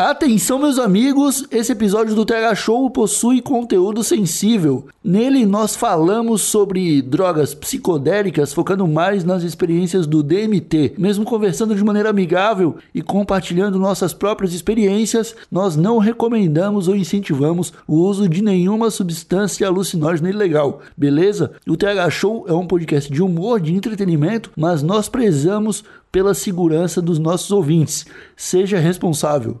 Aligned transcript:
Atenção, 0.00 0.60
meus 0.60 0.78
amigos, 0.78 1.44
esse 1.50 1.72
episódio 1.72 2.14
do 2.14 2.24
TH 2.24 2.54
Show 2.54 2.88
possui 2.88 3.42
conteúdo 3.42 4.04
sensível. 4.04 4.86
Nele 5.02 5.44
nós 5.44 5.74
falamos 5.74 6.42
sobre 6.42 7.02
drogas 7.02 7.52
psicodélicas, 7.52 8.52
focando 8.52 8.86
mais 8.86 9.24
nas 9.24 9.42
experiências 9.42 10.06
do 10.06 10.22
DMT. 10.22 10.94
Mesmo 10.96 11.24
conversando 11.24 11.74
de 11.74 11.82
maneira 11.82 12.10
amigável 12.10 12.76
e 12.94 13.02
compartilhando 13.02 13.76
nossas 13.76 14.14
próprias 14.14 14.54
experiências, 14.54 15.34
nós 15.50 15.74
não 15.74 15.98
recomendamos 15.98 16.86
ou 16.86 16.94
incentivamos 16.94 17.72
o 17.84 17.96
uso 17.96 18.28
de 18.28 18.40
nenhuma 18.40 18.92
substância 18.92 19.66
alucinógena 19.66 20.30
ilegal, 20.30 20.80
beleza? 20.96 21.54
O 21.66 21.76
TH 21.76 22.08
Show 22.10 22.44
é 22.46 22.52
um 22.52 22.68
podcast 22.68 23.12
de 23.12 23.20
humor, 23.20 23.60
de 23.60 23.74
entretenimento, 23.74 24.52
mas 24.56 24.80
nós 24.80 25.08
prezamos 25.08 25.82
pela 26.12 26.34
segurança 26.34 27.02
dos 27.02 27.18
nossos 27.18 27.50
ouvintes. 27.50 28.06
Seja 28.36 28.78
responsável. 28.78 29.60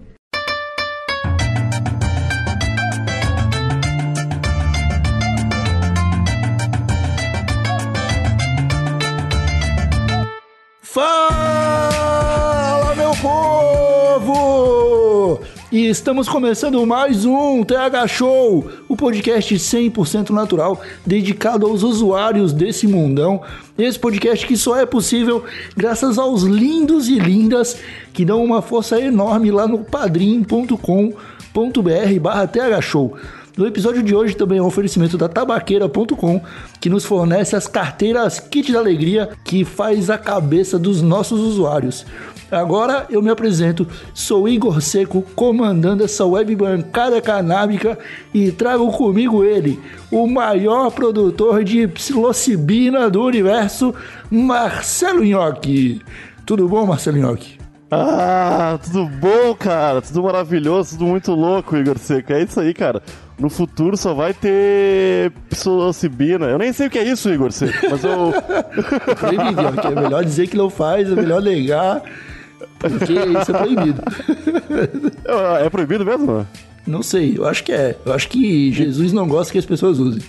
Fala, 10.93 12.93
meu 12.97 13.11
povo! 13.21 14.29
E 15.71 15.87
estamos 15.87 16.27
começando 16.27 16.85
mais 16.85 17.23
um 17.23 17.63
TH 17.63 18.09
Show, 18.09 18.69
o 18.89 18.97
podcast 18.97 19.55
100% 19.55 20.31
natural 20.31 20.81
dedicado 21.05 21.65
aos 21.65 21.81
usuários 21.81 22.51
desse 22.51 22.87
mundão. 22.87 23.41
Esse 23.77 23.97
podcast 23.97 24.45
que 24.45 24.57
só 24.57 24.77
é 24.77 24.85
possível 24.85 25.45
graças 25.77 26.17
aos 26.17 26.43
lindos 26.43 27.07
e 27.07 27.17
lindas 27.17 27.77
que 28.11 28.25
dão 28.25 28.43
uma 28.43 28.61
força 28.61 28.99
enorme 28.99 29.49
lá 29.49 29.65
no 29.65 29.85
padrim.com.br 29.85 31.15
No 33.57 33.67
episódio 33.67 34.01
de 34.01 34.15
hoje 34.15 34.35
também 34.35 34.59
é 34.59 34.61
um 34.61 34.67
oferecimento 34.67 35.17
da 35.17 35.27
tabaqueira.com, 35.27 36.41
que 36.79 36.89
nos 36.89 37.03
fornece 37.03 37.55
as 37.55 37.67
carteiras 37.67 38.39
Kit 38.39 38.71
da 38.71 38.79
Alegria, 38.79 39.29
que 39.43 39.65
faz 39.65 40.09
a 40.09 40.17
cabeça 40.17 40.79
dos 40.79 41.01
nossos 41.01 41.39
usuários. 41.41 42.05
Agora 42.49 43.05
eu 43.09 43.21
me 43.21 43.29
apresento, 43.29 43.87
sou 44.13 44.47
Igor 44.47 44.81
Seco, 44.81 45.21
comandando 45.35 46.03
essa 46.03 46.25
web 46.25 46.53
bancada 46.55 47.21
canábica 47.21 47.97
e 48.33 48.51
trago 48.51 48.91
comigo 48.91 49.43
ele, 49.43 49.79
o 50.11 50.27
maior 50.27 50.91
produtor 50.91 51.63
de 51.63 51.87
psilocibina 51.87 53.09
do 53.09 53.23
universo, 53.23 53.93
Marcelo 54.29 55.23
Nhoque. 55.23 56.01
Tudo 56.45 56.67
bom, 56.67 56.85
Marcelo 56.85 57.17
Nhoque? 57.17 57.61
Ah, 57.89 58.79
tudo 58.81 59.05
bom, 59.05 59.53
cara? 59.53 60.01
Tudo 60.01 60.23
maravilhoso, 60.23 60.97
tudo 60.97 61.09
muito 61.09 61.33
louco, 61.33 61.75
Igor 61.75 61.97
Seco. 61.97 62.31
É 62.31 62.43
isso 62.43 62.57
aí, 62.59 62.73
cara. 62.73 63.03
No 63.41 63.49
futuro 63.49 63.97
só 63.97 64.13
vai 64.13 64.35
ter 64.35 65.31
psilocibina. 65.49 66.45
Eu 66.45 66.59
nem 66.59 66.71
sei 66.71 66.85
o 66.85 66.89
que 66.91 66.99
é 66.99 67.03
isso, 67.03 67.27
Igor 67.27 67.49
mas 67.89 68.03
eu... 68.03 68.31
É 69.07 69.15
proibido. 69.19 69.61
É 69.61 69.95
melhor 69.99 70.23
dizer 70.23 70.47
que 70.47 70.55
não 70.55 70.69
faz, 70.69 71.11
é 71.11 71.15
melhor 71.15 71.41
negar, 71.41 72.03
porque 72.77 73.13
isso 73.13 73.51
é 73.51 73.57
proibido. 73.57 74.03
é 75.59 75.67
proibido 75.71 76.05
mesmo? 76.05 76.45
Não 76.85 77.01
sei, 77.01 77.35
eu 77.35 77.47
acho 77.47 77.63
que 77.63 77.71
é. 77.71 77.97
Eu 78.05 78.13
acho 78.13 78.29
que 78.29 78.71
Jesus 78.71 79.11
não 79.11 79.27
gosta 79.27 79.51
que 79.51 79.57
as 79.57 79.65
pessoas 79.65 79.97
usem. 79.97 80.21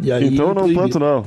Então 0.00 0.50
eu 0.50 0.54
não 0.54 0.72
planto, 0.72 1.00
não. 1.00 1.26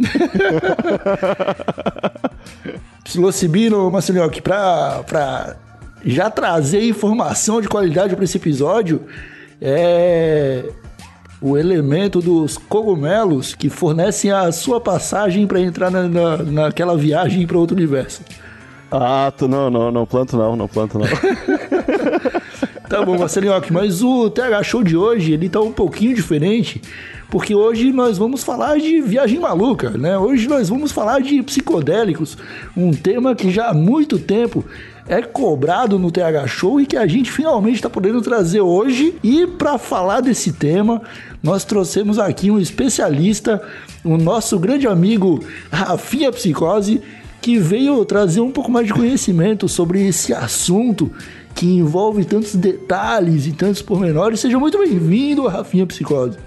Psilocibino, 3.04 3.90
Marcelinhoque, 3.90 4.40
pra, 4.40 5.02
pra 5.06 5.56
já 6.02 6.30
trazer 6.30 6.88
informação 6.88 7.60
de 7.60 7.68
qualidade 7.68 8.14
para 8.14 8.24
esse 8.24 8.38
episódio, 8.38 9.02
é 9.60 10.64
o 11.40 11.56
elemento 11.56 12.20
dos 12.20 12.58
cogumelos 12.58 13.54
que 13.54 13.70
fornecem 13.70 14.30
a 14.30 14.52
sua 14.52 14.80
passagem 14.80 15.46
para 15.46 15.60
entrar 15.60 15.90
na, 15.90 16.06
na, 16.06 16.36
naquela 16.38 16.96
viagem 16.96 17.46
para 17.46 17.56
outro 17.58 17.76
universo. 17.76 18.22
Ah, 18.90 19.32
tu, 19.36 19.46
não, 19.48 19.70
não, 19.70 19.90
não 19.90 20.04
planto 20.04 20.36
não, 20.36 20.56
não 20.56 20.68
planto 20.68 20.98
não. 20.98 21.06
Tá 22.90 23.04
bom, 23.04 23.16
Marcelinhoque, 23.16 23.72
mas 23.72 24.02
o 24.02 24.28
TH 24.28 24.64
Show 24.64 24.82
de 24.82 24.96
hoje, 24.96 25.32
ele 25.32 25.48
tá 25.48 25.60
um 25.60 25.70
pouquinho 25.70 26.12
diferente, 26.12 26.82
porque 27.30 27.54
hoje 27.54 27.92
nós 27.92 28.18
vamos 28.18 28.42
falar 28.42 28.80
de 28.80 29.00
viagem 29.00 29.38
maluca, 29.38 29.90
né? 29.90 30.18
Hoje 30.18 30.48
nós 30.48 30.68
vamos 30.68 30.90
falar 30.90 31.20
de 31.20 31.40
psicodélicos, 31.40 32.36
um 32.76 32.90
tema 32.90 33.32
que 33.36 33.48
já 33.48 33.68
há 33.68 33.72
muito 33.72 34.18
tempo 34.18 34.64
é 35.10 35.20
cobrado 35.22 35.98
no 35.98 36.08
TH 36.08 36.46
Show 36.46 36.80
e 36.80 36.86
que 36.86 36.96
a 36.96 37.04
gente 37.04 37.32
finalmente 37.32 37.74
está 37.74 37.90
podendo 37.90 38.22
trazer 38.22 38.60
hoje. 38.60 39.16
E 39.24 39.44
para 39.44 39.76
falar 39.76 40.20
desse 40.20 40.52
tema, 40.52 41.02
nós 41.42 41.64
trouxemos 41.64 42.16
aqui 42.16 42.48
um 42.48 42.60
especialista, 42.60 43.60
o 44.04 44.16
nosso 44.16 44.56
grande 44.56 44.86
amigo 44.86 45.44
Rafinha 45.68 46.30
Psicose, 46.30 47.02
que 47.42 47.58
veio 47.58 48.04
trazer 48.04 48.40
um 48.40 48.52
pouco 48.52 48.70
mais 48.70 48.86
de 48.86 48.92
conhecimento 48.92 49.68
sobre 49.68 50.06
esse 50.06 50.32
assunto 50.32 51.10
que 51.56 51.66
envolve 51.66 52.24
tantos 52.24 52.54
detalhes 52.54 53.48
e 53.48 53.52
tantos 53.52 53.82
pormenores. 53.82 54.38
Seja 54.38 54.60
muito 54.60 54.78
bem-vindo, 54.78 55.44
Rafinha 55.48 55.86
Psicose. 55.86 56.38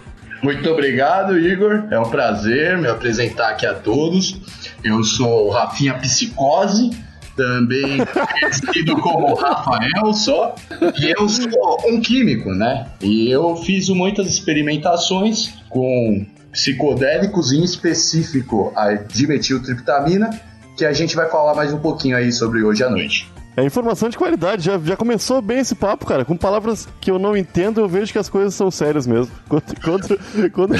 Muito 0.42 0.70
obrigado, 0.70 1.38
Igor. 1.38 1.84
É 1.92 2.00
um 2.00 2.10
prazer 2.10 2.78
me 2.78 2.88
apresentar 2.88 3.50
aqui 3.50 3.66
a 3.66 3.74
todos. 3.74 4.40
Eu 4.82 5.04
sou 5.04 5.48
o 5.48 5.50
Rafinha 5.50 5.96
Psicose, 5.96 6.92
também 7.36 7.98
conhecido 8.06 8.98
como 8.98 9.34
Rafael 9.36 10.14
só. 10.14 10.56
E 11.00 11.14
eu 11.18 11.28
sou 11.28 11.78
um 11.88 12.02
químico, 12.02 12.52
né? 12.54 12.88
E 13.02 13.30
eu 13.30 13.56
fiz 13.56 13.90
muitas 13.90 14.28
experimentações 14.28 15.54
com 15.70 16.26
psicodélicos, 16.52 17.52
em 17.52 17.64
específico 17.64 18.72
a 18.76 18.94
dimetiltriptamina, 18.94 20.30
que 20.78 20.86
a 20.86 20.94
gente 20.94 21.16
vai 21.16 21.30
falar 21.30 21.56
mais 21.56 21.74
um 21.74 21.80
pouquinho 21.80 22.16
aí 22.16 22.32
sobre 22.32 22.64
hoje 22.64 22.84
à 22.84 22.90
noite. 22.90 23.32
É 23.56 23.64
informação 23.64 24.10
de 24.10 24.18
qualidade, 24.18 24.64
já, 24.64 24.80
já 24.80 24.96
começou 24.96 25.42
bem 25.42 25.60
esse 25.60 25.76
papo, 25.76 26.06
cara. 26.06 26.26
Com 26.26 26.36
palavras 26.36 26.88
que 27.00 27.12
eu 27.12 27.20
não 27.20 27.38
entendo, 27.38 27.82
eu 27.82 27.88
vejo 27.88 28.12
que 28.12 28.18
as 28.18 28.28
coisas 28.28 28.56
são 28.56 28.72
sérias 28.72 29.06
mesmo. 29.06 29.32
Quando, 29.48 29.82
quando, 29.82 30.08
quando, 30.52 30.76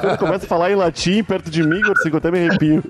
quando 0.00 0.18
começa 0.18 0.46
a 0.46 0.48
falar 0.48 0.70
em 0.70 0.74
latim 0.74 1.22
perto 1.22 1.50
de 1.50 1.62
mim, 1.62 1.80
eu 1.80 2.16
até 2.16 2.30
me 2.30 2.38
arrepio. 2.38 2.82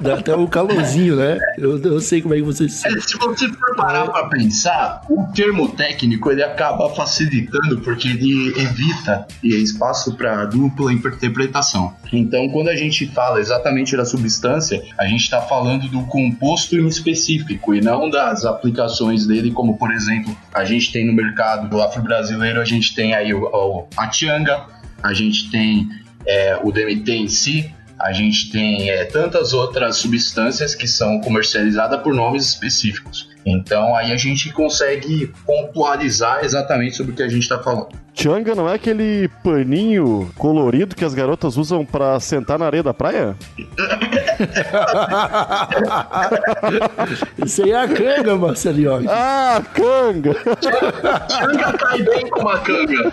Dá 0.00 0.14
até 0.14 0.36
um 0.36 0.46
calorzinho, 0.46 1.16
né? 1.16 1.38
Eu, 1.56 1.78
eu 1.82 2.00
sei 2.00 2.20
como 2.20 2.34
é 2.34 2.36
que 2.38 2.42
você 2.42 2.68
se 2.68 2.86
É, 2.86 3.00
se 3.00 3.16
você 3.16 3.48
for 3.48 3.76
parar 3.76 4.06
pra 4.10 4.26
pensar, 4.26 5.02
o 5.08 5.26
termo 5.34 5.68
técnico 5.68 6.30
ele 6.30 6.42
acaba 6.42 6.90
facilitando 6.90 7.80
porque 7.80 8.08
ele 8.08 8.52
evita 8.60 9.26
espaço 9.42 10.14
para 10.14 10.44
dupla 10.44 10.92
interpretação. 10.92 11.94
Então, 12.12 12.48
quando 12.50 12.68
a 12.68 12.76
gente 12.76 13.06
fala 13.06 13.40
exatamente 13.40 13.96
da 13.96 14.04
substância, 14.04 14.82
a 14.98 15.06
gente 15.06 15.22
está 15.22 15.40
falando 15.40 15.88
do 15.88 16.02
composto 16.02 16.76
específico 16.88 17.74
e 17.74 17.80
não 17.80 18.08
das 18.08 18.44
aplicações 18.44 19.26
dele, 19.26 19.50
como 19.50 19.76
por 19.76 19.92
exemplo, 19.92 20.36
a 20.52 20.64
gente 20.64 20.92
tem 20.92 21.06
no 21.06 21.12
mercado 21.12 21.80
afro-brasileiro, 21.80 22.60
a 22.60 22.64
gente 22.64 22.94
tem 22.94 23.14
aí 23.14 23.32
o, 23.32 23.44
o, 23.44 23.86
a 23.96 24.08
Tianga, 24.08 24.66
a 25.02 25.12
gente 25.12 25.50
tem 25.50 25.88
é, 26.26 26.58
o 26.62 26.70
DMT 26.70 27.12
em 27.12 27.28
si, 27.28 27.74
a 27.98 28.12
gente 28.12 28.50
tem 28.50 28.90
é, 28.90 29.04
tantas 29.04 29.52
outras 29.52 29.96
substâncias 29.96 30.74
que 30.74 30.86
são 30.88 31.20
comercializadas 31.20 32.00
por 32.02 32.14
nomes 32.14 32.48
específicos. 32.48 33.31
Então 33.44 33.94
aí 33.96 34.12
a 34.12 34.16
gente 34.16 34.52
consegue 34.52 35.32
pontualizar 35.44 36.44
exatamente 36.44 36.96
sobre 36.96 37.12
o 37.12 37.14
que 37.14 37.22
a 37.22 37.28
gente 37.28 37.42
está 37.42 37.58
falando. 37.58 37.88
Changa 38.14 38.54
não 38.54 38.68
é 38.68 38.74
aquele 38.74 39.28
paninho 39.42 40.30
colorido 40.36 40.94
que 40.94 41.04
as 41.04 41.14
garotas 41.14 41.56
usam 41.56 41.82
pra 41.84 42.20
sentar 42.20 42.58
na 42.58 42.66
areia 42.66 42.82
da 42.82 42.92
praia? 42.92 43.34
Isso 47.44 47.64
aí 47.64 47.72
é 47.72 47.80
a 47.80 47.88
canga, 47.88 48.36
Marcelinho. 48.36 49.04
Ah, 49.08 49.62
canga! 49.72 50.34
Canga 50.34 51.72
cai 51.78 52.02
bem 52.02 52.28
com 52.28 52.40
uma 52.40 52.58
canga. 52.58 53.12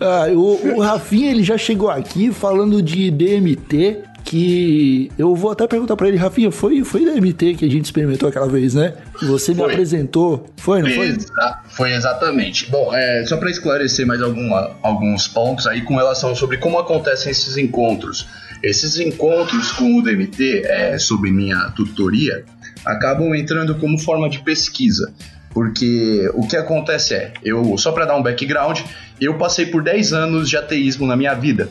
Ah, 0.00 0.26
o, 0.32 0.76
o 0.76 0.80
Rafinha 0.80 1.30
ele 1.30 1.42
já 1.42 1.56
chegou 1.56 1.88
aqui 1.88 2.32
falando 2.32 2.82
de 2.82 3.10
DMT, 3.10 4.02
que 4.24 5.10
eu 5.18 5.34
vou 5.34 5.50
até 5.50 5.66
perguntar 5.66 5.96
pra 5.96 6.08
ele, 6.08 6.16
Rafinha, 6.16 6.50
foi, 6.50 6.82
foi 6.84 7.04
DMT 7.04 7.54
que 7.54 7.64
a 7.64 7.70
gente 7.70 7.84
experimentou 7.84 8.28
aquela 8.28 8.48
vez, 8.48 8.74
né? 8.74 8.94
Você 9.22 9.52
me 9.52 9.58
Foi. 9.58 9.72
apresentou. 9.72 10.46
Foi, 10.56 10.82
não 10.82 10.90
foi? 10.90 11.08
Exa- 11.08 11.60
Foi 11.70 11.92
exatamente. 11.92 12.70
Bom, 12.70 12.94
é, 12.94 13.24
só 13.26 13.36
para 13.36 13.50
esclarecer 13.50 14.06
mais 14.06 14.22
alguma, 14.22 14.70
alguns 14.82 15.26
pontos 15.28 15.66
aí 15.66 15.82
com 15.82 15.96
relação 15.96 16.34
sobre 16.34 16.56
como 16.58 16.78
acontecem 16.78 17.30
esses 17.30 17.56
encontros. 17.56 18.26
Esses 18.62 18.98
encontros 18.98 19.72
com 19.72 19.98
o 19.98 20.02
DMT, 20.02 20.62
é, 20.64 20.96
sob 20.98 21.30
minha 21.30 21.70
tutoria, 21.74 22.44
acabam 22.84 23.34
entrando 23.34 23.74
como 23.76 23.98
forma 23.98 24.30
de 24.30 24.38
pesquisa. 24.38 25.12
Porque 25.50 26.30
o 26.32 26.46
que 26.46 26.56
acontece 26.56 27.12
é, 27.14 27.32
eu 27.44 27.76
só 27.76 27.92
para 27.92 28.06
dar 28.06 28.16
um 28.16 28.22
background, 28.22 28.80
eu 29.20 29.34
passei 29.36 29.66
por 29.66 29.82
10 29.82 30.12
anos 30.14 30.48
de 30.48 30.56
ateísmo 30.56 31.06
na 31.06 31.14
minha 31.16 31.34
vida. 31.34 31.68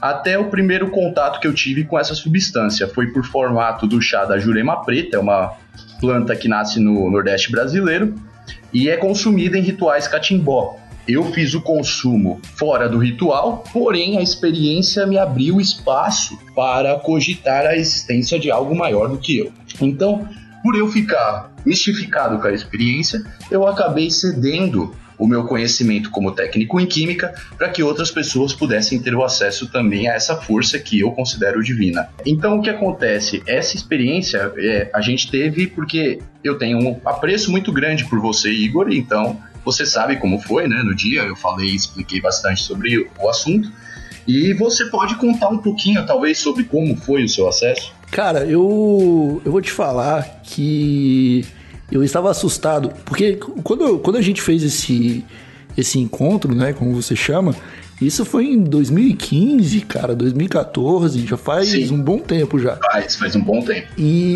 Até 0.00 0.38
o 0.38 0.50
primeiro 0.50 0.90
contato 0.90 1.40
que 1.40 1.46
eu 1.46 1.54
tive 1.54 1.84
com 1.84 1.98
essa 1.98 2.14
substância 2.14 2.86
foi 2.86 3.06
por 3.08 3.24
formato 3.24 3.86
do 3.86 4.00
chá 4.00 4.24
da 4.24 4.38
jurema 4.38 4.84
preta, 4.84 5.16
é 5.16 5.20
uma 5.20 5.54
planta 6.00 6.36
que 6.36 6.48
nasce 6.48 6.78
no 6.78 7.10
Nordeste 7.10 7.50
brasileiro 7.50 8.14
e 8.72 8.88
é 8.88 8.96
consumida 8.96 9.56
em 9.56 9.62
rituais 9.62 10.06
catimbó. 10.06 10.76
Eu 11.08 11.24
fiz 11.32 11.54
o 11.54 11.62
consumo 11.62 12.40
fora 12.56 12.88
do 12.88 12.98
ritual, 12.98 13.64
porém 13.72 14.18
a 14.18 14.22
experiência 14.22 15.06
me 15.06 15.16
abriu 15.16 15.60
espaço 15.60 16.36
para 16.54 16.98
cogitar 16.98 17.64
a 17.64 17.76
existência 17.76 18.38
de 18.38 18.50
algo 18.50 18.74
maior 18.74 19.08
do 19.08 19.16
que 19.16 19.38
eu. 19.38 19.52
Então, 19.80 20.28
por 20.62 20.74
eu 20.76 20.88
ficar 20.88 21.52
mistificado 21.64 22.40
com 22.40 22.48
a 22.48 22.52
experiência, 22.52 23.22
eu 23.50 23.66
acabei 23.66 24.10
cedendo 24.10 24.94
o 25.18 25.26
meu 25.26 25.44
conhecimento 25.44 26.10
como 26.10 26.32
técnico 26.32 26.80
em 26.80 26.86
química 26.86 27.34
para 27.56 27.68
que 27.68 27.82
outras 27.82 28.10
pessoas 28.10 28.52
pudessem 28.52 29.00
ter 29.00 29.14
o 29.14 29.24
acesso 29.24 29.66
também 29.70 30.08
a 30.08 30.14
essa 30.14 30.36
força 30.36 30.78
que 30.78 31.00
eu 31.00 31.10
considero 31.12 31.62
divina. 31.62 32.08
Então 32.24 32.58
o 32.58 32.62
que 32.62 32.70
acontece? 32.70 33.42
Essa 33.46 33.76
experiência 33.76 34.52
é, 34.56 34.90
a 34.94 35.00
gente 35.00 35.30
teve 35.30 35.66
porque 35.66 36.20
eu 36.42 36.58
tenho 36.58 36.78
um 36.78 37.00
apreço 37.04 37.50
muito 37.50 37.72
grande 37.72 38.04
por 38.04 38.20
você, 38.20 38.50
Igor, 38.50 38.88
então 38.90 39.40
você 39.64 39.84
sabe 39.84 40.16
como 40.16 40.40
foi, 40.40 40.68
né? 40.68 40.82
No 40.84 40.94
dia 40.94 41.22
eu 41.22 41.34
falei, 41.34 41.74
expliquei 41.74 42.20
bastante 42.20 42.62
sobre 42.62 43.10
o 43.18 43.28
assunto. 43.28 43.70
E 44.26 44.52
você 44.54 44.86
pode 44.86 45.14
contar 45.16 45.48
um 45.48 45.58
pouquinho, 45.58 46.04
talvez, 46.04 46.38
sobre 46.38 46.64
como 46.64 46.96
foi 46.96 47.24
o 47.24 47.28
seu 47.28 47.48
acesso? 47.48 47.92
Cara, 48.10 48.44
eu, 48.44 49.40
eu 49.44 49.52
vou 49.52 49.60
te 49.60 49.70
falar 49.70 50.40
que 50.42 51.44
eu 51.90 52.02
estava 52.02 52.30
assustado, 52.30 52.90
porque 53.04 53.38
quando, 53.62 53.98
quando 53.98 54.16
a 54.16 54.22
gente 54.22 54.42
fez 54.42 54.62
esse, 54.62 55.24
esse 55.76 55.98
encontro, 55.98 56.54
né, 56.54 56.72
como 56.72 56.94
você 56.94 57.14
chama, 57.14 57.54
isso 58.00 58.24
foi 58.26 58.46
em 58.46 58.62
2015, 58.62 59.80
cara, 59.82 60.14
2014, 60.14 61.26
já 61.26 61.36
faz 61.36 61.70
Sim. 61.70 61.94
um 61.94 62.02
bom 62.02 62.18
tempo 62.18 62.58
já. 62.58 62.76
Faz, 62.76 63.16
faz 63.16 63.34
um 63.34 63.40
bom 63.40 63.62
tempo. 63.62 63.86
E 63.96 64.34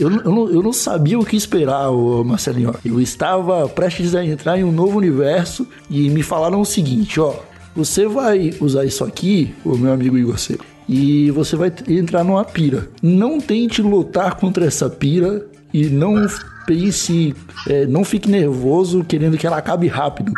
eu, 0.00 0.10
eu, 0.10 0.32
não, 0.32 0.48
eu 0.48 0.62
não 0.62 0.72
sabia 0.72 1.18
o 1.18 1.24
que 1.24 1.36
esperar, 1.36 1.90
Marcelinho. 2.24 2.74
Eu 2.84 3.00
estava 3.00 3.68
prestes 3.68 4.14
a 4.14 4.24
entrar 4.24 4.58
em 4.58 4.64
um 4.64 4.72
novo 4.72 4.96
universo 4.96 5.68
e 5.90 6.08
me 6.08 6.22
falaram 6.22 6.60
o 6.60 6.64
seguinte, 6.64 7.20
ó. 7.20 7.34
Você 7.74 8.06
vai 8.06 8.52
usar 8.60 8.84
isso 8.84 9.02
aqui, 9.02 9.54
o 9.64 9.76
meu 9.78 9.92
amigo 9.92 10.18
Igor 10.18 10.38
Seco, 10.38 10.64
e 10.86 11.30
você 11.30 11.56
vai 11.56 11.72
entrar 11.88 12.22
numa 12.22 12.44
pira. 12.44 12.88
Não 13.02 13.40
tente 13.40 13.80
lutar 13.80 14.36
contra 14.36 14.66
essa 14.66 14.90
pira 14.90 15.46
e 15.72 15.86
não 15.86 16.26
pense, 16.66 17.34
é, 17.68 17.86
não 17.86 18.04
fique 18.04 18.30
nervoso 18.30 19.04
querendo 19.04 19.36
que 19.36 19.46
ela 19.46 19.56
acabe 19.56 19.88
rápido, 19.88 20.32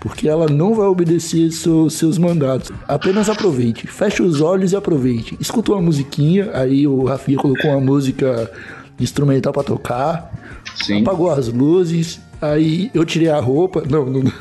porque 0.00 0.28
ela 0.28 0.46
não 0.46 0.74
vai 0.74 0.86
obedecer 0.86 1.50
seus, 1.50 1.94
seus 1.94 2.18
mandatos. 2.18 2.70
Apenas 2.86 3.28
aproveite, 3.28 3.86
feche 3.86 4.22
os 4.22 4.40
olhos 4.40 4.72
e 4.72 4.76
aproveite. 4.76 5.36
Escuta 5.40 5.72
uma 5.72 5.82
musiquinha, 5.82 6.50
aí 6.54 6.86
o 6.86 7.04
Rafinha 7.04 7.38
colocou 7.38 7.70
uma 7.70 7.80
música 7.80 8.50
instrumental 8.98 9.52
para 9.52 9.62
tocar, 9.62 10.32
Sim. 10.82 11.02
apagou 11.02 11.30
as 11.30 11.48
luzes. 11.48 12.20
Aí 12.40 12.90
eu 12.92 13.04
tirei 13.04 13.30
a 13.30 13.40
roupa. 13.40 13.82
Não, 13.88 14.04
não. 14.04 14.22
não. 14.22 14.32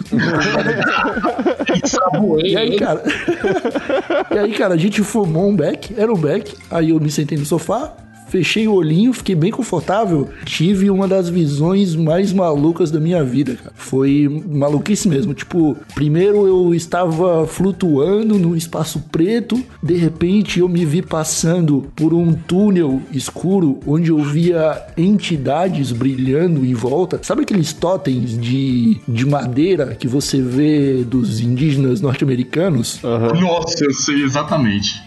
E 2.44 2.57
aí, 2.57 2.75
cara. 2.77 3.01
e 4.31 4.38
aí, 4.38 4.53
cara, 4.53 4.74
a 4.74 4.77
gente 4.77 5.01
fumou 5.01 5.50
um 5.50 5.56
beck, 5.56 5.95
era 5.97 6.12
um 6.12 6.18
beck. 6.18 6.53
Aí 6.69 6.89
eu 6.89 7.00
me 7.00 7.09
sentei 7.09 7.38
no 7.38 7.45
sofá, 7.45 7.94
fechei 8.36 8.68
o 8.68 8.74
olhinho, 8.74 9.14
fiquei 9.14 9.34
bem 9.34 9.50
confortável. 9.50 10.28
Tive 10.44 10.90
uma 10.90 11.08
das 11.08 11.30
visões 11.30 11.96
mais 11.96 12.34
malucas 12.34 12.92
da 12.92 13.00
minha 13.00 13.24
vida, 13.24 13.56
cara. 13.56 13.72
Foi 13.76 14.44
maluquice 14.46 15.08
mesmo. 15.08 15.34
Tipo, 15.34 15.78
primeiro 15.94 16.46
eu 16.46 16.74
estava 16.74 17.48
flutuando 17.48 18.38
no 18.38 18.54
espaço 18.54 19.06
preto, 19.10 19.64
de 19.82 19.96
repente 19.96 20.60
eu 20.60 20.68
me 20.68 20.84
vi 20.84 21.02
passando 21.02 21.90
por 21.96 22.14
um 22.14 22.34
túnel 22.34 23.02
escuro 23.10 23.80
onde 23.88 24.12
eu 24.12 24.22
via 24.22 24.86
entidades 24.98 25.94
brilhando 25.94 26.66
em 26.66 26.74
volta. 26.74 27.22
Sabe 27.24 27.44
aqueles 27.44 27.72
totens 27.72 28.38
de, 28.38 28.98
de 29.08 29.26
madeira 29.26 29.96
que 29.96 30.10
você 30.10 30.42
vê 30.42 31.06
dos 31.06 31.40
indígenas 31.40 32.02
norte-americanos? 32.02 33.00
Nossa, 33.40 33.86
eu 33.86 33.94
sei 33.94 34.24
exatamente. 34.24 35.05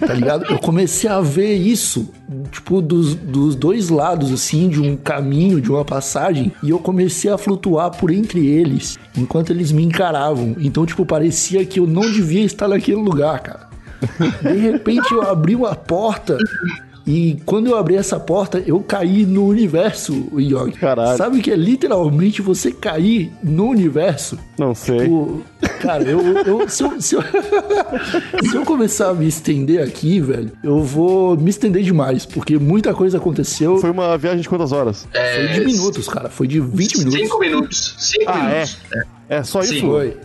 Tá 0.00 0.12
ligado? 0.14 0.44
Eu 0.46 0.58
comecei 0.58 1.08
a 1.08 1.20
ver 1.20 1.54
isso, 1.54 2.10
tipo, 2.50 2.80
dos, 2.80 3.14
dos 3.14 3.54
dois 3.54 3.88
lados, 3.88 4.32
assim, 4.32 4.68
de 4.68 4.80
um 4.80 4.96
caminho, 4.96 5.60
de 5.60 5.70
uma 5.70 5.84
passagem, 5.84 6.52
e 6.62 6.70
eu 6.70 6.78
comecei 6.78 7.30
a 7.30 7.38
flutuar 7.38 7.90
por 7.90 8.10
entre 8.10 8.46
eles, 8.46 8.98
enquanto 9.16 9.50
eles 9.50 9.72
me 9.72 9.82
encaravam. 9.82 10.56
Então, 10.58 10.86
tipo, 10.86 11.04
parecia 11.04 11.64
que 11.64 11.80
eu 11.80 11.86
não 11.86 12.02
devia 12.02 12.44
estar 12.44 12.68
naquele 12.68 13.00
lugar, 13.00 13.40
cara. 13.40 13.66
De 14.42 14.58
repente 14.58 15.12
eu 15.12 15.22
abri 15.22 15.54
uma 15.54 15.74
porta. 15.74 16.36
E 17.06 17.36
quando 17.46 17.68
eu 17.68 17.76
abri 17.76 17.94
essa 17.94 18.18
porta, 18.18 18.60
eu 18.66 18.80
caí 18.80 19.24
no 19.24 19.46
universo, 19.46 20.26
Yogi. 20.36 20.72
Caralho. 20.72 21.16
Sabe 21.16 21.38
o 21.38 21.42
que 21.42 21.52
é 21.52 21.56
literalmente 21.56 22.42
você 22.42 22.72
cair 22.72 23.30
no 23.44 23.68
universo? 23.68 24.36
Não 24.58 24.74
sei. 24.74 24.98
Tipo, 25.00 25.40
cara, 25.80 26.02
eu, 26.02 26.20
eu- 26.38 26.68
se, 26.68 26.82
eu, 26.82 27.00
se, 27.00 27.14
eu, 27.14 27.22
se 28.50 28.56
eu 28.56 28.64
começar 28.64 29.10
a 29.10 29.14
me 29.14 29.28
estender 29.28 29.80
aqui, 29.82 30.18
velho, 30.20 30.50
eu 30.64 30.82
vou 30.82 31.36
me 31.36 31.48
estender 31.48 31.84
demais, 31.84 32.26
porque 32.26 32.58
muita 32.58 32.92
coisa 32.92 33.18
aconteceu. 33.18 33.78
Foi 33.78 33.90
uma 33.90 34.18
viagem 34.18 34.40
de 34.40 34.48
quantas 34.48 34.72
horas? 34.72 35.06
Foi 35.12 35.48
de 35.48 35.64
minutos, 35.64 36.08
cara. 36.08 36.28
Foi 36.28 36.48
de 36.48 36.58
20 36.58 36.98
minutos. 36.98 37.20
Cinco 37.20 37.38
minutos. 37.38 37.94
Cinco 37.98 38.24
Ah, 38.32 38.50
é? 38.50 38.54
minutos. 38.64 38.78
É 39.28 39.42
só 39.44 39.62
Sim. 39.62 39.76
isso? 39.76 39.86
Foi. 39.86 40.16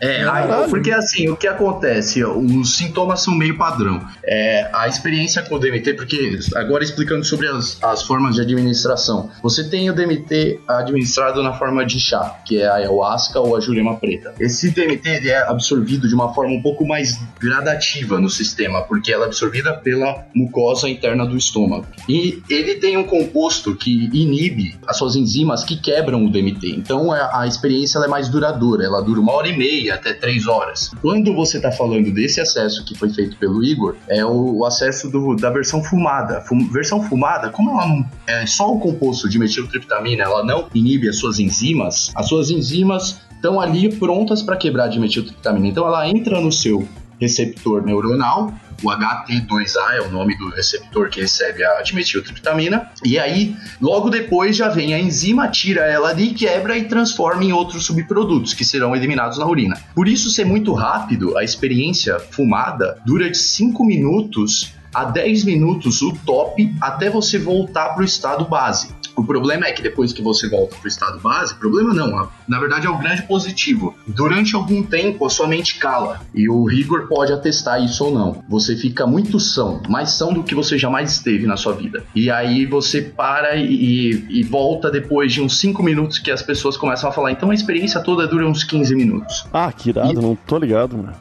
É, 0.00 0.24
aí, 0.28 0.68
porque 0.70 0.90
assim, 0.90 1.28
o 1.28 1.36
que 1.36 1.46
acontece? 1.46 2.22
ó, 2.22 2.36
Os 2.36 2.76
sintomas 2.76 3.22
são 3.22 3.34
meio 3.34 3.56
padrão. 3.56 4.00
É, 4.24 4.68
a 4.72 4.86
experiência 4.86 5.42
com 5.42 5.56
o 5.56 5.58
DMT, 5.58 5.94
porque 5.94 6.38
agora 6.54 6.84
explicando 6.84 7.24
sobre 7.24 7.48
as, 7.48 7.82
as 7.82 8.02
formas 8.02 8.34
de 8.34 8.42
administração. 8.42 9.30
Você 9.42 9.68
tem 9.68 9.90
o 9.90 9.94
DMT 9.94 10.60
administrado 10.68 11.42
na 11.42 11.52
forma 11.52 11.84
de 11.84 11.98
chá, 11.98 12.40
que 12.44 12.60
é 12.60 12.66
a 12.66 12.74
ayahuasca 12.74 13.40
ou 13.40 13.56
a 13.56 13.60
jurema 13.60 13.96
preta. 13.96 14.34
Esse 14.38 14.70
DMT 14.70 15.28
é 15.28 15.42
absorvido 15.48 16.08
de 16.08 16.14
uma 16.14 16.32
forma 16.32 16.54
um 16.54 16.62
pouco 16.62 16.86
mais 16.86 17.18
gradativa 17.40 18.20
no 18.20 18.28
sistema, 18.28 18.82
porque 18.82 19.12
ela 19.12 19.24
é 19.24 19.26
absorvida 19.28 19.74
pela 19.74 20.24
mucosa 20.34 20.88
interna 20.88 21.26
do 21.26 21.36
estômago. 21.36 21.86
E 22.08 22.42
ele 22.48 22.76
tem 22.76 22.96
um 22.96 23.04
composto 23.04 23.74
que 23.74 24.08
inibe 24.12 24.76
as 24.86 24.96
suas 24.96 25.16
enzimas 25.16 25.64
que 25.64 25.76
quebram 25.76 26.24
o 26.24 26.30
DMT. 26.30 26.76
Então 26.76 27.12
a, 27.12 27.40
a 27.42 27.46
experiência 27.46 27.98
é 27.98 28.06
mais 28.06 28.28
duradoura, 28.28 28.84
ela 28.84 29.00
dura 29.00 29.20
uma 29.20 29.32
hora 29.32 29.48
e 29.48 29.56
meia 29.56 29.87
até 29.90 30.12
três 30.12 30.46
horas. 30.46 30.90
Quando 31.00 31.34
você 31.34 31.56
está 31.58 31.70
falando 31.72 32.10
desse 32.12 32.40
acesso 32.40 32.84
que 32.84 32.96
foi 32.96 33.10
feito 33.10 33.36
pelo 33.36 33.64
Igor, 33.64 33.96
é 34.08 34.24
o, 34.24 34.58
o 34.58 34.64
acesso 34.64 35.10
do- 35.10 35.34
da 35.36 35.50
versão 35.50 35.82
fumada. 35.82 36.40
Fum- 36.42 36.68
versão 36.70 37.02
fumada, 37.02 37.50
como 37.50 37.70
ela 37.70 38.04
é 38.26 38.46
só 38.46 38.72
o 38.72 38.78
composto 38.78 39.28
de 39.28 39.38
metiltriptamina, 39.38 40.24
ela 40.24 40.44
não 40.44 40.66
inibe 40.74 41.08
as 41.08 41.16
suas 41.16 41.38
enzimas, 41.38 42.12
as 42.14 42.28
suas 42.28 42.50
enzimas 42.50 43.20
estão 43.34 43.60
ali 43.60 43.94
prontas 43.94 44.42
para 44.42 44.56
quebrar 44.56 44.84
a 44.84 44.88
dimetiltriptamina. 44.88 45.68
Então 45.68 45.86
ela 45.86 46.08
entra 46.08 46.40
no 46.40 46.50
seu 46.50 46.86
receptor 47.20 47.84
neuronal, 47.84 48.52
o 48.82 48.88
HT2A 48.88 49.96
é 49.96 50.00
o 50.00 50.10
nome 50.10 50.36
do 50.36 50.50
receptor 50.50 51.08
que 51.08 51.20
recebe 51.20 51.64
a 51.64 51.82
dimetiltriptamina, 51.82 52.90
e 53.04 53.18
aí 53.18 53.56
logo 53.80 54.10
depois 54.10 54.56
já 54.56 54.68
vem 54.68 54.94
a 54.94 54.98
enzima, 54.98 55.48
tira 55.48 55.82
ela 55.82 56.10
ali, 56.10 56.32
quebra 56.32 56.76
e 56.76 56.84
transforma 56.84 57.44
em 57.44 57.52
outros 57.52 57.86
subprodutos 57.86 58.54
que 58.54 58.64
serão 58.64 58.94
eliminados 58.94 59.38
na 59.38 59.46
urina. 59.46 59.76
Por 59.94 60.08
isso 60.08 60.30
ser 60.30 60.44
muito 60.44 60.72
rápido, 60.72 61.36
a 61.36 61.44
experiência 61.44 62.18
fumada 62.18 62.98
dura 63.04 63.30
de 63.30 63.38
5 63.38 63.84
minutos 63.84 64.77
a 64.94 65.04
10 65.04 65.44
minutos 65.44 66.02
o 66.02 66.12
top 66.24 66.74
até 66.80 67.10
você 67.10 67.38
voltar 67.38 67.90
para 67.90 68.02
o 68.02 68.04
estado 68.04 68.44
base. 68.44 68.88
O 69.16 69.24
problema 69.24 69.66
é 69.66 69.72
que 69.72 69.82
depois 69.82 70.12
que 70.12 70.22
você 70.22 70.48
volta 70.48 70.76
para 70.76 70.84
o 70.84 70.88
estado 70.88 71.18
base, 71.18 71.52
problema 71.56 71.92
não, 71.92 72.28
na 72.46 72.60
verdade 72.60 72.86
é 72.86 72.90
o 72.90 72.96
grande 72.98 73.22
positivo. 73.22 73.96
Durante 74.06 74.54
algum 74.54 74.80
tempo 74.80 75.26
a 75.26 75.30
sua 75.30 75.48
mente 75.48 75.76
cala 75.76 76.20
e 76.32 76.48
o 76.48 76.64
rigor 76.64 77.08
pode 77.08 77.32
atestar 77.32 77.82
isso 77.82 78.04
ou 78.04 78.12
não. 78.14 78.44
Você 78.48 78.76
fica 78.76 79.06
muito 79.08 79.40
são, 79.40 79.82
mais 79.88 80.12
são 80.12 80.32
do 80.32 80.44
que 80.44 80.54
você 80.54 80.78
jamais 80.78 81.10
esteve 81.12 81.46
na 81.46 81.56
sua 81.56 81.72
vida. 81.72 82.04
E 82.14 82.30
aí 82.30 82.64
você 82.64 83.02
para 83.02 83.56
e, 83.56 83.64
e- 83.74 84.26
e 84.38 84.42
volta 84.44 84.88
depois 84.88 85.32
de 85.32 85.40
uns 85.42 85.58
5 85.58 85.82
minutos 85.82 86.20
que 86.20 86.30
as 86.30 86.40
pessoas 86.42 86.76
começam 86.76 87.10
a 87.10 87.12
falar. 87.12 87.32
Então 87.32 87.50
a 87.50 87.54
experiência 87.54 88.00
toda 88.00 88.24
dura 88.26 88.46
uns 88.48 88.62
15 88.62 88.94
minutos. 88.94 89.44
Ah, 89.52 89.72
que 89.72 89.88
irado, 89.88 90.22
não 90.22 90.36
tô 90.36 90.58
ligado, 90.58 90.96
mano. 90.96 91.12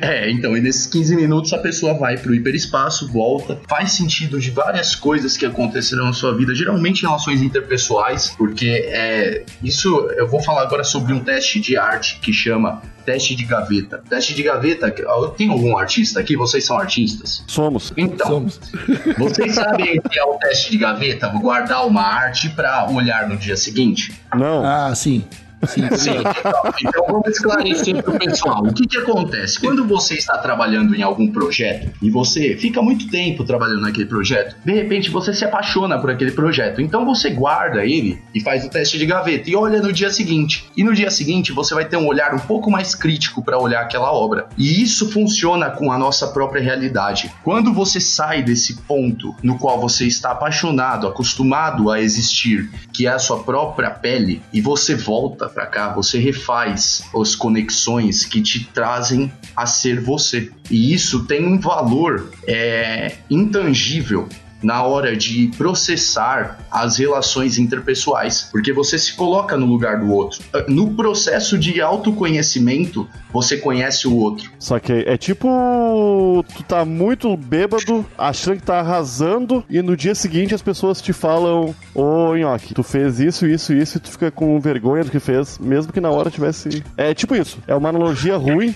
É, 0.00 0.30
então, 0.30 0.56
e 0.56 0.60
nesses 0.60 0.86
15 0.86 1.14
minutos 1.14 1.52
a 1.52 1.58
pessoa 1.58 1.94
vai 1.94 2.16
pro 2.16 2.34
hiperespaço, 2.34 3.10
volta, 3.12 3.60
faz 3.68 3.92
sentido 3.92 4.40
de 4.40 4.50
várias 4.50 4.94
coisas 4.94 5.36
que 5.36 5.46
aconteceram 5.46 6.06
na 6.06 6.12
sua 6.12 6.36
vida, 6.36 6.54
geralmente 6.54 7.02
relações 7.02 7.42
interpessoais, 7.42 8.28
porque 8.36 8.88
é, 8.88 9.44
isso 9.62 10.08
eu 10.16 10.26
vou 10.26 10.42
falar 10.42 10.62
agora 10.62 10.82
sobre 10.82 11.12
um 11.12 11.20
teste 11.20 11.60
de 11.60 11.76
arte 11.76 12.18
que 12.20 12.32
chama 12.32 12.82
teste 13.04 13.34
de 13.34 13.44
gaveta. 13.44 14.02
Teste 14.06 14.34
de 14.34 14.42
gaveta, 14.42 14.94
tem 15.36 15.48
algum 15.48 15.78
artista 15.78 16.20
aqui? 16.20 16.36
Vocês 16.36 16.64
são 16.64 16.78
artistas? 16.78 17.42
Somos. 17.46 17.90
Então, 17.96 18.26
Somos. 18.26 18.60
vocês 19.16 19.54
sabem 19.54 19.98
o 19.98 20.02
que 20.02 20.18
é 20.18 20.24
o 20.24 20.34
teste 20.34 20.70
de 20.72 20.76
gaveta? 20.76 21.28
Vou 21.30 21.40
guardar 21.40 21.86
uma 21.86 22.02
arte 22.02 22.50
para 22.50 22.90
olhar 22.90 23.26
no 23.26 23.36
dia 23.36 23.56
seguinte? 23.56 24.12
Não. 24.34 24.62
Ah, 24.62 24.94
sim. 24.94 25.24
Sim, 25.66 25.88
Sim, 25.96 26.10
então, 26.10 26.72
então 26.80 27.04
vamos 27.08 27.28
esclarecer 27.28 28.02
para 28.02 28.14
o 28.14 28.18
pessoal. 28.18 28.62
O 28.62 28.72
que, 28.72 28.86
que 28.86 28.98
acontece? 28.98 29.60
Quando 29.60 29.84
você 29.84 30.14
está 30.14 30.38
trabalhando 30.38 30.94
em 30.94 31.02
algum 31.02 31.28
projeto 31.28 31.90
e 32.00 32.10
você 32.10 32.56
fica 32.56 32.80
muito 32.80 33.08
tempo 33.08 33.44
trabalhando 33.44 33.80
naquele 33.80 34.06
projeto, 34.06 34.56
de 34.64 34.72
repente 34.72 35.10
você 35.10 35.32
se 35.32 35.44
apaixona 35.44 35.98
por 35.98 36.10
aquele 36.10 36.30
projeto. 36.30 36.80
Então 36.80 37.04
você 37.04 37.30
guarda 37.30 37.84
ele 37.84 38.22
e 38.34 38.40
faz 38.40 38.64
o 38.64 38.70
teste 38.70 38.98
de 38.98 39.06
gaveta 39.06 39.50
e 39.50 39.56
olha 39.56 39.80
no 39.80 39.92
dia 39.92 40.10
seguinte. 40.10 40.66
E 40.76 40.84
no 40.84 40.94
dia 40.94 41.10
seguinte 41.10 41.52
você 41.52 41.74
vai 41.74 41.84
ter 41.84 41.96
um 41.96 42.06
olhar 42.06 42.34
um 42.34 42.38
pouco 42.38 42.70
mais 42.70 42.94
crítico 42.94 43.42
para 43.42 43.58
olhar 43.58 43.82
aquela 43.82 44.12
obra. 44.12 44.48
E 44.56 44.82
isso 44.82 45.10
funciona 45.10 45.70
com 45.70 45.90
a 45.90 45.98
nossa 45.98 46.28
própria 46.28 46.62
realidade. 46.62 47.32
Quando 47.42 47.72
você 47.72 48.00
sai 48.00 48.42
desse 48.42 48.82
ponto 48.82 49.34
no 49.42 49.58
qual 49.58 49.80
você 49.80 50.06
está 50.06 50.30
apaixonado, 50.30 51.06
acostumado 51.06 51.90
a 51.90 52.00
existir, 52.00 52.70
que 52.92 53.06
é 53.06 53.10
a 53.10 53.18
sua 53.18 53.42
própria 53.42 53.90
pele, 53.90 54.40
e 54.52 54.60
você 54.60 54.94
volta 54.94 55.47
para 55.48 55.66
cá, 55.66 55.92
você 55.92 56.18
refaz 56.18 57.02
as 57.14 57.34
conexões 57.34 58.24
que 58.24 58.40
te 58.40 58.64
trazem 58.66 59.32
a 59.56 59.66
ser 59.66 60.00
você. 60.00 60.50
E 60.70 60.92
isso 60.92 61.24
tem 61.24 61.46
um 61.46 61.58
valor 61.58 62.30
é, 62.46 63.16
intangível 63.30 64.28
na 64.62 64.82
hora 64.82 65.16
de 65.16 65.50
processar 65.56 66.58
as 66.70 66.96
relações 66.96 67.58
interpessoais, 67.58 68.48
porque 68.50 68.72
você 68.72 68.98
se 68.98 69.14
coloca 69.14 69.56
no 69.56 69.66
lugar 69.66 70.00
do 70.00 70.12
outro. 70.12 70.40
No 70.68 70.94
processo 70.94 71.58
de 71.58 71.80
autoconhecimento, 71.80 73.08
você 73.32 73.56
conhece 73.56 74.08
o 74.08 74.16
outro. 74.16 74.50
Só 74.58 74.78
que 74.78 74.92
é 74.92 75.16
tipo. 75.16 76.44
Tu 76.56 76.62
tá 76.64 76.84
muito 76.84 77.36
bêbado, 77.36 78.04
achando 78.16 78.56
que 78.56 78.62
tá 78.62 78.80
arrasando, 78.80 79.64
e 79.68 79.80
no 79.82 79.96
dia 79.96 80.14
seguinte 80.14 80.54
as 80.54 80.62
pessoas 80.62 81.00
te 81.00 81.12
falam: 81.12 81.74
Ô 81.94 82.34
Nhoque, 82.34 82.74
tu 82.74 82.82
fez 82.82 83.20
isso, 83.20 83.46
isso, 83.46 83.72
isso, 83.72 83.98
e 83.98 84.00
tu 84.00 84.10
fica 84.10 84.30
com 84.30 84.58
vergonha 84.60 85.04
do 85.04 85.10
que 85.10 85.20
fez, 85.20 85.58
mesmo 85.58 85.92
que 85.92 86.00
na 86.00 86.10
hora 86.10 86.30
tivesse. 86.30 86.82
É 86.96 87.14
tipo 87.14 87.34
isso. 87.34 87.58
É 87.66 87.74
uma 87.74 87.88
analogia 87.88 88.36
ruim. 88.36 88.74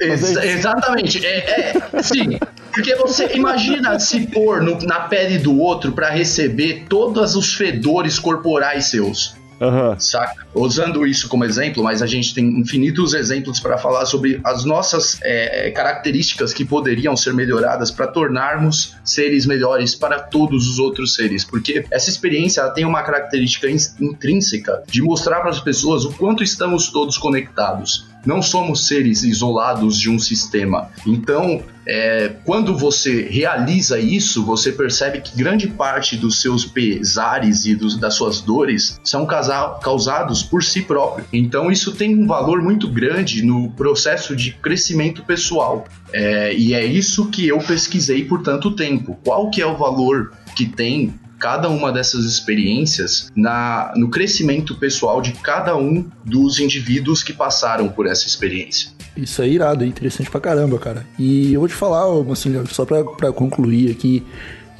Ex- 0.00 0.22
é 0.24 0.30
isso. 0.30 0.38
exatamente. 0.40 1.24
É, 1.26 1.74
é, 1.92 2.02
sim. 2.02 2.38
Porque 2.72 2.94
você 2.96 3.30
imagina 3.34 3.98
se 3.98 4.26
pôr 4.28 4.62
no- 4.62 4.78
na 4.82 5.00
pele 5.00 5.38
do 5.38 5.58
outro 5.58 5.92
para 5.92 6.08
receber 6.10 6.84
todos 6.88 7.34
os 7.36 7.54
fedores 7.54 8.18
corporais 8.18 8.86
seus. 8.86 9.38
Aham. 9.62 9.94
Saca? 10.00 10.46
Usando 10.54 11.06
isso 11.06 11.28
como 11.28 11.44
exemplo, 11.44 11.84
mas 11.84 12.00
a 12.00 12.06
gente 12.06 12.32
tem 12.32 12.46
infinitos 12.60 13.12
exemplos 13.12 13.60
para 13.60 13.76
falar 13.76 14.06
sobre 14.06 14.40
as 14.42 14.64
nossas 14.64 15.18
é, 15.22 15.70
características 15.72 16.54
que 16.54 16.64
poderiam 16.64 17.14
ser 17.14 17.34
melhoradas 17.34 17.90
para 17.90 18.06
tornarmos 18.06 18.96
seres 19.04 19.44
melhores 19.44 19.94
para 19.94 20.18
todos 20.18 20.66
os 20.66 20.78
outros 20.78 21.12
seres. 21.14 21.44
Porque 21.44 21.84
essa 21.90 22.08
experiência 22.08 22.62
ela 22.62 22.70
tem 22.70 22.86
uma 22.86 23.02
característica 23.02 23.68
in- 23.68 23.76
intrínseca 24.00 24.82
de 24.88 25.02
mostrar 25.02 25.40
para 25.40 25.50
as 25.50 25.60
pessoas 25.60 26.06
o 26.06 26.12
quanto 26.14 26.42
estamos 26.42 26.88
todos 26.90 27.18
conectados. 27.18 28.08
Não 28.24 28.42
somos 28.42 28.86
seres 28.86 29.22
isolados 29.22 29.98
de 29.98 30.10
um 30.10 30.18
sistema. 30.18 30.88
Então, 31.06 31.62
é, 31.86 32.28
quando 32.44 32.76
você 32.76 33.22
realiza 33.22 33.98
isso, 33.98 34.44
você 34.44 34.72
percebe 34.72 35.20
que 35.20 35.36
grande 35.36 35.66
parte 35.68 36.16
dos 36.16 36.40
seus 36.40 36.64
pesares 36.64 37.64
e 37.64 37.74
dos- 37.74 37.96
das 37.96 38.14
suas 38.14 38.40
dores 38.40 39.00
são 39.02 39.26
causados 39.26 40.42
por 40.42 40.62
si 40.62 40.82
próprio. 40.82 41.24
Então, 41.32 41.70
isso 41.70 41.92
tem 41.92 42.14
um 42.16 42.26
valor 42.26 42.62
muito 42.62 42.88
grande 42.88 43.42
no 43.42 43.70
processo 43.70 44.36
de 44.36 44.52
crescimento 44.52 45.24
pessoal. 45.24 45.86
É, 46.12 46.54
e 46.54 46.74
é 46.74 46.84
isso 46.84 47.26
que 47.30 47.48
eu 47.48 47.58
pesquisei 47.58 48.24
por 48.24 48.42
tanto 48.42 48.70
tempo. 48.72 49.18
Qual 49.24 49.50
que 49.50 49.62
é 49.62 49.66
o 49.66 49.76
valor 49.76 50.32
que 50.54 50.66
tem 50.66 51.14
cada 51.40 51.70
uma 51.70 51.90
dessas 51.90 52.26
experiências 52.26 53.32
na, 53.34 53.92
no 53.96 54.10
crescimento 54.10 54.76
pessoal 54.76 55.22
de 55.22 55.32
cada 55.32 55.74
um 55.74 56.04
dos 56.22 56.60
indivíduos 56.60 57.22
que 57.22 57.32
passaram 57.32 57.88
por 57.88 58.06
essa 58.06 58.26
experiência. 58.26 58.90
Isso 59.16 59.40
é 59.40 59.48
irado, 59.48 59.82
é 59.82 59.86
interessante 59.86 60.30
pra 60.30 60.40
caramba, 60.40 60.78
cara. 60.78 61.06
E 61.18 61.52
eu 61.52 61.60
vou 61.60 61.68
te 61.68 61.74
falar, 61.74 62.06
Marcelinho, 62.22 62.66
só 62.68 62.84
pra, 62.84 63.02
pra 63.02 63.32
concluir 63.32 63.90
aqui 63.90 64.22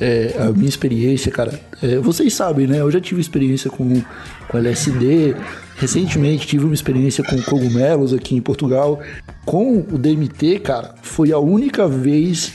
é, 0.01 0.35
a 0.39 0.53
minha 0.53 0.69
experiência, 0.69 1.33
cara. 1.33 1.59
é, 1.83 1.99
vocês 1.99 2.33
sabem, 2.33 2.67
né? 2.67 2.81
Eu 2.81 2.91
já 2.91 3.01
tive 3.01 3.21
experiência 3.21 3.71
com, 3.71 4.03
com 4.49 4.59
LSD. 4.59 5.35
Recentemente 5.77 6.47
tive 6.47 6.65
uma 6.65 6.75
experiência 6.75 7.25
com 7.25 7.41
cogumelos 7.43 8.13
aqui 8.13 8.37
em 8.37 8.41
Portugal. 8.41 9.01
Com 9.47 9.79
o 9.79 9.99
DMT, 9.99 10.61
cara, 10.61 10.95
foi 11.03 11.33
a 11.33 11.39
única 11.39 11.89
vez 11.89 12.53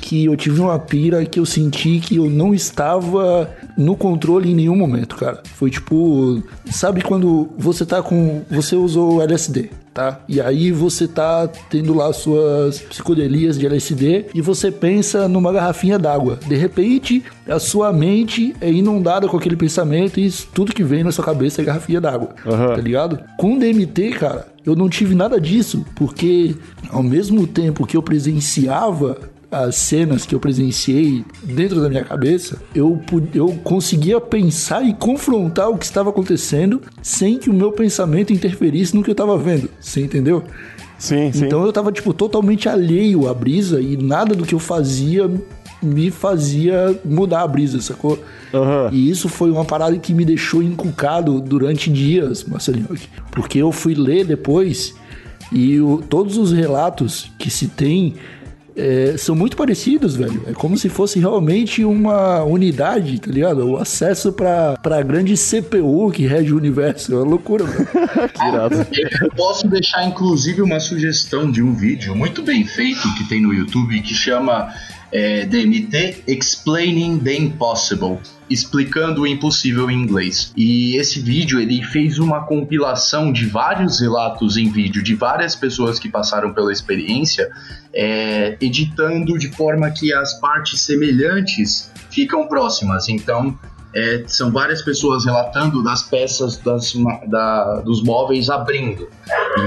que 0.00 0.24
eu 0.24 0.36
tive 0.36 0.60
uma 0.60 0.78
pira 0.78 1.24
que 1.24 1.38
eu 1.38 1.46
senti 1.46 1.98
que 2.00 2.16
eu 2.16 2.28
não 2.30 2.54
estava 2.54 3.50
no 3.76 3.96
controle 3.96 4.50
em 4.50 4.54
nenhum 4.54 4.76
momento, 4.76 5.16
cara. 5.16 5.42
Foi 5.54 5.70
tipo, 5.70 6.42
sabe 6.70 7.02
quando 7.02 7.48
você 7.56 7.84
tá 7.84 8.02
com, 8.02 8.42
você 8.50 8.74
usou 8.76 9.22
LSD, 9.22 9.70
tá? 9.92 10.20
E 10.28 10.40
aí 10.40 10.70
você 10.72 11.06
tá 11.06 11.48
tendo 11.68 11.94
lá 11.94 12.12
suas 12.12 12.80
psicodelias 12.80 13.58
de 13.58 13.66
LSD 13.66 14.26
e 14.34 14.40
você 14.40 14.70
pensa 14.70 15.28
numa 15.28 15.52
garrafinha 15.52 15.98
d'água. 15.98 16.38
De 16.46 16.54
repente, 16.56 17.22
a 17.48 17.58
sua 17.58 17.92
mente 17.92 18.54
é 18.60 18.70
inundada 18.70 19.28
com 19.28 19.36
aquele 19.36 19.56
pensamento 19.56 20.18
e 20.20 20.30
tudo 20.54 20.74
que 20.74 20.84
vem 20.84 21.04
na 21.04 21.12
sua 21.12 21.24
cabeça 21.24 21.62
é 21.62 21.64
garrafinha 21.64 22.00
d'água, 22.00 22.30
Aham. 22.46 22.74
tá 22.74 22.80
ligado? 22.80 23.20
Com 23.38 23.58
DMT, 23.58 24.10
cara, 24.18 24.46
eu 24.64 24.76
não 24.76 24.88
tive 24.88 25.14
nada 25.14 25.40
disso, 25.40 25.84
porque 25.94 26.54
ao 26.90 27.02
mesmo 27.02 27.46
tempo 27.46 27.86
que 27.86 27.96
eu 27.96 28.02
presenciava 28.02 29.16
as 29.50 29.76
cenas 29.76 30.26
que 30.26 30.34
eu 30.34 30.40
presenciei 30.40 31.24
dentro 31.42 31.80
da 31.80 31.88
minha 31.88 32.04
cabeça, 32.04 32.60
eu, 32.74 33.00
eu 33.34 33.48
conseguia 33.64 34.20
pensar 34.20 34.82
e 34.86 34.92
confrontar 34.92 35.70
o 35.70 35.78
que 35.78 35.84
estava 35.86 36.10
acontecendo 36.10 36.82
sem 37.02 37.38
que 37.38 37.48
o 37.48 37.54
meu 37.54 37.72
pensamento 37.72 38.32
interferisse 38.32 38.94
no 38.94 39.02
que 39.02 39.08
eu 39.10 39.12
estava 39.12 39.38
vendo. 39.38 39.70
Você 39.80 40.02
entendeu? 40.02 40.42
Sim, 40.98 41.32
sim. 41.32 41.46
Então 41.46 41.64
eu 41.64 41.72
tava, 41.72 41.90
tipo, 41.92 42.12
totalmente 42.12 42.68
alheio 42.68 43.28
à 43.28 43.32
brisa 43.32 43.80
e 43.80 43.96
nada 43.96 44.34
do 44.34 44.44
que 44.44 44.54
eu 44.54 44.58
fazia 44.58 45.30
me 45.80 46.10
fazia 46.10 46.98
mudar 47.04 47.42
a 47.42 47.46
brisa, 47.46 47.80
sacou? 47.80 48.18
Aham. 48.52 48.90
E 48.92 49.08
isso 49.08 49.28
foi 49.28 49.48
uma 49.50 49.64
parada 49.64 49.96
que 49.96 50.12
me 50.12 50.24
deixou 50.24 50.60
encucado 50.60 51.40
durante 51.40 51.88
dias, 51.88 52.42
Marcelinho. 52.44 52.88
Porque 53.30 53.58
eu 53.58 53.70
fui 53.70 53.94
ler 53.94 54.24
depois 54.26 54.92
e 55.52 55.80
o- 55.80 56.02
todos 56.06 56.36
os 56.36 56.50
relatos 56.50 57.30
que 57.38 57.48
se 57.48 57.68
tem 57.68 58.14
é, 58.78 59.16
são 59.18 59.34
muito 59.34 59.56
parecidos, 59.56 60.14
velho. 60.14 60.44
É 60.46 60.52
como 60.52 60.78
se 60.78 60.88
fosse 60.88 61.18
realmente 61.18 61.84
uma 61.84 62.44
unidade, 62.44 63.18
tá 63.18 63.30
ligado? 63.30 63.68
O 63.68 63.76
acesso 63.76 64.32
pra, 64.32 64.76
pra 64.80 65.02
grande 65.02 65.34
CPU 65.34 66.12
que 66.12 66.26
rege 66.26 66.52
o 66.52 66.56
universo. 66.56 67.12
É 67.12 67.16
uma 67.16 67.24
loucura, 67.24 67.64
velho. 67.64 67.88
Que 68.32 68.44
irado. 68.44 68.86
Eu 69.22 69.30
posso 69.30 69.66
deixar, 69.66 70.04
inclusive, 70.04 70.62
uma 70.62 70.78
sugestão 70.78 71.50
de 71.50 71.62
um 71.62 71.74
vídeo 71.74 72.14
muito 72.14 72.42
bem 72.42 72.64
feito 72.64 73.12
que 73.16 73.28
tem 73.28 73.40
no 73.40 73.52
YouTube 73.52 74.00
que 74.02 74.14
chama 74.14 74.72
é, 75.12 75.44
DMT 75.44 76.24
Explaining 76.26 77.18
the 77.18 77.34
Impossible. 77.34 78.18
Explicando 78.48 79.22
o 79.22 79.26
impossível 79.26 79.90
em 79.90 80.02
inglês. 80.02 80.52
E 80.56 80.96
esse 80.96 81.20
vídeo 81.20 81.60
ele 81.60 81.82
fez 81.82 82.18
uma 82.18 82.46
compilação 82.46 83.30
de 83.30 83.44
vários 83.44 84.00
relatos 84.00 84.56
em 84.56 84.70
vídeo 84.70 85.02
de 85.02 85.14
várias 85.14 85.54
pessoas 85.54 85.98
que 85.98 86.08
passaram 86.08 86.54
pela 86.54 86.72
experiência, 86.72 87.50
é, 87.92 88.56
editando 88.58 89.38
de 89.38 89.48
forma 89.48 89.90
que 89.90 90.14
as 90.14 90.40
partes 90.40 90.80
semelhantes 90.80 91.90
ficam 92.10 92.48
próximas. 92.48 93.08
Então, 93.10 93.58
é, 93.94 94.22
são 94.26 94.50
várias 94.50 94.82
pessoas 94.82 95.24
relatando 95.24 95.82
das 95.82 96.02
peças 96.02 96.56
das 96.58 96.92
da- 97.26 97.80
dos 97.80 98.02
móveis 98.02 98.50
abrindo. 98.50 99.08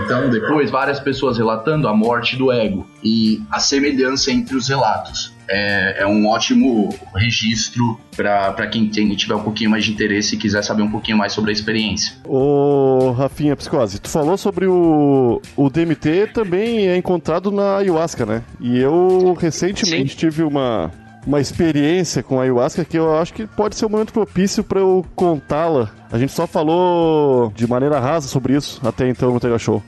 Então, 0.04 0.30
depois, 0.30 0.70
várias 0.70 1.00
pessoas 1.00 1.38
relatando 1.38 1.88
a 1.88 1.94
morte 1.94 2.36
do 2.36 2.52
ego 2.52 2.86
e 3.04 3.42
a 3.52 3.60
semelhança 3.60 4.32
entre 4.32 4.56
os 4.56 4.68
relatos. 4.68 5.34
É, 5.54 6.04
é 6.04 6.08
um 6.08 6.28
ótimo 6.28 6.96
registro 7.14 8.00
para 8.16 8.68
quem 8.68 8.88
tem, 8.88 9.14
tiver 9.16 9.36
um 9.36 9.44
pouquinho 9.44 9.70
mais 9.70 9.84
de 9.84 9.92
interesse 9.92 10.36
e 10.36 10.38
quiser 10.38 10.62
saber 10.64 10.82
um 10.82 10.90
pouquinho 10.92 11.18
mais 11.18 11.34
sobre 11.34 11.50
a 11.50 11.54
experiência. 11.54 12.14
Ô, 12.26 13.12
Rafinha 13.12 13.54
Psicose, 13.58 14.00
tu 14.00 14.10
falou 14.10 14.38
sobre 14.38 14.66
o, 14.68 15.42
o 15.58 15.70
DMT 15.70 16.28
também 16.34 16.88
é 16.88 16.96
encontrado 16.96 17.52
na 17.52 17.78
ayahuasca, 17.78 18.26
né? 18.26 18.44
E 18.62 18.78
eu 18.80 19.34
recentemente 19.38 20.12
Sim. 20.12 20.18
tive 20.18 20.44
uma, 20.44 20.90
uma 21.26 21.40
experiência 21.40 22.24
com 22.24 22.40
a 22.40 22.44
ayahuasca 22.44 22.84
que 22.84 22.98
eu 22.98 23.16
acho 23.18 23.34
que 23.34 23.46
pode 23.46 23.76
ser 23.76 23.86
um 23.86 23.90
momento 23.90 24.12
propício 24.14 24.64
pra 24.64 24.80
eu 24.80 25.06
contá-la. 25.16 25.92
A 26.12 26.18
gente 26.18 26.32
só 26.32 26.48
falou 26.48 27.52
de 27.56 27.68
maneira 27.68 28.00
rasa 28.00 28.28
sobre 28.28 28.56
isso 28.56 28.82
até 28.84 29.08
então 29.08 29.32
no 29.34 29.40
Tega 29.40 29.60
Show. 29.60 29.84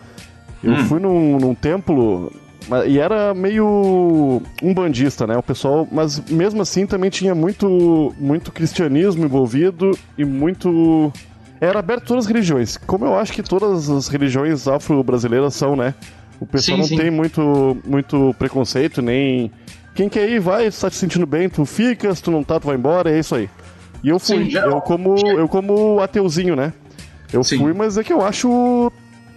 Eu 0.63 0.77
fui 0.85 0.99
num, 0.99 1.37
num 1.37 1.53
templo 1.53 2.31
E 2.87 2.97
era 2.97 3.33
meio 3.33 4.41
um 4.61 4.73
bandista, 4.73 5.27
né? 5.27 5.35
O 5.35 5.43
pessoal, 5.43 5.85
mas 5.91 6.19
mesmo 6.29 6.61
assim 6.61 6.85
também 6.85 7.09
tinha 7.09 7.35
muito, 7.35 8.13
muito 8.17 8.51
cristianismo 8.51 9.25
envolvido 9.25 9.91
e 10.17 10.23
muito. 10.23 11.11
Era 11.59 11.79
aberto 11.79 12.03
a 12.03 12.07
todas 12.07 12.25
as 12.25 12.31
religiões. 12.31 12.77
Como 12.77 13.05
eu 13.05 13.17
acho 13.17 13.33
que 13.33 13.43
todas 13.43 13.89
as 13.89 14.07
religiões 14.07 14.67
afro-brasileiras 14.67 15.53
são, 15.53 15.75
né? 15.75 15.93
O 16.39 16.45
pessoal 16.45 16.77
Sim, 16.77 16.81
não 16.81 16.87
sim. 16.87 16.97
tem 16.97 17.11
muito, 17.11 17.77
muito 17.85 18.35
preconceito, 18.39 19.01
nem. 19.01 19.51
Quem 19.95 20.09
quer 20.09 20.27
ir, 20.29 20.39
vai, 20.39 20.69
se 20.71 20.81
tá 20.81 20.89
te 20.89 20.95
sentindo 20.95 21.25
bem, 21.25 21.47
tu 21.49 21.65
fica, 21.65 22.13
se 22.15 22.21
tu 22.23 22.31
não 22.31 22.43
tá, 22.43 22.59
tu 22.59 22.67
vai 22.67 22.75
embora, 22.75 23.11
é 23.11 23.19
isso 23.19 23.35
aí. 23.35 23.49
E 24.03 24.09
eu 24.09 24.19
fui, 24.19 24.49
Sim, 24.49 24.57
eu 24.57 24.81
como, 24.81 25.15
eu 25.37 25.47
como 25.47 25.99
ateuzinho, 26.01 26.55
né? 26.55 26.73
Eu 27.31 27.43
Sim. 27.43 27.57
fui, 27.59 27.73
mas 27.73 27.97
é 27.97 28.03
que 28.03 28.11
eu 28.11 28.21
acho 28.25 28.91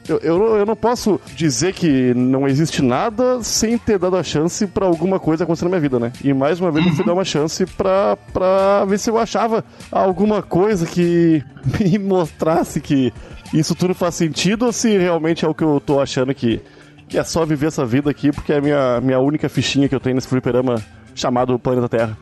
eu, 0.09 0.19
eu, 0.23 0.39
não- 0.39 0.57
eu 0.57 0.65
não 0.67 0.77
posso 0.77 1.21
dizer 1.35 1.73
que 1.73 2.15
não 2.15 2.47
existe 2.47 2.81
nada 2.81 3.43
sem 3.43 3.77
ter 3.77 3.99
dado 3.99 4.17
a 4.17 4.23
chance 4.23 4.65
pra 4.67 4.87
alguma 4.87 5.19
coisa 5.19 5.43
acontecer 5.45 5.65
na 5.65 5.71
minha 5.71 5.81
vida, 5.81 5.99
né? 5.99 6.13
E 6.23 6.33
mais 6.33 6.61
uma 6.61 6.71
vez 6.71 6.87
eu 6.87 6.93
fui 6.93 7.05
dar 7.05 7.13
uma 7.13 7.25
chance 7.25 7.67
pra, 7.67 8.17
pra 8.33 8.85
ver 8.85 8.99
se 8.99 9.11
eu 9.11 9.19
achava 9.19 9.65
alguma 9.91 10.43
coisa 10.43 10.87
que 10.87 11.43
me 11.81 11.99
mostrasse 11.99 12.81
que 12.81 13.13
isso 13.53 13.75
tudo 13.75 13.95
faz 13.95 14.15
sentido 14.15 14.67
ou 14.67 14.73
se 14.73 14.97
realmente 14.97 15.45
é 15.45 15.49
o 15.49 15.55
que 15.55 15.65
eu 15.65 15.81
tô 15.85 16.01
achando 16.01 16.33
que, 16.35 16.61
que 17.09 17.19
é 17.19 17.25
só 17.25 17.45
viver 17.45 17.67
essa 17.67 17.85
vida 17.85 18.11
aqui 18.11 18.33
porque 18.33 18.53
é 18.53 18.59
a 18.59 18.61
minha, 18.61 19.01
minha 19.01 19.19
única 19.19 19.49
fichinha 19.49 19.89
que 19.89 19.95
eu 19.95 20.01
tenho 20.01 20.15
nesse 20.15 20.29
fliperama 20.29 20.83
chamado 21.15 21.59
Planeta 21.59 21.89
Terra. 21.89 22.19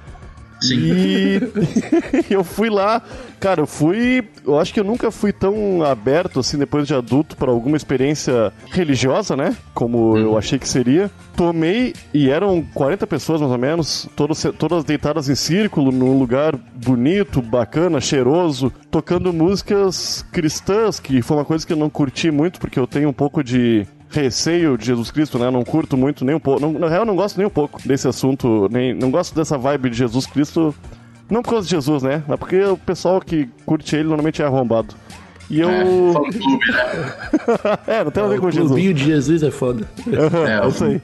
Sim. 0.61 0.77
E 0.79 1.41
eu 2.33 2.43
fui 2.43 2.71
lá, 2.71 3.03
cara, 3.39 3.61
eu 3.61 3.67
fui. 3.67 4.27
Eu 4.47 4.59
acho 4.59 4.73
que 4.73 4.81
eu 4.81 4.85
nunca 4.85 5.11
fui 5.11 5.33
tão 5.33 5.83
aberto 5.83 6.41
assim 6.41 6.57
depois 6.57 6.87
de 6.87 6.95
adulto 6.95 7.37
para 7.37 7.51
alguma 7.51 7.77
experiência 7.77 8.53
religiosa, 8.71 9.37
né? 9.37 9.55
Como 9.75 10.17
eu 10.17 10.39
achei 10.39 10.59
que 10.59 10.69
seria. 10.69 11.11
Tomei 11.37 11.93
e 12.13 12.31
eram 12.31 12.65
40 12.75 13.07
pessoas 13.07 13.41
mais 13.41 13.53
ou 13.53 13.59
menos, 13.59 14.09
todas, 14.17 14.43
todas 14.59 14.85
deitadas 14.85 15.29
em 15.29 15.35
círculo, 15.35 15.93
num 15.93 16.19
lugar 16.19 16.57
bonito, 16.57 17.43
bacana, 17.43 18.01
cheiroso, 18.01 18.73
tocando 18.91 19.33
músicas 19.33 20.25
cristãs, 20.33 21.01
que 21.01 21.21
foi 21.21 21.37
uma 21.37 21.45
coisa 21.45 21.67
que 21.67 21.73
eu 21.73 21.77
não 21.77 21.91
curti 21.91 22.31
muito, 22.31 22.61
porque 22.61 22.79
eu 22.79 22.87
tenho 22.87 23.09
um 23.09 23.13
pouco 23.13 23.43
de 23.43 23.87
receio 24.21 24.77
de 24.79 24.87
Jesus 24.87 25.11
Cristo, 25.11 25.39
né? 25.39 25.51
Não 25.51 25.65
curto 25.65 25.97
muito 25.97 26.25
nem 26.25 26.35
um 26.35 26.41
pouco. 26.41 26.61
Não, 26.61 26.73
na 26.73 26.89
real, 26.89 27.05
não 27.05 27.17
gosto 27.17 27.37
nem 27.39 27.47
um 27.47 27.51
pouco 27.51 27.81
desse 27.87 28.07
assunto, 28.09 28.69
nem 28.71 28.95
não 28.95 29.11
gosto 29.11 29.35
dessa 29.35 29.57
vibe 29.59 29.91
de 29.91 29.97
Jesus 29.97 30.27
Cristo. 30.27 30.75
Não 31.31 31.43
por 31.43 31.51
causa 31.51 31.67
de 31.67 31.71
Jesus, 31.71 32.03
né? 32.03 32.23
Mas 32.29 32.39
porque 32.39 32.63
o 32.65 32.77
pessoal 32.77 33.21
que 33.21 33.49
curte 33.65 33.95
ele 33.97 34.05
normalmente 34.09 34.43
é 34.43 34.45
arrombado. 34.45 34.95
E 35.51 35.61
eu. 35.61 35.69
É, 35.71 35.85
né? 35.85 36.15
É, 37.87 38.05
não 38.05 38.11
tem 38.11 38.23
nada 38.23 38.35
a 38.35 38.37
ver 38.37 38.39
O 38.39 38.41
com 38.43 38.51
Jesus. 38.51 38.69
clubinho 38.71 38.95
de 38.95 39.05
Jesus 39.05 39.43
é 39.43 39.51
foda. 39.51 39.87
É, 40.07 40.65
É 40.65 40.69
isso 40.69 40.85
aí. 40.85 41.01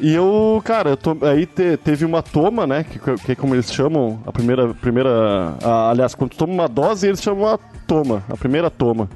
E 0.00 0.14
eu, 0.14 0.60
cara, 0.64 0.90
eu 0.90 0.96
to- 0.96 1.18
aí 1.22 1.46
te- 1.46 1.76
teve 1.78 2.04
uma 2.04 2.22
toma, 2.22 2.66
né? 2.66 2.84
Que, 2.84 2.98
que 3.18 3.32
é 3.32 3.34
como 3.34 3.54
eles 3.54 3.72
chamam, 3.72 4.20
a 4.26 4.32
primeira. 4.32 4.72
primeira 4.74 5.54
a- 5.62 5.90
aliás, 5.90 6.14
quando 6.14 6.30
tu 6.30 6.36
toma 6.38 6.52
uma 6.52 6.68
dose, 6.68 7.06
eles 7.06 7.22
chamam 7.22 7.46
a 7.48 7.58
toma, 7.86 8.22
a 8.28 8.36
primeira 8.36 8.70
toma. 8.70 9.08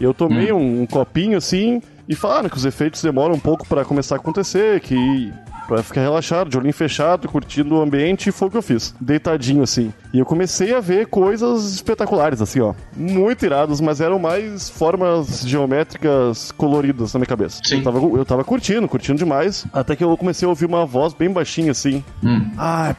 E 0.00 0.04
eu 0.04 0.14
tomei 0.14 0.52
um, 0.52 0.82
um 0.82 0.86
copinho 0.86 1.36
assim 1.38 1.82
e 2.08 2.14
falaram 2.14 2.48
que 2.48 2.56
os 2.56 2.64
efeitos 2.64 3.02
demoram 3.02 3.34
um 3.34 3.38
pouco 3.38 3.66
pra 3.66 3.84
começar 3.84 4.14
a 4.16 4.18
acontecer, 4.18 4.80
que. 4.80 5.32
Pra 5.66 5.82
ficar 5.82 6.00
relaxado, 6.00 6.48
de 6.48 6.56
olhinho 6.56 6.72
fechado, 6.72 7.28
curtindo 7.28 7.74
o 7.76 7.82
ambiente, 7.82 8.30
e 8.30 8.32
foi 8.32 8.48
o 8.48 8.50
que 8.50 8.56
eu 8.56 8.62
fiz. 8.62 8.94
Deitadinho, 8.98 9.62
assim. 9.62 9.92
E 10.14 10.18
eu 10.18 10.24
comecei 10.24 10.74
a 10.74 10.80
ver 10.80 11.08
coisas 11.08 11.74
espetaculares, 11.74 12.40
assim, 12.40 12.60
ó. 12.60 12.72
Muito 12.96 13.44
iradas, 13.44 13.78
mas 13.78 14.00
eram 14.00 14.18
mais 14.18 14.70
formas 14.70 15.42
geométricas 15.46 16.50
coloridas 16.52 17.12
na 17.12 17.18
minha 17.18 17.26
cabeça. 17.26 17.60
Sim. 17.62 17.76
Eu 17.76 17.82
tava, 17.82 17.98
eu 17.98 18.24
tava 18.24 18.44
curtindo, 18.44 18.88
curtindo 18.88 19.18
demais. 19.18 19.66
Até 19.70 19.94
que 19.94 20.02
eu 20.02 20.16
comecei 20.16 20.46
a 20.46 20.48
ouvir 20.48 20.64
uma 20.64 20.86
voz 20.86 21.12
bem 21.12 21.30
baixinha, 21.30 21.72
assim. 21.72 22.02
Hum. 22.24 22.50
Ah, 22.56 22.96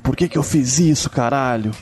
por 0.00 0.14
que 0.14 0.28
que 0.28 0.38
eu 0.38 0.44
fiz 0.44 0.78
isso, 0.78 1.10
caralho? 1.10 1.72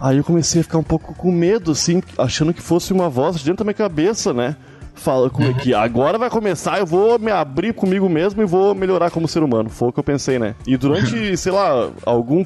Aí 0.00 0.18
eu 0.18 0.24
comecei 0.24 0.60
a 0.60 0.64
ficar 0.64 0.78
um 0.78 0.84
pouco 0.84 1.14
com 1.14 1.32
medo, 1.32 1.72
assim, 1.72 2.00
achando 2.16 2.54
que 2.54 2.62
fosse 2.62 2.92
uma 2.92 3.08
voz 3.08 3.38
de 3.38 3.44
dentro 3.44 3.58
da 3.58 3.64
minha 3.64 3.74
cabeça, 3.74 4.32
né? 4.32 4.54
Fala 4.94 5.28
como 5.28 5.48
é 5.48 5.52
que 5.54 5.74
agora 5.74 6.16
vai 6.16 6.30
começar, 6.30 6.78
eu 6.78 6.86
vou 6.86 7.18
me 7.18 7.30
abrir 7.30 7.74
comigo 7.74 8.08
mesmo 8.08 8.40
e 8.42 8.46
vou 8.46 8.74
melhorar 8.74 9.10
como 9.10 9.26
ser 9.28 9.42
humano. 9.42 9.68
Foi 9.68 9.88
o 9.88 9.92
que 9.92 9.98
eu 10.00 10.04
pensei, 10.04 10.38
né? 10.38 10.54
E 10.66 10.76
durante, 10.76 11.36
sei 11.36 11.52
lá, 11.52 11.90
algum 12.06 12.44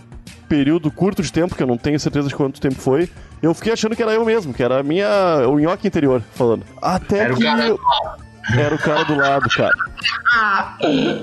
período 0.48 0.90
curto 0.90 1.22
de 1.22 1.30
tempo, 1.32 1.54
que 1.54 1.62
eu 1.62 1.66
não 1.66 1.76
tenho 1.76 2.00
certeza 2.00 2.26
de 2.28 2.34
quanto 2.34 2.58
tempo 2.61 2.76
foi, 2.76 3.08
eu 3.42 3.52
fiquei 3.52 3.72
achando 3.74 3.94
que 3.94 4.02
era 4.02 4.12
eu 4.14 4.24
mesmo, 4.24 4.54
que 4.54 4.62
era 4.62 4.80
a 4.80 4.82
minha. 4.82 5.06
o 5.46 5.58
nhoque 5.58 5.87
interior 5.87 6.22
falando. 6.34 6.64
Até 6.80 7.18
Era 7.18 7.34
o 7.34 7.37
que. 7.37 7.44
cara 7.44 7.66
eu- 7.66 7.78
Era 8.56 8.74
o 8.74 8.78
cara 8.78 9.04
do 9.04 9.14
lado, 9.14 9.48
cara. 9.50 9.74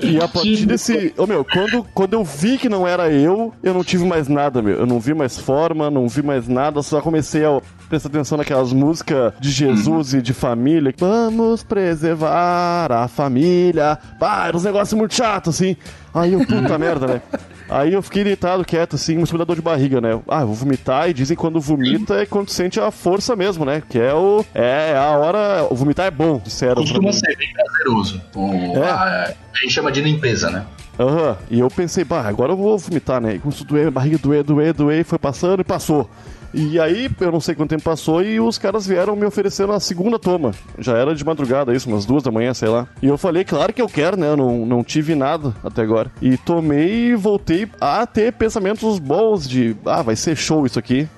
E 0.02 0.18
a 0.18 0.28
partir 0.28 0.66
desse. 0.66 1.14
Ô 1.16 1.26
meu, 1.26 1.44
quando, 1.44 1.84
quando 1.94 2.12
eu 2.12 2.24
vi 2.24 2.58
que 2.58 2.68
não 2.68 2.86
era 2.86 3.10
eu, 3.10 3.52
eu 3.62 3.74
não 3.74 3.82
tive 3.82 4.04
mais 4.04 4.28
nada, 4.28 4.62
meu. 4.62 4.76
Eu 4.76 4.86
não 4.86 5.00
vi 5.00 5.14
mais 5.14 5.38
forma, 5.38 5.90
não 5.90 6.08
vi 6.08 6.22
mais 6.22 6.46
nada, 6.46 6.82
só 6.82 7.00
comecei 7.00 7.44
a 7.44 7.60
prestar 7.88 8.08
atenção 8.08 8.38
naquelas 8.38 8.72
músicas 8.72 9.32
de 9.40 9.50
Jesus 9.50 10.14
e 10.14 10.22
de 10.22 10.32
família. 10.32 10.94
Vamos 10.98 11.62
preservar 11.62 12.92
a 12.92 13.08
família. 13.08 13.98
Pá, 14.18 14.46
era 14.46 14.56
uns 14.56 14.64
negócios 14.64 14.98
muito 14.98 15.14
chatos, 15.14 15.56
assim. 15.56 15.76
Aí 16.14 16.32
eu, 16.32 16.40
puta 16.40 16.78
merda, 16.78 17.06
né? 17.06 17.22
Aí 17.68 17.92
eu 17.92 18.02
fiquei 18.02 18.22
deitado, 18.22 18.64
quieto, 18.64 18.94
assim, 18.96 19.18
mas 19.18 19.32
me 19.32 19.38
dá 19.38 19.44
dor 19.44 19.56
de 19.56 19.62
barriga, 19.62 20.00
né? 20.00 20.20
Ah, 20.28 20.42
eu 20.42 20.46
vou 20.46 20.54
vomitar, 20.54 21.10
e 21.10 21.14
dizem 21.14 21.36
que 21.36 21.40
quando 21.40 21.60
vomita 21.60 22.14
é 22.14 22.26
quando 22.26 22.48
sente 22.50 22.78
a 22.78 22.90
força 22.90 23.34
mesmo, 23.34 23.64
né? 23.64 23.82
Que 23.88 23.98
é 23.98 24.14
o. 24.14 24.44
É 24.54 24.94
a 24.96 25.10
hora. 25.16 25.66
Vomitar 25.72 26.06
é 26.06 26.10
bom, 26.10 26.38
disseram. 26.42 26.76
Costuma 26.82 27.12
ser 27.12 27.36
bem 27.36 27.48
prazeroso. 27.52 28.20
O, 28.34 28.52
É. 28.76 28.88
a, 28.90 29.34
a 29.54 29.58
gente 29.60 29.72
chama 29.72 29.90
de 29.90 30.00
limpeza, 30.00 30.48
né? 30.50 30.64
Aham, 30.98 31.36
e 31.50 31.60
eu 31.60 31.68
pensei, 31.68 32.04
bah, 32.04 32.22
agora 32.26 32.52
eu 32.52 32.56
vou 32.56 32.78
vomitar, 32.78 33.20
né? 33.20 33.34
E 33.34 33.38
começou 33.38 33.64
a 33.64 33.68
doer, 33.68 33.88
a 33.88 33.90
barriga 33.90 34.16
doer, 34.16 34.42
doer, 34.42 34.72
doer, 34.72 35.04
foi 35.04 35.18
passando 35.18 35.60
e 35.60 35.64
passou. 35.64 36.08
E 36.54 36.80
aí, 36.80 37.10
eu 37.20 37.32
não 37.32 37.40
sei 37.40 37.54
quanto 37.54 37.70
tempo 37.70 37.82
passou, 37.82 38.22
e 38.22 38.40
os 38.40 38.58
caras 38.58 38.86
vieram 38.86 39.16
me 39.16 39.26
oferecendo 39.26 39.72
a 39.72 39.80
segunda 39.80 40.18
toma. 40.18 40.52
Já 40.78 40.96
era 40.96 41.14
de 41.14 41.24
madrugada, 41.24 41.74
isso, 41.74 41.88
umas 41.88 42.04
duas 42.04 42.22
da 42.22 42.30
manhã, 42.30 42.54
sei 42.54 42.68
lá. 42.68 42.86
E 43.02 43.06
eu 43.06 43.18
falei, 43.18 43.44
claro 43.44 43.72
que 43.72 43.82
eu 43.82 43.88
quero, 43.88 44.16
né? 44.16 44.28
Eu 44.28 44.36
não, 44.36 44.64
não 44.64 44.84
tive 44.84 45.14
nada 45.14 45.54
até 45.62 45.82
agora. 45.82 46.10
E 46.20 46.36
tomei 46.36 47.10
e 47.10 47.14
voltei 47.14 47.68
a 47.80 48.06
ter 48.06 48.32
pensamentos 48.32 48.98
bons 48.98 49.48
de, 49.48 49.76
ah, 49.84 50.02
vai 50.02 50.16
ser 50.16 50.36
show 50.36 50.66
isso 50.66 50.78
aqui. 50.78 51.08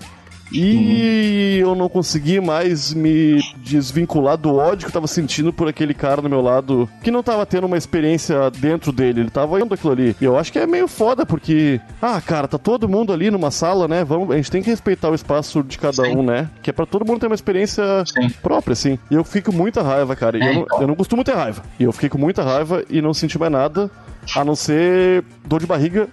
E 0.53 1.59
eu 1.61 1.75
não 1.75 1.89
consegui 1.89 2.41
mais 2.41 2.95
me 2.95 3.41
desvincular 3.59 4.37
do 4.37 4.55
ódio 4.55 4.87
que 4.87 4.87
eu 4.87 4.93
tava 4.93 5.07
sentindo 5.07 5.53
por 5.53 5.69
aquele 5.69 5.93
cara 5.95 6.23
do 6.23 6.29
meu 6.29 6.41
lado, 6.41 6.89
que 7.03 7.11
não 7.11 7.23
tava 7.23 7.45
tendo 7.45 7.67
uma 7.67 7.77
experiência 7.77 8.51
dentro 8.51 8.93
dele, 8.93 9.21
ele 9.21 9.31
tava 9.31 9.61
indo 9.61 9.75
aquilo 9.75 9.93
ali. 9.93 10.17
E 10.21 10.25
eu 10.25 10.39
acho 10.39 10.53
que 10.53 10.59
é 10.59 10.67
meio 10.67 10.87
foda, 10.89 11.27
porque, 11.27 11.81
ah, 12.01 12.21
cara, 12.21 12.47
tá 12.49 12.59
todo 12.59 12.89
mundo 12.89 13.13
ali 13.13 13.31
numa 13.31 13.51
sala, 13.51 13.89
né? 13.89 14.05
Vamos, 14.05 14.31
a 14.31 14.37
gente 14.37 14.51
tem 14.51 14.63
que 14.63 14.71
respeitar 14.71 15.11
o 15.11 15.15
espaço 15.15 15.63
de 15.63 15.79
cada 15.79 16.05
Sim. 16.05 16.17
um, 16.17 16.23
né? 16.23 16.49
Que 16.63 16.71
é 16.71 16.73
pra 16.73 16.87
todo 16.87 17.05
mundo 17.05 17.21
ter 17.21 17.27
uma 17.27 17.35
experiência 17.35 17.85
Sim. 18.07 18.29
própria, 18.43 18.73
assim. 18.73 18.99
E 19.11 19.15
eu 19.15 19.25
fico 19.25 19.49
com 19.51 19.57
muita 19.57 19.83
raiva, 19.83 20.15
cara. 20.15 20.37
E 20.37 20.43
É, 20.43 20.51
eu, 20.51 20.55
não, 20.55 20.63
então. 20.63 20.81
eu 20.83 20.87
não 20.89 20.95
costumo 20.95 21.25
ter 21.25 21.35
raiva. 21.35 21.63
E 21.81 21.85
eu 21.85 21.93
fiquei 21.93 22.09
com 22.09 22.19
muita 22.19 22.43
raiva 22.43 22.85
e 22.91 23.01
não 23.01 23.15
senti 23.15 23.39
mais 23.39 23.51
nada, 23.53 23.91
a 24.37 24.45
não 24.45 24.55
ser 24.55 25.25
dor 25.47 25.61
de 25.61 25.67
barriga. 25.67 26.09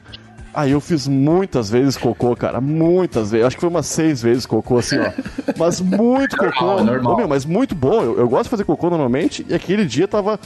Aí 0.55 0.71
eu 0.71 0.79
fiz 0.79 1.07
muitas 1.07 1.69
vezes 1.69 1.97
cocô, 1.97 2.35
cara. 2.35 2.61
Muitas 2.61 3.31
vezes. 3.31 3.45
Acho 3.45 3.55
que 3.57 3.61
foi 3.61 3.69
umas 3.69 3.85
seis 3.85 4.21
vezes 4.21 4.45
cocô, 4.45 4.77
assim, 4.77 4.97
ó. 4.99 5.11
Mas 5.57 5.81
muito 5.81 6.37
Normal, 6.37 6.53
cocô. 6.77 6.83
normal. 6.83 7.13
Ô, 7.13 7.17
meu, 7.17 7.27
mas 7.27 7.45
muito 7.45 7.75
bom. 7.75 8.01
Eu, 8.01 8.17
eu 8.19 8.29
gosto 8.29 8.43
de 8.45 8.49
fazer 8.51 8.63
cocô 8.63 8.89
normalmente. 8.89 9.45
E 9.49 9.53
aquele 9.53 9.85
dia 9.85 10.07
tava 10.07 10.39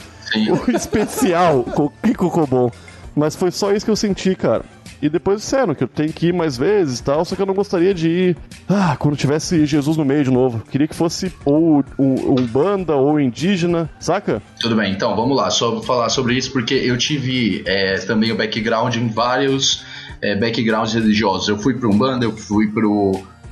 o 0.66 0.70
especial. 0.74 1.64
Que 2.02 2.14
cocô 2.14 2.46
bom. 2.46 2.70
Mas 3.14 3.34
foi 3.36 3.50
só 3.50 3.72
isso 3.72 3.84
que 3.84 3.90
eu 3.90 3.96
senti, 3.96 4.34
cara. 4.34 4.64
E 5.02 5.08
depois 5.08 5.40
disseram 5.40 5.74
que 5.74 5.82
eu 5.82 5.88
tenho 5.88 6.12
que 6.12 6.26
ir 6.26 6.32
mais 6.34 6.58
vezes 6.58 6.98
e 6.98 7.02
tal, 7.02 7.24
só 7.24 7.34
que 7.34 7.40
eu 7.40 7.46
não 7.46 7.54
gostaria 7.54 7.94
de 7.94 8.08
ir. 8.08 8.36
Ah, 8.68 8.96
quando 8.98 9.16
tivesse 9.16 9.64
Jesus 9.64 9.96
no 9.96 10.04
meio 10.04 10.22
de 10.22 10.30
novo. 10.30 10.62
Queria 10.70 10.86
que 10.86 10.94
fosse 10.94 11.32
ou 11.42 11.82
um, 11.98 12.32
um 12.32 12.46
banda 12.46 12.94
ou 12.94 13.18
indígena, 13.18 13.88
saca? 13.98 14.42
Tudo 14.60 14.76
bem, 14.76 14.92
então 14.92 15.16
vamos 15.16 15.34
lá, 15.36 15.48
só 15.50 15.70
vou 15.70 15.82
falar 15.82 16.10
sobre 16.10 16.34
isso 16.34 16.52
porque 16.52 16.74
eu 16.74 16.98
tive 16.98 17.62
é, 17.66 17.94
também 18.00 18.30
o 18.30 18.36
background 18.36 18.94
em 18.96 19.08
vários 19.08 19.86
é, 20.22 20.34
backgrounds 20.34 20.94
religiosos. 20.94 21.48
Eu 21.48 21.58
fui 21.58 21.74
para 21.74 21.88
Umbanda, 21.88 22.24
eu 22.24 22.36
fui 22.36 22.70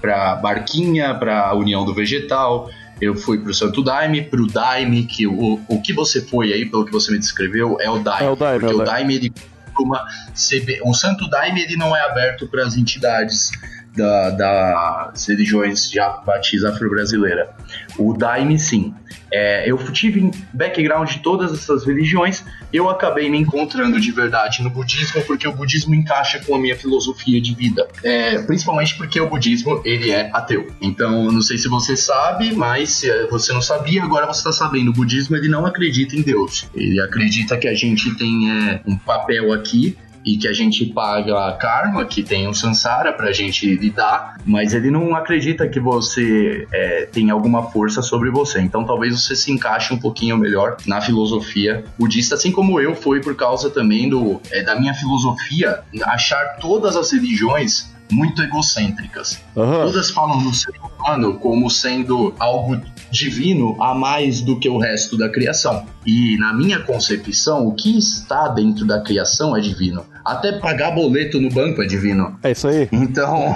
para 0.00 0.37
Barquinha, 0.37 1.14
para 1.14 1.54
União 1.54 1.85
do 1.85 1.94
Vegetal, 1.94 2.70
eu 3.00 3.14
fui 3.14 3.38
para 3.38 3.50
o 3.50 3.54
Santo 3.54 3.83
Daime, 3.83 4.22
para 4.22 4.40
o 4.40 4.46
Daime, 4.46 5.04
que 5.04 5.26
o, 5.26 5.61
o 5.68 5.81
que 5.81 5.92
você 5.92 6.20
foi 6.20 6.52
aí, 6.52 6.66
pelo 6.66 6.85
que 6.85 6.92
você 6.92 7.12
me 7.12 7.18
descreveu, 7.18 7.78
é 7.81 7.88
o 7.88 7.98
Daime. 7.98 8.26
É 8.26 8.31
o 8.31 8.37
Daime, 8.37 8.61
porque 8.61 8.74
é 8.74 8.76
o 8.76 8.85
Daime, 8.85 9.14
ele 9.14 9.33
costuma 9.78 10.04
ser. 10.35 10.81
O 10.85 10.92
Santo 10.92 11.28
Daime 11.28 11.62
ele 11.62 11.76
não 11.76 11.96
é 11.96 12.00
aberto 12.00 12.48
para 12.48 12.64
as 12.66 12.76
entidades 12.76 13.50
da, 13.96 14.31
das 14.31 15.26
religiões 15.26 15.90
de 15.90 15.98
matriz 16.26 16.64
afro-brasileira. 16.64 17.50
O 17.98 18.14
Daime, 18.14 18.59
sim. 18.59 18.94
É, 19.31 19.70
eu 19.70 19.76
tive 19.92 20.31
background 20.52 21.09
de 21.09 21.18
todas 21.20 21.52
essas 21.52 21.85
religiões, 21.85 22.44
eu 22.72 22.88
acabei 22.88 23.28
me 23.31 23.38
encontrando 23.38 24.00
de 24.00 24.11
verdade 24.12 24.62
no 24.62 24.70
budismo, 24.70 25.22
porque 25.22 25.46
o 25.46 25.52
budismo 25.52 25.94
encaixa 25.94 26.40
com 26.44 26.54
a 26.54 26.59
minha 26.59 26.76
filosofia 26.76 27.40
de 27.40 27.54
vida. 27.54 27.87
É, 28.02 28.38
principalmente 28.42 28.96
porque 28.96 29.20
o 29.20 29.28
budismo, 29.28 29.81
ele 29.85 30.11
é 30.11 30.31
ateu. 30.33 30.68
Então, 30.81 31.31
não 31.31 31.40
sei 31.40 31.59
se 31.59 31.68
você 31.68 31.96
sabe, 31.96 32.52
mas 32.52 32.90
se 32.90 33.26
você 33.26 33.52
não 33.52 33.62
sabia, 33.62 34.02
agora 34.02 34.26
você 34.26 34.40
está 34.40 34.52
sabendo. 34.52 34.90
O 34.90 34.94
budismo, 34.94 35.37
ele 35.37 35.48
não 35.48 35.64
acredita 35.64 36.16
em 36.16 36.22
Deus. 36.22 36.66
Ele 36.74 37.00
acredita 37.00 37.57
que 37.57 37.68
a 37.68 37.74
gente 37.74 38.14
tem 38.16 38.50
é, 38.50 38.81
um 38.87 38.96
papel 38.96 39.52
aqui 39.52 39.96
e 40.28 40.36
que 40.36 40.46
a 40.46 40.52
gente 40.52 40.84
paga 40.84 41.52
karma, 41.54 42.04
que 42.04 42.22
tem 42.22 42.46
um 42.46 42.52
samsara 42.52 43.14
pra 43.14 43.32
gente 43.32 43.66
lidar, 43.76 44.36
mas 44.44 44.74
ele 44.74 44.90
não 44.90 45.16
acredita 45.16 45.66
que 45.66 45.80
você 45.80 46.68
é, 46.70 47.06
tem 47.10 47.30
alguma 47.30 47.70
força 47.70 48.02
sobre 48.02 48.30
você. 48.30 48.60
Então 48.60 48.84
talvez 48.84 49.18
você 49.18 49.34
se 49.34 49.50
encaixe 49.50 49.94
um 49.94 49.98
pouquinho 49.98 50.36
melhor 50.36 50.76
na 50.86 51.00
filosofia 51.00 51.82
budista, 51.98 52.34
assim 52.34 52.52
como 52.52 52.78
eu 52.78 52.94
fui 52.94 53.20
por 53.20 53.34
causa 53.34 53.70
também 53.70 54.10
do, 54.10 54.38
é, 54.50 54.62
da 54.62 54.78
minha 54.78 54.92
filosofia, 54.92 55.80
achar 56.04 56.58
todas 56.60 56.94
as 56.94 57.10
religiões 57.10 57.90
muito 58.10 58.42
egocêntricas. 58.42 59.40
Aham. 59.56 59.86
Todas 59.86 60.10
falam 60.10 60.42
do 60.42 60.54
ser 60.54 60.74
humano 60.78 61.38
como 61.38 61.70
sendo 61.70 62.34
algo 62.38 62.80
divino 63.10 63.76
a 63.82 63.94
mais 63.94 64.40
do 64.40 64.58
que 64.58 64.68
o 64.68 64.78
resto 64.78 65.16
da 65.16 65.28
criação. 65.28 65.86
E 66.06 66.36
na 66.38 66.52
minha 66.52 66.80
concepção, 66.80 67.66
o 67.66 67.74
que 67.74 67.98
está 67.98 68.48
dentro 68.48 68.86
da 68.86 69.00
criação 69.00 69.56
é 69.56 69.60
divino. 69.60 70.04
Até 70.24 70.52
pagar 70.52 70.90
boleto 70.90 71.40
no 71.40 71.48
banco 71.50 71.82
é 71.82 71.86
divino. 71.86 72.38
É 72.42 72.52
isso 72.52 72.68
aí. 72.68 72.88
Então, 72.92 73.54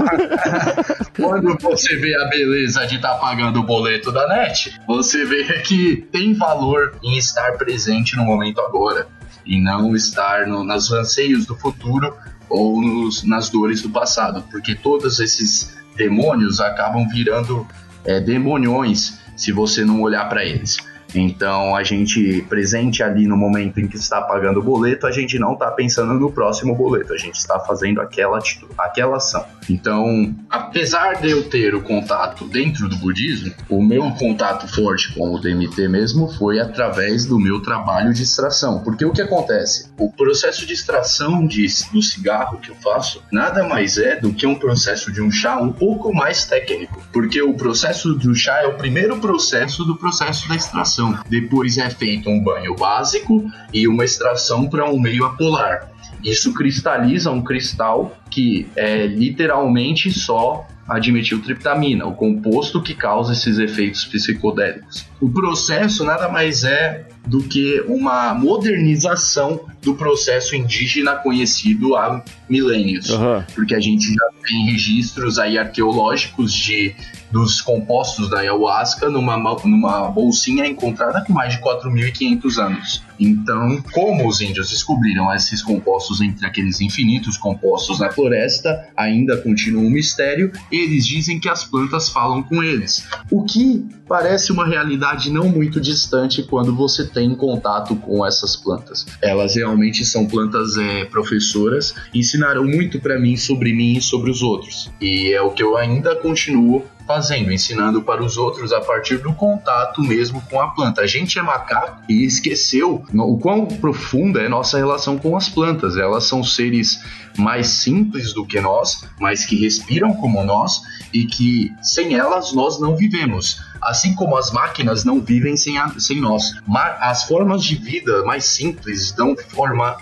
quando 1.16 1.56
você 1.60 1.96
vê 1.96 2.14
a 2.18 2.28
beleza 2.28 2.86
de 2.86 2.96
estar 2.96 3.14
pagando 3.14 3.60
o 3.60 3.62
boleto 3.62 4.10
da 4.10 4.26
net, 4.28 4.78
você 4.86 5.24
vê 5.24 5.44
que 5.60 6.08
tem 6.10 6.34
valor 6.34 6.94
em 7.02 7.16
estar 7.18 7.58
presente 7.58 8.16
no 8.16 8.24
momento 8.24 8.60
agora 8.60 9.06
e 9.44 9.60
não 9.60 9.94
estar 9.94 10.46
no, 10.46 10.64
nos 10.64 10.90
anseios 10.92 11.46
do 11.46 11.56
futuro 11.56 12.14
ou 12.48 12.80
nos- 12.80 13.22
nas 13.24 13.48
dores 13.48 13.82
do 13.82 13.90
passado, 13.90 14.44
porque 14.50 14.74
todos 14.74 15.20
esses 15.20 15.76
demônios 15.96 16.60
acabam 16.60 17.08
virando 17.08 17.66
é, 18.04 18.18
demoniões 18.20 19.18
se 19.36 19.52
você 19.52 19.84
não 19.84 20.02
olhar 20.02 20.28
para 20.28 20.44
eles. 20.44 20.76
Então, 21.14 21.76
a 21.76 21.82
gente 21.82 22.42
presente 22.48 23.02
ali 23.02 23.26
no 23.26 23.36
momento 23.36 23.80
em 23.80 23.86
que 23.86 23.96
está 23.96 24.20
pagando 24.20 24.60
o 24.60 24.62
boleto, 24.62 25.06
a 25.06 25.10
gente 25.10 25.38
não 25.38 25.52
está 25.52 25.70
pensando 25.70 26.14
no 26.14 26.32
próximo 26.32 26.74
boleto, 26.74 27.12
a 27.12 27.18
gente 27.18 27.36
está 27.36 27.58
fazendo 27.60 28.00
aquela 28.00 28.38
atitude, 28.38 28.72
aquela 28.78 29.16
ação. 29.16 29.44
Então, 29.68 30.34
apesar 30.50 31.20
de 31.20 31.30
eu 31.30 31.48
ter 31.48 31.74
o 31.74 31.82
contato 31.82 32.46
dentro 32.46 32.88
do 32.88 32.96
budismo, 32.96 33.52
o 33.68 33.82
meu 33.82 34.10
contato 34.12 34.66
forte 34.66 35.14
com 35.14 35.34
o 35.34 35.38
DMT 35.38 35.88
mesmo 35.88 36.28
foi 36.32 36.58
através 36.58 37.24
do 37.24 37.38
meu 37.38 37.60
trabalho 37.60 38.12
de 38.12 38.22
extração. 38.22 38.80
Porque 38.80 39.04
o 39.04 39.12
que 39.12 39.22
acontece? 39.22 39.90
O 39.98 40.10
processo 40.10 40.66
de 40.66 40.72
extração 40.72 41.46
de, 41.46 41.66
do 41.92 42.02
cigarro 42.02 42.58
que 42.58 42.70
eu 42.70 42.74
faço 42.76 43.22
nada 43.30 43.66
mais 43.66 43.98
é 43.98 44.16
do 44.16 44.32
que 44.32 44.46
um 44.46 44.54
processo 44.54 45.12
de 45.12 45.20
um 45.20 45.30
chá 45.30 45.56
um 45.56 45.72
pouco 45.72 46.12
mais 46.12 46.44
técnico. 46.44 47.02
Porque 47.12 47.40
o 47.42 47.54
processo 47.54 48.14
do 48.14 48.34
chá 48.34 48.62
é 48.62 48.66
o 48.66 48.74
primeiro 48.74 49.18
processo 49.18 49.84
do 49.84 49.96
processo 49.96 50.48
da 50.48 50.56
extração. 50.56 51.01
Depois 51.28 51.78
é 51.78 51.90
feito 51.90 52.28
um 52.28 52.42
banho 52.42 52.76
básico 52.76 53.50
e 53.72 53.88
uma 53.88 54.04
extração 54.04 54.68
para 54.68 54.88
um 54.88 55.00
meio 55.00 55.24
apolar. 55.24 55.90
Isso 56.22 56.54
cristaliza 56.54 57.30
um 57.30 57.42
cristal 57.42 58.16
que 58.30 58.68
é 58.76 59.06
literalmente 59.06 60.12
só 60.12 60.66
a 60.88 60.98
dimetiltriptamina, 60.98 62.06
o 62.06 62.14
composto 62.14 62.82
que 62.82 62.94
causa 62.94 63.32
esses 63.32 63.58
efeitos 63.58 64.04
psicodélicos. 64.04 65.06
O 65.20 65.30
processo 65.30 66.04
nada 66.04 66.28
mais 66.28 66.64
é 66.64 67.06
do 67.26 67.42
que 67.42 67.80
uma 67.86 68.34
modernização 68.34 69.60
do 69.82 69.94
processo 69.94 70.54
indígena 70.54 71.14
conhecido 71.16 71.96
há 71.96 72.22
milênios 72.48 73.10
Aham. 73.10 73.44
porque 73.54 73.74
a 73.74 73.80
gente 73.80 74.12
já 74.12 74.26
tem 74.46 74.66
registros 74.66 75.38
aí 75.38 75.58
arqueológicos 75.58 76.52
de 76.52 76.94
dos 77.32 77.62
compostos 77.62 78.28
da 78.28 78.40
ayahuasca 78.40 79.08
numa, 79.08 79.38
ma- 79.38 79.56
numa 79.64 80.06
bolsinha 80.10 80.66
encontrada 80.66 81.24
com 81.24 81.32
mais 81.32 81.54
de 81.54 81.62
4.500 81.62 82.58
anos. 82.62 83.02
Então, 83.18 83.82
como 83.90 84.28
os 84.28 84.42
índios 84.42 84.68
descobriram 84.68 85.32
esses 85.32 85.62
compostos 85.62 86.20
entre 86.20 86.44
aqueles 86.46 86.82
infinitos 86.82 87.38
compostos 87.38 87.98
na 88.00 88.10
floresta, 88.12 88.86
ainda 88.94 89.38
continua 89.38 89.80
um 89.80 89.88
mistério. 89.88 90.52
Eles 90.70 91.06
dizem 91.06 91.40
que 91.40 91.48
as 91.48 91.64
plantas 91.64 92.10
falam 92.10 92.42
com 92.42 92.62
eles, 92.62 93.02
o 93.30 93.42
que 93.44 93.82
parece 94.06 94.52
uma 94.52 94.66
realidade 94.66 95.30
não 95.30 95.48
muito 95.48 95.80
distante 95.80 96.42
quando 96.42 96.74
você 96.76 97.06
tem 97.12 97.34
contato 97.34 97.96
com 97.96 98.24
essas 98.26 98.56
plantas. 98.56 99.06
Elas 99.20 99.54
realmente 99.54 100.04
são 100.04 100.26
plantas 100.26 100.76
é, 100.76 101.04
professoras, 101.04 101.94
ensinaram 102.14 102.64
muito 102.64 103.00
para 103.00 103.18
mim 103.18 103.36
sobre 103.36 103.72
mim 103.72 103.94
e 103.94 104.02
sobre 104.02 104.30
os 104.30 104.42
outros. 104.42 104.90
E 105.00 105.32
é 105.32 105.40
o 105.40 105.50
que 105.50 105.62
eu 105.62 105.76
ainda 105.76 106.16
continuo 106.16 106.84
fazendo, 107.06 107.52
ensinando 107.52 108.02
para 108.02 108.22
os 108.22 108.36
outros 108.36 108.72
a 108.72 108.80
partir 108.80 109.18
do 109.18 109.32
contato 109.34 110.00
mesmo 110.02 110.40
com 110.42 110.60
a 110.60 110.68
planta. 110.68 111.02
A 111.02 111.06
gente 111.06 111.38
é 111.38 111.42
macaco 111.42 112.02
e 112.08 112.24
esqueceu 112.24 113.04
o 113.12 113.38
quão 113.38 113.66
profunda 113.66 114.40
é 114.40 114.48
nossa 114.48 114.78
relação 114.78 115.18
com 115.18 115.36
as 115.36 115.48
plantas. 115.48 115.96
Elas 115.96 116.24
são 116.24 116.42
seres 116.42 117.00
mais 117.36 117.66
simples 117.66 118.32
do 118.32 118.46
que 118.46 118.60
nós, 118.60 119.04
mas 119.18 119.44
que 119.44 119.56
respiram 119.56 120.14
como 120.14 120.42
nós 120.44 120.82
e 121.12 121.24
que 121.24 121.72
sem 121.82 122.14
elas 122.14 122.52
nós 122.52 122.80
não 122.80 122.96
vivemos. 122.96 123.60
Assim 123.82 124.14
como 124.14 124.36
as 124.36 124.52
máquinas 124.52 125.04
não 125.04 125.20
vivem 125.20 125.56
sem, 125.56 125.76
a- 125.78 125.92
sem 125.98 126.20
nós. 126.20 126.44
Ma- 126.66 126.96
as 127.00 127.24
formas 127.24 127.64
de 127.64 127.74
vida 127.74 128.22
mais 128.24 128.44
simples 128.44 129.12
dão 129.12 129.34
forma 129.48 129.96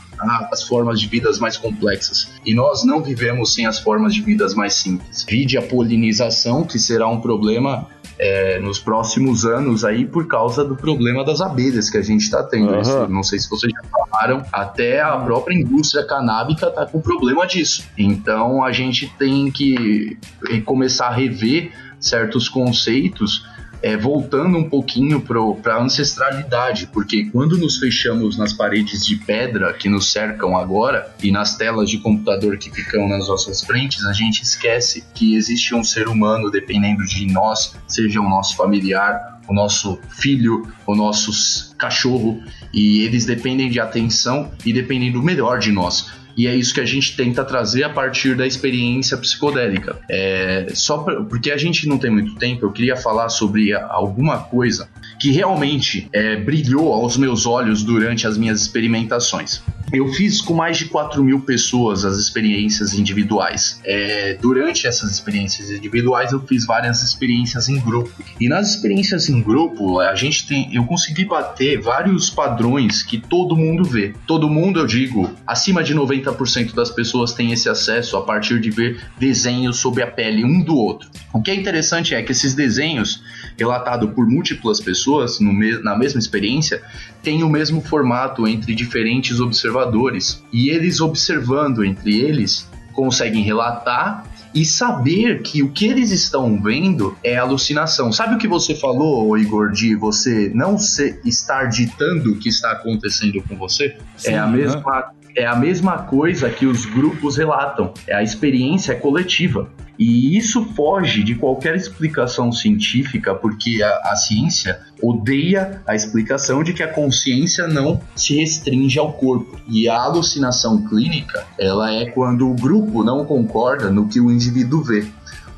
às 0.51 0.63
formas 0.65 1.01
de 1.01 1.07
vidas 1.09 1.39
mais 1.39 1.57
complexas. 1.57 2.29
E 2.45 2.55
nós 2.55 2.85
não 2.85 3.03
vivemos 3.03 3.55
sem 3.55 3.65
as 3.67 3.79
formas 3.79 4.13
de 4.15 4.21
vidas 4.21 4.55
mais 4.55 4.75
simples. 4.75 5.25
Vide 5.27 5.57
a 5.57 5.63
polinização, 5.63 6.63
que 6.65 6.79
será 6.79 7.09
um 7.09 7.21
problema 7.23 7.87
é, 8.19 8.59
nos 8.61 8.79
próximos 8.79 9.47
anos 9.47 9.83
aí 9.83 10.05
por 10.05 10.27
causa 10.29 10.63
do 10.63 10.77
problema 10.77 11.25
das 11.25 11.41
abelhas 11.41 11.89
que 11.89 11.97
a 11.97 12.03
gente 12.03 12.21
está 12.21 12.43
tendo. 12.43 12.69
Aham. 12.75 12.81
Isso, 12.83 13.09
não 13.09 13.23
sei 13.23 13.39
se 13.39 13.49
vocês 13.49 13.73
já 13.73 13.81
falaram, 13.89 14.45
até 14.53 15.01
a 15.01 15.17
própria 15.17 15.55
indústria 15.55 16.05
canábica 16.07 16.67
está 16.67 16.85
com 16.85 17.01
problema 17.01 17.47
disso. 17.47 17.83
Então 17.97 18.63
a 18.63 18.73
gente 18.73 19.09
tem 19.19 19.51
que 19.51 20.19
eh, 20.51 20.61
começar 20.61 21.07
a 21.07 21.15
rever 21.15 21.73
certos 21.99 22.47
conceitos 22.47 23.47
é, 23.83 23.97
voltando 23.97 24.59
um 24.59 24.69
pouquinho 24.69 25.21
para 25.21 25.75
a 25.75 25.83
ancestralidade, 25.83 26.87
porque 26.89 27.25
quando 27.31 27.57
nos 27.57 27.79
fechamos 27.79 28.37
nas 28.37 28.53
paredes 28.53 29.05
de 29.05 29.17
pedra 29.17 29.73
que 29.73 29.89
nos 29.89 30.13
cercam 30.13 30.57
agora 30.57 31.11
e 31.23 31.31
nas 31.31 31.57
telas 31.57 31.89
de 31.89 31.99
computador 31.99 32.59
que 32.59 32.71
ficam 32.71 33.09
nas 33.09 33.29
nossas 33.29 33.63
frentes, 33.63 34.05
a 34.05 34.13
gente 34.13 34.43
esquece 34.43 35.05
que 35.15 35.35
existe 35.35 35.75
um 35.75 35.83
ser 35.83 36.09
humano 36.09 36.51
dependendo 36.51 37.05
de 37.05 37.27
nós, 37.27 37.75
seja 37.87 38.21
o 38.21 38.29
nosso 38.29 38.57
familiar, 38.57 39.41
o 39.49 39.55
nosso 39.55 39.99
filho, 40.11 40.63
o 40.87 40.95
nosso 40.95 41.75
cachorro, 41.77 42.41
e 42.73 43.03
eles 43.03 43.25
dependem 43.25 43.69
de 43.69 43.81
atenção 43.81 44.51
e 44.65 44.73
dependem 44.73 45.11
do 45.11 45.23
melhor 45.23 45.59
de 45.59 45.73
nós. 45.73 46.20
E 46.41 46.47
é 46.47 46.55
isso 46.55 46.73
que 46.73 46.81
a 46.81 46.87
gente 46.87 47.15
tenta 47.15 47.45
trazer 47.45 47.83
a 47.83 47.91
partir 47.91 48.35
da 48.35 48.47
experiência 48.47 49.15
psicodélica. 49.19 49.99
É, 50.09 50.69
só 50.73 50.97
pra- 50.97 51.21
porque 51.23 51.51
a 51.51 51.57
gente 51.59 51.87
não 51.87 51.99
tem 51.99 52.11
muito 52.11 52.35
tempo, 52.37 52.65
eu 52.65 52.73
queria 52.73 52.97
falar 52.97 53.29
sobre 53.29 53.75
alguma 53.75 54.39
coisa 54.39 54.89
que 55.21 55.31
realmente 55.31 56.09
é, 56.13 56.37
brilhou 56.37 56.95
aos 56.95 57.19
meus 57.19 57.45
olhos 57.45 57.83
durante 57.83 58.27
as 58.27 58.39
minhas 58.39 58.63
experimentações. 58.63 59.63
Eu 59.93 60.07
fiz 60.13 60.41
com 60.41 60.55
mais 60.55 60.79
de 60.79 60.85
4 60.85 61.23
mil 61.23 61.41
pessoas 61.41 62.05
as 62.05 62.17
experiências 62.17 62.95
individuais. 62.95 63.81
É, 63.85 64.39
durante 64.41 64.87
essas 64.87 65.11
experiências 65.11 65.69
individuais, 65.69 66.31
eu 66.31 66.41
fiz 66.41 66.65
várias 66.65 67.03
experiências 67.03 67.69
em 67.69 67.79
grupo. 67.81 68.11
E 68.41 68.49
nas 68.49 68.71
experiências 68.71 69.29
em 69.29 69.43
grupo, 69.43 69.99
a 69.99 70.15
gente 70.15 70.47
tem, 70.47 70.73
eu 70.73 70.85
consegui 70.85 71.25
bater 71.25 71.81
vários 71.81 72.31
padrões 72.31 73.03
que 73.03 73.19
todo 73.19 73.57
mundo 73.57 73.83
vê. 73.83 74.15
Todo 74.29 74.49
mundo, 74.49 74.79
eu 74.79 74.87
digo, 74.87 75.29
acima 75.45 75.83
de 75.83 75.93
90% 75.93 76.73
das 76.73 76.91
pessoas 76.91 77.33
têm 77.33 77.51
esse 77.51 77.69
acesso 77.69 78.17
a 78.17 78.23
partir 78.23 78.61
de 78.61 78.71
ver 78.71 79.03
desenhos 79.19 79.79
sobre 79.79 80.05
a 80.05 80.07
pele 80.07 80.45
um 80.45 80.63
do 80.63 80.77
outro. 80.77 81.11
O 81.33 81.43
que 81.43 81.51
é 81.51 81.55
interessante 81.55 82.15
é 82.15 82.23
que 82.23 82.31
esses 82.31 82.55
desenhos, 82.55 83.23
relatados 83.59 84.11
por 84.13 84.27
múltiplas 84.27 84.81
pessoas 84.81 85.41
no 85.41 85.53
me- 85.53 85.83
na 85.83 85.97
mesma 85.97 86.19
experiência, 86.19 86.83
têm 87.23 87.43
o 87.43 87.49
mesmo 87.49 87.81
formato 87.81 88.47
entre 88.47 88.75
diferentes 88.75 89.41
observadores. 89.41 90.43
E 90.53 90.69
eles 90.71 91.01
observando 91.01 91.85
entre 91.85 92.19
eles 92.21 92.69
conseguem 92.93 93.43
relatar 93.43 94.25
e 94.53 94.65
saber 94.65 95.43
que 95.43 95.63
o 95.63 95.71
que 95.71 95.87
eles 95.87 96.11
estão 96.11 96.61
vendo 96.61 97.17
é 97.23 97.37
alucinação. 97.37 98.13
Sabe 98.13 98.35
o 98.35 98.39
que 98.39 98.49
você 98.49 98.75
falou, 98.75 99.39
Igor, 99.39 99.71
de 99.71 99.95
você 99.95 100.51
não 100.53 100.77
se- 100.77 101.21
estar 101.25 101.67
ditando 101.67 102.33
o 102.33 102.37
que 102.37 102.49
está 102.49 102.73
acontecendo 102.73 103.41
com 103.49 103.57
você? 103.57 103.97
Sim, 104.17 104.33
é 104.33 104.39
a 104.39 104.47
mesma 104.49 105.13
é 105.37 105.47
a 105.47 105.57
mesma 105.57 105.99
coisa 105.99 106.51
que 106.51 106.67
os 106.67 106.85
grupos 106.85 107.37
relatam. 107.37 107.93
É 108.07 108.15
a 108.15 108.23
experiência 108.23 108.95
coletiva. 108.95 109.69
E 109.99 110.35
isso 110.39 110.65
foge 110.75 111.23
de 111.23 111.35
qualquer 111.35 111.77
explicação 111.77 112.51
científica, 112.51 113.35
porque 113.35 113.83
a, 113.83 114.13
a, 114.13 114.17
ciência 114.17 114.81
odeia 115.03 115.83
a 115.87 115.95
explicação 115.95 116.65
de 116.65 116.73
que 116.73 116.83
a 116.83 116.89
consciência 116.89 117.69
não 117.69 118.01
se 118.17 118.37
restringe 118.37 118.99
ao 118.99 119.13
corpo. 119.13 119.61
E 119.69 119.91
a 119.91 120.01
alucinação 120.01 120.87
clínica, 120.87 121.45
ela 121.59 121.93
é 121.93 122.07
quando 122.07 122.51
o 122.51 122.55
grupo 122.55 123.05
não 123.05 123.27
concorda 123.27 123.91
no 123.91 124.09
que 124.09 124.19
o 124.19 124.31
indivíduo 124.31 124.83
vê. 124.83 125.07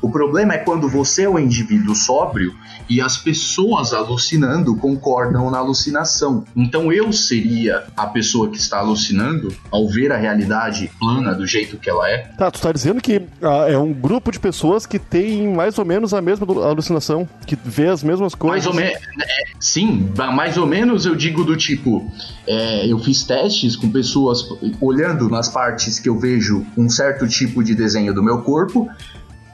O 0.03 0.09
problema 0.09 0.53
é 0.53 0.57
quando 0.57 0.89
você 0.89 1.23
é 1.23 1.29
o 1.29 1.39
indivíduo 1.39 1.95
sóbrio 1.95 2.53
e 2.89 2.99
as 2.99 3.15
pessoas 3.15 3.93
alucinando 3.93 4.75
concordam 4.75 5.49
na 5.49 5.59
alucinação. 5.59 6.43
Então 6.53 6.91
eu 6.91 7.13
seria 7.13 7.85
a 7.95 8.05
pessoa 8.07 8.49
que 8.49 8.57
está 8.57 8.79
alucinando 8.79 9.55
ao 9.71 9.87
ver 9.87 10.11
a 10.11 10.17
realidade 10.17 10.91
plana 10.99 11.33
do 11.33 11.47
jeito 11.47 11.77
que 11.77 11.89
ela 11.89 12.09
é. 12.09 12.17
Tá, 12.37 12.51
tu 12.51 12.59
tá 12.59 12.73
dizendo 12.73 12.99
que 12.99 13.21
ah, 13.41 13.67
é 13.69 13.77
um 13.77 13.93
grupo 13.93 14.29
de 14.29 14.41
pessoas 14.41 14.85
que 14.85 14.99
tem 14.99 15.47
mais 15.47 15.79
ou 15.79 15.85
menos 15.85 16.13
a 16.13 16.21
mesma 16.21 16.45
alucinação, 16.65 17.25
que 17.47 17.57
vê 17.63 17.87
as 17.87 18.03
mesmas 18.03 18.35
coisas. 18.35 18.65
Mais 18.65 18.67
ou 18.67 18.73
menos. 18.73 19.01
É, 19.21 19.43
sim, 19.57 20.11
mais 20.35 20.57
ou 20.57 20.67
menos 20.67 21.05
eu 21.05 21.15
digo 21.15 21.45
do 21.45 21.55
tipo. 21.55 22.11
É, 22.45 22.91
eu 22.91 22.99
fiz 22.99 23.23
testes 23.23 23.77
com 23.77 23.89
pessoas 23.89 24.45
olhando 24.81 25.29
nas 25.29 25.47
partes 25.47 25.97
que 25.97 26.09
eu 26.09 26.19
vejo 26.19 26.65
um 26.75 26.89
certo 26.89 27.25
tipo 27.25 27.63
de 27.63 27.73
desenho 27.73 28.13
do 28.13 28.21
meu 28.21 28.41
corpo 28.41 28.89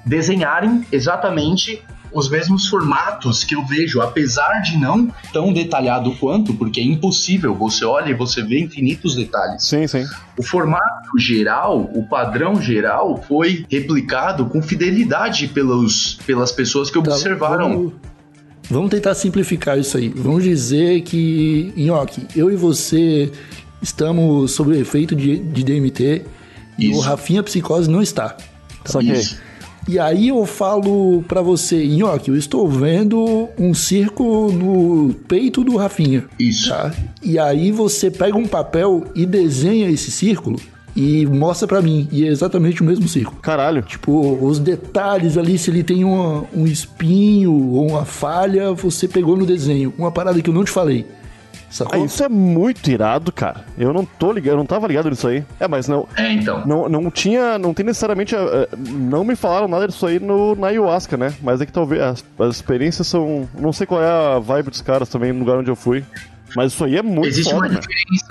desenharem 0.09 0.85
exatamente 0.91 1.81
os 2.11 2.27
mesmos 2.27 2.67
formatos 2.67 3.43
que 3.43 3.55
eu 3.55 3.63
vejo, 3.63 4.01
apesar 4.01 4.61
de 4.61 4.77
não 4.77 5.13
tão 5.31 5.53
detalhado 5.53 6.11
quanto, 6.15 6.55
porque 6.55 6.79
é 6.79 6.83
impossível, 6.83 7.53
você 7.53 7.85
olha 7.85 8.09
e 8.09 8.15
você 8.15 8.41
vê 8.41 8.59
infinitos 8.59 9.15
detalhes. 9.15 9.63
Sim, 9.63 9.85
sim. 9.85 10.03
O 10.35 10.41
formato 10.41 11.19
geral, 11.19 11.89
o 11.93 12.03
padrão 12.07 12.59
geral, 12.59 13.23
foi 13.27 13.63
replicado 13.69 14.47
com 14.47 14.59
fidelidade 14.59 15.49
pelos, 15.49 16.17
pelas 16.25 16.51
pessoas 16.51 16.89
que 16.89 16.99
tá, 16.99 17.11
observaram. 17.11 17.69
Vamos, 17.69 17.93
vamos 18.71 18.89
tentar 18.89 19.13
simplificar 19.13 19.77
isso 19.77 19.95
aí. 19.95 20.09
Vamos 20.09 20.43
dizer 20.43 21.01
que, 21.01 21.71
Nhoque, 21.77 22.25
eu 22.35 22.49
e 22.49 22.55
você 22.55 23.31
estamos 23.81 24.51
sob 24.51 24.71
o 24.71 24.75
efeito 24.75 25.15
de, 25.15 25.37
de 25.37 25.63
DMT 25.63 26.25
isso. 26.79 26.91
e 26.91 26.93
o 26.95 26.99
Rafinha 26.99 27.43
Psicose 27.43 27.87
não 27.87 28.01
está. 28.01 28.29
Tá? 28.29 28.37
Só 28.85 28.99
que 28.99 29.11
isso. 29.11 29.48
E 29.87 29.97
aí 29.97 30.27
eu 30.27 30.45
falo 30.45 31.23
para 31.27 31.41
você, 31.41 31.85
Nhoque, 31.85 32.29
eu 32.29 32.37
estou 32.37 32.67
vendo 32.67 33.49
um 33.57 33.73
circo 33.73 34.51
no 34.51 35.13
peito 35.27 35.63
do 35.63 35.77
Rafinha. 35.77 36.25
Isso. 36.37 36.69
Tá? 36.69 36.93
E 37.23 37.39
aí 37.39 37.71
você 37.71 38.11
pega 38.11 38.37
um 38.37 38.47
papel 38.47 39.05
e 39.15 39.25
desenha 39.25 39.89
esse 39.89 40.11
círculo 40.11 40.59
e 40.95 41.25
mostra 41.25 41.67
para 41.67 41.81
mim. 41.81 42.07
E 42.11 42.25
é 42.25 42.27
exatamente 42.27 42.81
o 42.81 42.85
mesmo 42.85 43.07
círculo. 43.07 43.39
Caralho. 43.41 43.81
Tipo, 43.81 44.37
os 44.43 44.59
detalhes 44.59 45.37
ali, 45.37 45.57
se 45.57 45.71
ele 45.71 45.83
tem 45.83 46.03
uma, 46.03 46.45
um 46.53 46.65
espinho 46.65 47.53
ou 47.53 47.87
uma 47.89 48.05
falha, 48.05 48.73
você 48.73 49.07
pegou 49.07 49.37
no 49.37 49.45
desenho. 49.45 49.93
Uma 49.97 50.11
parada 50.11 50.41
que 50.41 50.49
eu 50.49 50.53
não 50.53 50.63
te 50.63 50.71
falei. 50.71 51.05
Sacou? 51.69 52.01
Ah, 52.01 52.05
isso 52.05 52.23
é 52.23 52.29
muito 52.29 52.89
irado, 52.89 53.31
cara. 53.31 53.65
Eu 53.77 53.93
não 53.93 54.03
tô 54.03 54.31
ligado, 54.31 54.53
eu 54.53 54.57
não 54.57 54.65
tava 54.65 54.87
ligado 54.87 55.09
nisso 55.09 55.27
aí. 55.27 55.43
É, 55.59 55.67
mas 55.67 55.87
não. 55.87 56.07
É, 56.15 56.31
então. 56.31 56.65
Não, 56.65 56.89
não 56.89 57.11
tinha. 57.11 57.57
Não 57.57 57.73
tem 57.73 57.85
necessariamente. 57.85 58.35
Uh, 58.35 58.67
não 58.77 59.23
me 59.23 59.35
falaram 59.35 59.67
nada 59.67 59.87
disso 59.87 60.05
aí 60.05 60.19
no, 60.19 60.55
na 60.55 60.67
ayahuasca, 60.67 61.15
né? 61.15 61.33
Mas 61.41 61.61
é 61.61 61.65
que 61.65 61.71
talvez 61.71 62.01
as, 62.01 62.25
as 62.39 62.55
experiências 62.55 63.07
são. 63.07 63.47
Não 63.57 63.71
sei 63.71 63.85
qual 63.85 64.01
é 64.01 64.09
a 64.09 64.39
vibe 64.39 64.71
dos 64.71 64.81
caras 64.81 65.09
também 65.09 65.31
no 65.31 65.39
lugar 65.39 65.57
onde 65.57 65.69
eu 65.69 65.75
fui. 65.75 66.03
Mas 66.55 66.73
isso 66.73 66.83
aí 66.83 66.97
é 66.97 67.01
muito 67.03 67.27
existe 67.27 67.51
foda, 67.51 67.67
uma 67.67 67.79
diferença 67.79 68.27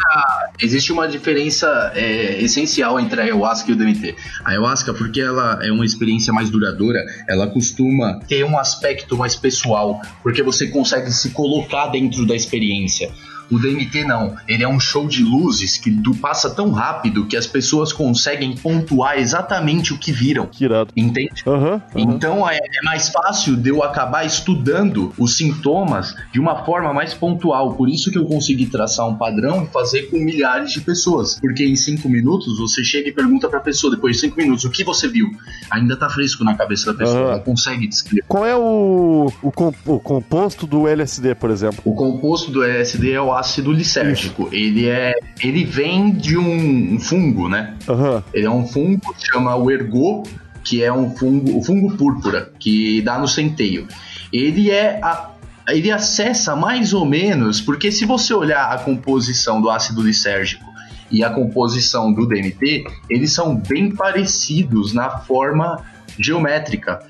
Existe 0.60 0.92
uma 0.92 1.06
diferença 1.06 1.92
é, 1.94 2.42
essencial 2.42 2.98
entre 2.98 3.20
a 3.20 3.24
ayahuasca 3.24 3.70
e 3.70 3.74
o 3.74 3.76
DMT. 3.76 4.16
A 4.44 4.50
ayahuasca, 4.50 4.92
porque 4.92 5.20
ela 5.20 5.60
é 5.62 5.70
uma 5.70 5.84
experiência 5.84 6.32
mais 6.32 6.50
duradoura, 6.50 7.00
ela 7.28 7.46
costuma 7.46 8.18
ter 8.26 8.44
um 8.44 8.58
aspecto 8.58 9.16
mais 9.16 9.36
pessoal, 9.36 10.02
porque 10.22 10.42
você 10.42 10.66
consegue 10.66 11.12
se 11.12 11.30
colocar 11.30 11.88
dentro 11.88 12.26
da 12.26 12.34
experiência. 12.34 13.10
O 13.50 13.58
DMT 13.58 14.04
não. 14.04 14.36
Ele 14.46 14.62
é 14.62 14.68
um 14.68 14.78
show 14.78 15.06
de 15.06 15.22
luzes 15.22 15.76
que 15.76 15.90
tu 15.90 16.14
passa 16.16 16.50
tão 16.50 16.70
rápido 16.70 17.26
que 17.26 17.36
as 17.36 17.46
pessoas 17.46 17.92
conseguem 17.92 18.56
pontuar 18.56 19.18
exatamente 19.18 19.92
o 19.92 19.98
que 19.98 20.12
viram. 20.12 20.46
Que 20.46 20.64
irado. 20.64 20.92
Entende? 20.96 21.42
Uhum, 21.46 21.72
uhum. 21.72 21.80
Então 21.96 22.48
é, 22.48 22.56
é, 22.56 22.84
mais 22.84 23.08
fácil 23.08 23.56
de 23.56 23.70
eu 23.70 23.82
acabar 23.82 24.24
estudando 24.24 25.12
os 25.18 25.36
sintomas 25.36 26.14
de 26.32 26.40
uma 26.40 26.64
forma 26.64 26.92
mais 26.92 27.14
pontual. 27.14 27.74
Por 27.74 27.88
isso 27.88 28.10
que 28.10 28.18
eu 28.18 28.26
consegui 28.26 28.66
traçar 28.66 29.08
um 29.08 29.14
padrão 29.14 29.64
e 29.64 29.66
fazer 29.66 30.10
com 30.10 30.18
milhares 30.18 30.72
de 30.72 30.80
pessoas. 30.80 31.38
Porque 31.40 31.64
em 31.64 31.76
cinco 31.76 32.08
minutos 32.08 32.58
você 32.58 32.84
chega 32.84 33.08
e 33.08 33.12
pergunta 33.12 33.48
pra 33.48 33.60
pessoa, 33.60 33.94
depois 33.94 34.16
de 34.16 34.20
cinco 34.20 34.36
minutos, 34.36 34.64
o 34.64 34.70
que 34.70 34.84
você 34.84 35.08
viu? 35.08 35.30
Ainda 35.70 35.96
tá 35.96 36.08
fresco 36.08 36.44
na 36.44 36.54
cabeça 36.54 36.92
da 36.92 36.98
pessoa, 36.98 37.20
uhum. 37.20 37.30
ela 37.30 37.40
consegue 37.40 37.86
descrever. 37.86 38.24
Qual 38.28 38.44
é 38.44 38.56
o, 38.56 39.32
o, 39.42 39.52
o 39.86 40.00
composto 40.00 40.66
do 40.66 40.86
LSD, 40.86 41.34
por 41.34 41.50
exemplo? 41.50 41.80
O 41.84 41.94
composto 41.94 42.50
do 42.50 42.62
LSD 42.62 43.12
é 43.12 43.20
o 43.20 43.32
ácido 43.38 43.72
lisérgico. 43.72 44.48
Ele 44.52 44.88
é, 44.88 45.14
ele 45.42 45.64
vem 45.64 46.12
de 46.12 46.36
um 46.36 46.98
fungo, 46.98 47.48
né? 47.48 47.76
Uhum. 47.88 48.22
Ele 48.32 48.46
é 48.46 48.50
um 48.50 48.66
fungo 48.66 49.14
que 49.14 49.26
chama 49.32 49.54
o 49.56 49.70
ergo, 49.70 50.22
que 50.64 50.82
é 50.82 50.92
um 50.92 51.16
fungo, 51.16 51.58
o 51.58 51.62
fungo 51.62 51.96
púrpura, 51.96 52.52
que 52.58 53.00
dá 53.02 53.18
no 53.18 53.28
centeio. 53.28 53.86
Ele 54.32 54.70
é 54.70 55.00
a 55.02 55.30
ele 55.68 55.90
acessa 55.90 56.56
mais 56.56 56.94
ou 56.94 57.04
menos, 57.04 57.60
porque 57.60 57.92
se 57.92 58.06
você 58.06 58.32
olhar 58.32 58.72
a 58.72 58.78
composição 58.78 59.60
do 59.60 59.68
ácido 59.68 60.02
lisérgico 60.02 60.64
e 61.10 61.22
a 61.22 61.30
composição 61.30 62.10
do 62.10 62.26
DMT, 62.26 62.84
eles 63.08 63.32
são 63.32 63.54
bem 63.54 63.94
parecidos 63.94 64.94
na 64.94 65.10
forma 65.18 65.84
geométrica. 66.18 67.00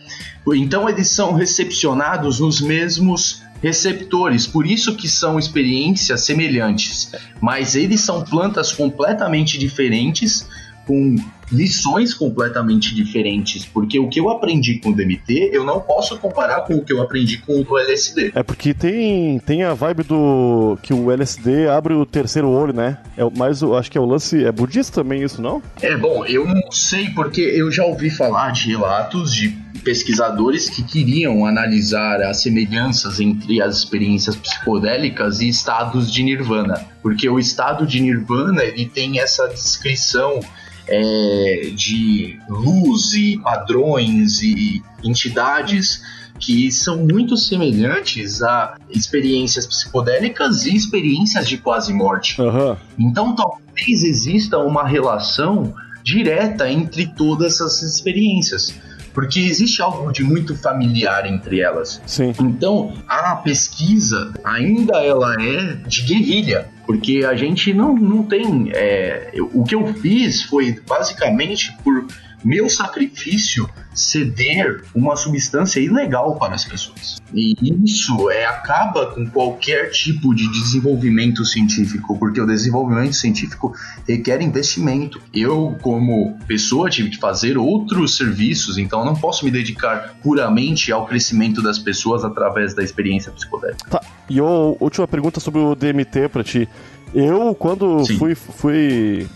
Então 0.54 0.88
eles 0.88 1.10
são 1.10 1.34
recepcionados 1.34 2.40
nos 2.40 2.60
mesmos 2.60 3.42
receptores, 3.62 4.46
por 4.46 4.66
isso 4.66 4.96
que 4.96 5.08
são 5.08 5.38
experiências 5.38 6.24
semelhantes, 6.24 7.12
mas 7.40 7.74
eles 7.74 8.00
são 8.00 8.22
plantas 8.22 8.72
completamente 8.72 9.58
diferentes 9.58 10.46
com 10.86 11.16
lições 11.50 12.14
completamente 12.14 12.94
diferentes, 12.94 13.64
porque 13.64 13.98
o 13.98 14.08
que 14.08 14.20
eu 14.20 14.28
aprendi 14.28 14.78
com 14.78 14.90
o 14.90 14.94
DMT, 14.94 15.50
eu 15.52 15.64
não 15.64 15.80
posso 15.80 16.18
comparar 16.18 16.62
com 16.62 16.74
o 16.74 16.84
que 16.84 16.92
eu 16.92 17.02
aprendi 17.02 17.38
com 17.38 17.64
o 17.66 17.78
LSD. 17.78 18.32
É 18.34 18.42
porque 18.42 18.74
tem, 18.74 19.38
tem 19.40 19.64
a 19.64 19.74
vibe 19.74 20.02
do 20.04 20.78
que 20.82 20.92
o 20.92 21.10
LSD 21.10 21.68
abre 21.68 21.94
o 21.94 22.04
terceiro 22.04 22.48
olho, 22.48 22.72
né? 22.72 22.98
É 23.16 23.28
mais 23.30 23.62
acho 23.62 23.90
que 23.90 23.98
é 23.98 24.00
o 24.00 24.06
lance 24.06 24.44
é 24.44 24.52
budista 24.52 25.02
também 25.02 25.22
isso, 25.22 25.40
não? 25.40 25.62
É, 25.80 25.96
bom, 25.96 26.24
eu 26.26 26.46
não 26.46 26.70
sei 26.70 27.10
porque 27.10 27.40
eu 27.40 27.70
já 27.70 27.84
ouvi 27.84 28.10
falar 28.10 28.52
de 28.52 28.68
relatos 28.68 29.34
de 29.34 29.48
pesquisadores 29.78 30.68
que 30.68 30.82
queriam 30.82 31.46
analisar 31.46 32.20
as 32.22 32.42
semelhanças 32.42 33.20
entre 33.20 33.62
as 33.62 33.78
experiências 33.78 34.36
psicodélicas 34.36 35.40
e 35.40 35.48
estados 35.48 36.12
de 36.12 36.22
nirvana, 36.22 36.84
porque 37.02 37.28
o 37.28 37.38
estado 37.38 37.86
de 37.86 38.00
nirvana 38.00 38.62
ele 38.62 38.86
tem 38.86 39.18
essa 39.20 39.48
descrição 39.48 40.40
é, 40.88 41.70
de 41.74 42.38
luz 42.48 43.12
e 43.12 43.38
padrões 43.38 44.42
e 44.42 44.82
entidades 45.04 46.02
que 46.38 46.70
são 46.70 46.98
muito 46.98 47.36
semelhantes 47.36 48.42
a 48.42 48.76
experiências 48.90 49.66
psicodélicas 49.66 50.66
e 50.66 50.74
experiências 50.74 51.48
de 51.48 51.58
quase 51.58 51.92
morte. 51.92 52.40
Uhum. 52.40 52.76
Então 52.98 53.34
talvez 53.34 54.02
exista 54.04 54.58
uma 54.58 54.86
relação 54.86 55.74
direta 56.02 56.70
entre 56.70 57.06
todas 57.06 57.54
essas 57.54 57.82
experiências 57.82 58.74
porque 59.12 59.40
existe 59.40 59.82
algo 59.82 60.12
de 60.12 60.22
muito 60.22 60.56
familiar 60.56 61.26
entre 61.26 61.60
elas. 61.60 62.00
Sim. 62.06 62.32
Então, 62.40 62.94
a 63.06 63.36
pesquisa 63.36 64.32
ainda 64.44 64.98
ela 64.98 65.34
é 65.42 65.74
de 65.86 66.02
guerrilha, 66.02 66.68
porque 66.86 67.24
a 67.24 67.34
gente 67.34 67.72
não, 67.74 67.94
não 67.94 68.22
tem. 68.22 68.70
É, 68.74 69.32
o 69.52 69.64
que 69.64 69.74
eu 69.74 69.92
fiz 69.94 70.42
foi 70.42 70.80
basicamente 70.86 71.76
por 71.82 72.06
meu 72.44 72.68
sacrifício 72.68 73.68
ceder 73.94 74.84
uma 74.94 75.16
substância 75.16 75.80
ilegal 75.80 76.36
para 76.36 76.54
as 76.54 76.64
pessoas. 76.64 77.20
E 77.34 77.54
isso 77.84 78.30
é, 78.30 78.46
acaba 78.46 79.06
com 79.06 79.26
qualquer 79.28 79.90
tipo 79.90 80.34
de 80.34 80.48
desenvolvimento 80.52 81.44
científico, 81.44 82.16
porque 82.16 82.40
o 82.40 82.46
desenvolvimento 82.46 83.14
científico 83.14 83.74
requer 84.06 84.40
investimento. 84.40 85.20
Eu, 85.34 85.76
como 85.82 86.38
pessoa, 86.46 86.88
tive 86.88 87.10
que 87.10 87.18
fazer 87.18 87.58
outros 87.58 88.16
serviços, 88.16 88.78
então 88.78 89.04
não 89.04 89.14
posso 89.14 89.44
me 89.44 89.50
dedicar 89.50 90.14
puramente 90.22 90.92
ao 90.92 91.06
crescimento 91.06 91.60
das 91.60 91.78
pessoas 91.78 92.24
através 92.24 92.74
da 92.74 92.82
experiência 92.82 93.32
psicodélica. 93.32 93.90
Tá. 93.90 94.00
E 94.30 94.38
a 94.38 94.44
última 94.44 95.08
pergunta 95.08 95.40
sobre 95.40 95.60
o 95.60 95.74
DMT 95.74 96.28
para 96.28 96.44
ti. 96.44 96.68
Eu, 97.14 97.54
quando 97.54 98.04
fui, 98.18 98.34
fui 98.34 99.26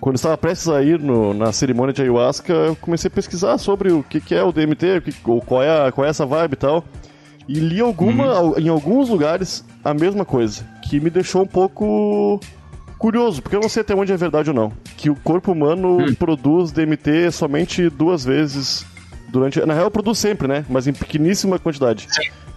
quando 0.00 0.16
estava 0.16 0.36
prestes 0.38 0.68
a 0.68 0.82
ir 0.82 0.98
no, 0.98 1.34
na 1.34 1.52
cerimônia 1.52 1.92
de 1.92 2.02
ayahuasca, 2.02 2.52
eu 2.52 2.76
comecei 2.76 3.08
a 3.08 3.10
pesquisar 3.10 3.58
sobre 3.58 3.92
o 3.92 4.02
que, 4.02 4.20
que 4.20 4.34
é 4.34 4.42
o 4.42 4.52
DMT, 4.52 4.98
o 4.98 5.02
que, 5.02 5.12
qual, 5.12 5.62
é 5.62 5.88
a, 5.88 5.92
qual 5.92 6.06
é 6.06 6.10
essa 6.10 6.24
vibe 6.24 6.54
e 6.54 6.56
tal. 6.56 6.84
E 7.46 7.54
li 7.54 7.80
alguma, 7.80 8.40
uhum. 8.40 8.58
em 8.58 8.68
alguns 8.68 9.08
lugares 9.08 9.64
a 9.84 9.92
mesma 9.92 10.24
coisa, 10.24 10.64
que 10.88 11.00
me 11.00 11.10
deixou 11.10 11.42
um 11.42 11.46
pouco 11.46 12.40
curioso, 12.98 13.42
porque 13.42 13.56
eu 13.56 13.60
não 13.60 13.68
sei 13.68 13.80
até 13.80 13.94
onde 13.94 14.12
é 14.12 14.16
verdade 14.16 14.50
ou 14.50 14.54
não, 14.54 14.72
que 14.96 15.10
o 15.10 15.16
corpo 15.16 15.52
humano 15.52 15.98
Hum. 15.98 16.14
produz 16.14 16.70
DMT 16.70 17.30
somente 17.32 17.88
duas 17.88 18.24
vezes 18.24 18.86
durante. 19.30 19.58
Na 19.64 19.74
real, 19.74 19.90
produz 19.90 20.18
sempre, 20.18 20.46
né? 20.46 20.64
Mas 20.68 20.86
em 20.86 20.92
pequeníssima 20.92 21.58
quantidade. 21.58 22.06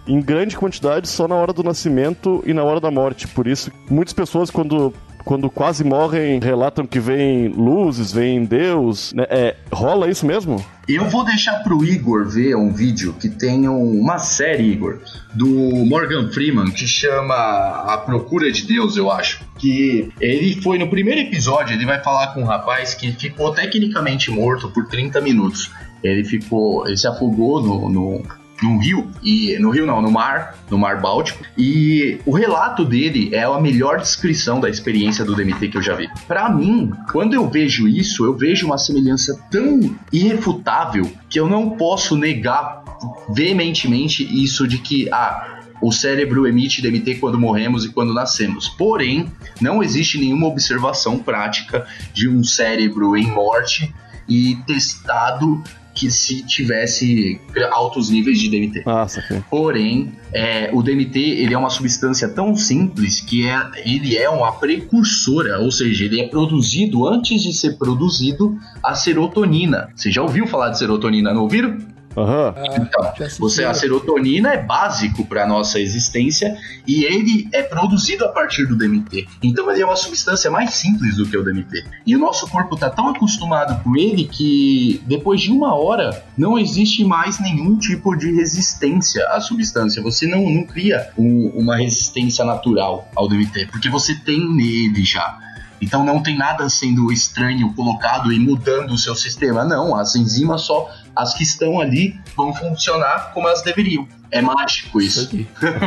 Em 0.06 0.20
grande 0.20 0.56
quantidade 0.56 1.08
só 1.08 1.26
na 1.26 1.34
hora 1.34 1.52
do 1.52 1.62
nascimento 1.62 2.42
e 2.46 2.52
na 2.52 2.62
hora 2.62 2.78
da 2.78 2.90
morte. 2.90 3.26
Por 3.26 3.46
isso, 3.46 3.72
muitas 3.88 4.12
pessoas, 4.12 4.50
quando. 4.50 4.92
Quando 5.24 5.48
quase 5.48 5.82
morrem, 5.82 6.38
relatam 6.38 6.86
que 6.86 7.00
vem 7.00 7.48
luzes, 7.48 8.12
vem 8.12 8.44
Deus. 8.44 9.12
Né? 9.14 9.24
É, 9.30 9.56
rola 9.72 10.10
isso 10.10 10.26
mesmo? 10.26 10.62
Eu 10.86 11.08
vou 11.08 11.24
deixar 11.24 11.62
pro 11.62 11.82
Igor 11.82 12.28
ver 12.28 12.54
um 12.56 12.70
vídeo 12.70 13.14
que 13.18 13.30
tem 13.30 13.66
um- 13.66 13.98
uma 13.98 14.18
série, 14.18 14.64
Igor, 14.64 14.98
do 15.32 15.46
Morgan 15.86 16.30
Freeman, 16.30 16.70
que 16.70 16.86
chama 16.86 17.34
A 17.34 17.96
Procura 18.04 18.52
de 18.52 18.66
Deus, 18.66 18.98
eu 18.98 19.10
acho. 19.10 19.40
Que 19.58 20.10
ele 20.20 20.60
foi 20.60 20.78
no 20.78 20.88
primeiro 20.88 21.22
episódio, 21.22 21.74
ele 21.74 21.86
vai 21.86 22.02
falar 22.02 22.34
com 22.34 22.42
um 22.42 22.46
rapaz 22.46 22.92
que 22.92 23.10
ficou 23.12 23.50
tecnicamente 23.54 24.30
morto 24.30 24.68
por 24.68 24.86
30 24.88 25.22
minutos. 25.22 25.70
Ele 26.02 26.22
ficou. 26.22 26.86
Ele 26.86 26.98
se 26.98 27.06
afogou 27.06 27.62
no. 27.62 27.88
no 27.88 28.22
num 28.64 28.78
rio, 28.78 29.10
e 29.22 29.56
no 29.58 29.70
rio 29.70 29.86
não, 29.86 30.00
no 30.00 30.10
mar, 30.10 30.58
no 30.70 30.78
mar 30.78 31.00
Báltico, 31.00 31.44
e 31.56 32.18
o 32.24 32.32
relato 32.32 32.84
dele 32.84 33.28
é 33.32 33.44
a 33.44 33.60
melhor 33.60 33.98
descrição 33.98 34.58
da 34.58 34.68
experiência 34.68 35.24
do 35.24 35.34
DMT 35.34 35.68
que 35.68 35.76
eu 35.76 35.82
já 35.82 35.94
vi. 35.94 36.08
Pra 36.26 36.48
mim, 36.48 36.90
quando 37.12 37.34
eu 37.34 37.48
vejo 37.48 37.86
isso, 37.86 38.24
eu 38.24 38.34
vejo 38.34 38.66
uma 38.66 38.78
semelhança 38.78 39.38
tão 39.50 39.94
irrefutável 40.12 41.10
que 41.28 41.38
eu 41.38 41.46
não 41.46 41.70
posso 41.70 42.16
negar 42.16 42.82
veementemente 43.28 44.24
isso 44.24 44.66
de 44.66 44.78
que 44.78 45.08
ah, 45.12 45.60
o 45.80 45.92
cérebro 45.92 46.46
emite 46.46 46.80
DMT 46.80 47.16
quando 47.16 47.38
morremos 47.38 47.84
e 47.84 47.90
quando 47.90 48.14
nascemos. 48.14 48.68
Porém, 48.68 49.30
não 49.60 49.82
existe 49.82 50.18
nenhuma 50.18 50.46
observação 50.46 51.18
prática 51.18 51.86
de 52.12 52.28
um 52.28 52.42
cérebro 52.42 53.16
em 53.16 53.26
morte 53.26 53.94
e 54.26 54.56
testado 54.66 55.62
que 55.94 56.10
se 56.10 56.44
tivesse 56.44 57.40
altos 57.70 58.10
níveis 58.10 58.38
de 58.38 58.48
DMT. 58.48 58.82
Ah, 58.84 59.06
saquei. 59.06 59.42
Porém, 59.48 60.12
é, 60.32 60.70
o 60.72 60.82
DMT 60.82 61.18
ele 61.18 61.54
é 61.54 61.58
uma 61.58 61.70
substância 61.70 62.28
tão 62.28 62.56
simples 62.56 63.20
que 63.20 63.46
é, 63.46 63.70
ele 63.84 64.16
é 64.16 64.28
uma 64.28 64.52
precursora, 64.52 65.60
ou 65.60 65.70
seja, 65.70 66.04
ele 66.04 66.20
é 66.20 66.28
produzido 66.28 67.06
antes 67.06 67.42
de 67.42 67.52
ser 67.52 67.78
produzido 67.78 68.58
a 68.82 68.94
serotonina. 68.94 69.88
Você 69.94 70.10
já 70.10 70.22
ouviu 70.22 70.46
falar 70.46 70.70
de 70.70 70.78
serotonina, 70.78 71.32
não 71.32 71.42
ouviram? 71.42 71.93
Aham. 72.16 72.54
Então, 72.76 73.12
você, 73.38 73.64
a 73.64 73.74
serotonina 73.74 74.52
é 74.54 74.62
básico 74.62 75.24
para 75.26 75.46
nossa 75.46 75.80
existência 75.80 76.56
e 76.86 77.04
ele 77.04 77.48
é 77.52 77.62
produzido 77.62 78.24
a 78.24 78.28
partir 78.28 78.66
do 78.66 78.76
DMT. 78.76 79.26
Então 79.42 79.70
ele 79.70 79.82
é 79.82 79.84
uma 79.84 79.96
substância 79.96 80.50
mais 80.50 80.74
simples 80.74 81.16
do 81.16 81.26
que 81.26 81.36
o 81.36 81.42
DMT. 81.42 81.84
E 82.06 82.14
o 82.14 82.18
nosso 82.18 82.46
corpo 82.48 82.74
está 82.74 82.88
tão 82.90 83.08
acostumado 83.08 83.82
com 83.82 83.96
ele 83.96 84.24
que 84.24 85.02
depois 85.06 85.40
de 85.40 85.50
uma 85.50 85.74
hora 85.74 86.24
não 86.38 86.58
existe 86.58 87.04
mais 87.04 87.40
nenhum 87.40 87.76
tipo 87.78 88.14
de 88.16 88.32
resistência 88.32 89.26
à 89.30 89.40
substância. 89.40 90.02
Você 90.02 90.26
não, 90.26 90.48
não 90.50 90.64
cria 90.64 91.10
um- 91.18 91.48
uma 91.56 91.76
resistência 91.76 92.44
natural 92.44 93.08
ao 93.16 93.28
DMT, 93.28 93.66
porque 93.72 93.88
você 93.88 94.14
tem 94.14 94.38
nele 94.54 95.04
já. 95.04 95.38
Então 95.82 96.04
não 96.04 96.22
tem 96.22 96.36
nada 96.38 96.66
sendo 96.70 97.12
estranho 97.12 97.72
colocado 97.74 98.32
e 98.32 98.38
mudando 98.38 98.92
o 98.92 98.98
seu 98.98 99.14
sistema. 99.14 99.64
Não, 99.64 99.94
as 99.94 100.14
enzimas 100.16 100.62
só, 100.62 100.88
as 101.14 101.34
que 101.34 101.42
estão 101.42 101.80
ali, 101.80 102.18
vão 102.36 102.52
funcionar 102.52 103.32
como 103.32 103.48
elas 103.48 103.62
deveriam. 103.62 104.06
É 104.30 104.40
mágico 104.40 105.00
Isso 105.00 105.30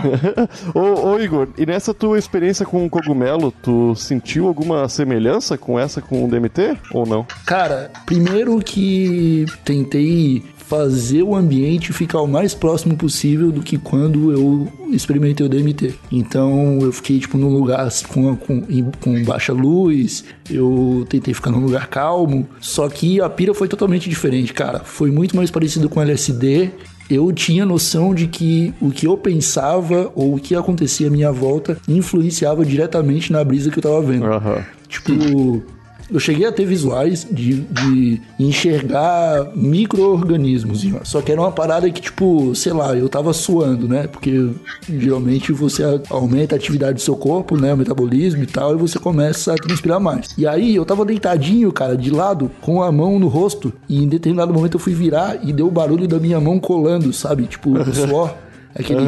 ô, 0.74 1.10
ô, 1.10 1.20
Igor, 1.20 1.50
e 1.58 1.66
nessa 1.66 1.94
tua 1.94 2.18
experiência 2.18 2.66
com 2.66 2.86
o 2.86 2.90
cogumelo, 2.90 3.52
tu 3.52 3.94
sentiu 3.94 4.48
alguma 4.48 4.88
semelhança 4.88 5.58
com 5.58 5.78
essa 5.78 6.02
com 6.02 6.24
o 6.24 6.30
DMT? 6.30 6.78
Ou 6.94 7.06
não? 7.06 7.26
Cara, 7.46 7.92
primeiro 8.06 8.58
que 8.60 9.46
tentei 9.66 10.46
fazer 10.68 11.24
o 11.24 11.34
ambiente 11.36 11.94
ficar 11.94 12.22
o 12.22 12.28
mais 12.28 12.54
próximo 12.54 12.96
possível 12.98 13.52
do 13.52 13.62
que 13.62 13.78
quando 13.78 14.32
eu 14.34 14.68
experimentei 14.92 15.46
o 15.46 15.50
DMT. 15.50 15.94
Então 16.12 16.80
eu 16.82 16.92
fiquei 16.92 17.20
tipo 17.20 17.38
num 17.38 17.50
lugar 17.50 17.88
com, 18.10 18.36
com, 18.36 18.64
em- 18.70 18.92
com 19.02 19.24
baixa 19.24 19.54
luz, 19.54 20.26
eu 20.50 21.06
tentei 21.10 21.34
ficar 21.34 21.52
num 21.52 21.60
lugar 21.62 21.88
calmo, 21.88 22.48
só 22.60 22.90
que 22.90 23.22
a 23.22 23.30
pira 23.30 23.54
foi 23.54 23.68
totalmente 23.68 24.10
diferente, 24.10 24.54
cara. 24.54 24.80
Foi 24.84 25.10
muito 25.10 25.36
mais 25.36 25.50
parecido 25.50 25.88
com 25.90 26.02
LSD. 26.02 26.70
Eu 27.10 27.32
tinha 27.32 27.66
noção 27.66 28.14
de 28.14 28.28
que 28.28 28.74
o 28.82 28.92
que 28.92 29.08
eu 29.08 29.16
pensava 29.18 30.12
ou 30.14 30.36
o 30.36 30.40
que 30.40 30.54
acontecia 30.54 31.08
à 31.08 31.10
minha 31.10 31.32
volta 31.32 31.78
influenciava 31.88 32.66
diretamente 32.66 33.32
na 33.32 33.42
brisa 33.46 33.72
que 33.72 33.80
eu 33.80 33.84
tava 33.84 34.02
vendo. 34.02 34.26
Aham. 34.26 34.62
Tipo, 34.90 35.64
eu 36.12 36.20
cheguei 36.20 36.46
a 36.46 36.52
ter 36.52 36.66
visuais 36.66 37.28
de, 37.30 37.62
de 37.62 38.22
enxergar 38.40 39.52
micro-organismos. 39.56 40.86
Só 41.04 41.22
que 41.22 41.32
era 41.32 41.42
uma 41.42 41.52
parada 41.52 41.90
que, 41.90 42.02
tipo, 42.02 42.54
sei 42.56 42.74
lá, 42.74 42.96
eu 42.96 43.10
tava 43.10 43.34
suando, 43.34 43.88
né? 43.88 44.08
Porque 44.08 44.50
geralmente 44.88 45.52
você 45.52 45.84
aumenta 46.10 46.56
a 46.56 46.58
atividade 46.58 46.96
do 46.96 47.02
seu 47.02 47.16
corpo, 47.16 47.58
né? 47.58 47.74
O 47.74 47.78
metabolismo 47.78 48.44
e 48.44 48.48
tal, 48.48 48.74
e 48.74 48.78
você 48.78 49.00
começa 49.00 49.54
a 49.54 49.56
transpirar 49.56 50.00
mais. 50.00 50.30
E 50.38 50.48
aí 50.48 50.76
eu 50.76 50.86
tava 50.86 51.06
deitadinho, 51.06 51.72
cara, 51.72 51.98
de 51.98 52.10
lado, 52.10 52.50
com 52.62 52.82
a 52.82 52.92
mão 52.92 53.20
no 53.20 53.28
rosto, 53.28 53.74
e 53.90 54.04
em 54.04 54.08
determinado 54.08 54.54
momento 54.54 54.76
eu 54.76 54.80
fui 54.80 54.94
virar 54.94 55.40
e 55.44 55.52
deu 55.52 55.68
o 55.68 55.72
barulho 55.72 56.08
da 56.08 56.20
minha 56.20 56.40
mão 56.40 56.60
colando, 56.60 57.12
sabe? 57.12 57.44
Tipo, 57.44 57.78
o 57.78 57.94
suor. 57.94 58.34
Aquele, 58.76 59.02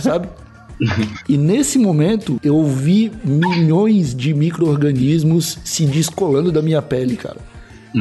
sabe? 0.00 0.28
E 1.28 1.36
nesse 1.36 1.78
momento 1.78 2.40
eu 2.42 2.64
vi 2.64 3.12
milhões 3.24 4.14
de 4.14 4.32
micro-organismos 4.32 5.58
se 5.64 5.84
descolando 5.84 6.50
da 6.50 6.62
minha 6.62 6.80
pele, 6.80 7.16
cara. 7.16 7.38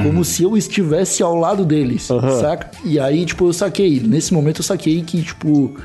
Como 0.03 0.23
se 0.23 0.43
eu 0.43 0.55
estivesse 0.55 1.23
ao 1.23 1.35
lado 1.35 1.65
deles, 1.65 2.03
saca? 2.39 2.69
E 2.85 2.99
aí, 2.99 3.25
tipo, 3.25 3.47
eu 3.47 3.53
saquei. 3.53 3.99
Nesse 3.99 4.33
momento 4.33 4.59
eu 4.59 4.63
saquei 4.63 5.01
que, 5.01 5.23
tipo, 5.23 5.75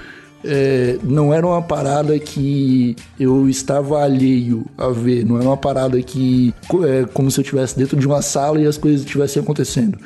é, 0.45 0.99
não 1.03 1.33
era 1.33 1.47
uma 1.47 1.63
parada 1.63 2.19
que 2.19 2.95
eu 3.19 3.49
estava 3.49 4.03
alheio 4.03 4.67
a 4.77 4.89
ver. 4.89 5.25
Não 5.25 5.37
era 5.37 5.47
uma 5.47 5.57
parada 5.57 6.01
que. 6.03 6.55
É, 6.87 7.07
como 7.15 7.31
se 7.31 7.41
eu 7.41 7.43
estivesse 7.43 7.79
dentro 7.79 7.97
de 7.97 8.07
uma 8.07 8.21
sala 8.21 8.61
e 8.61 8.67
as 8.67 8.77
coisas 8.77 9.01
estivessem 9.01 9.43
acontecendo. 9.43 9.99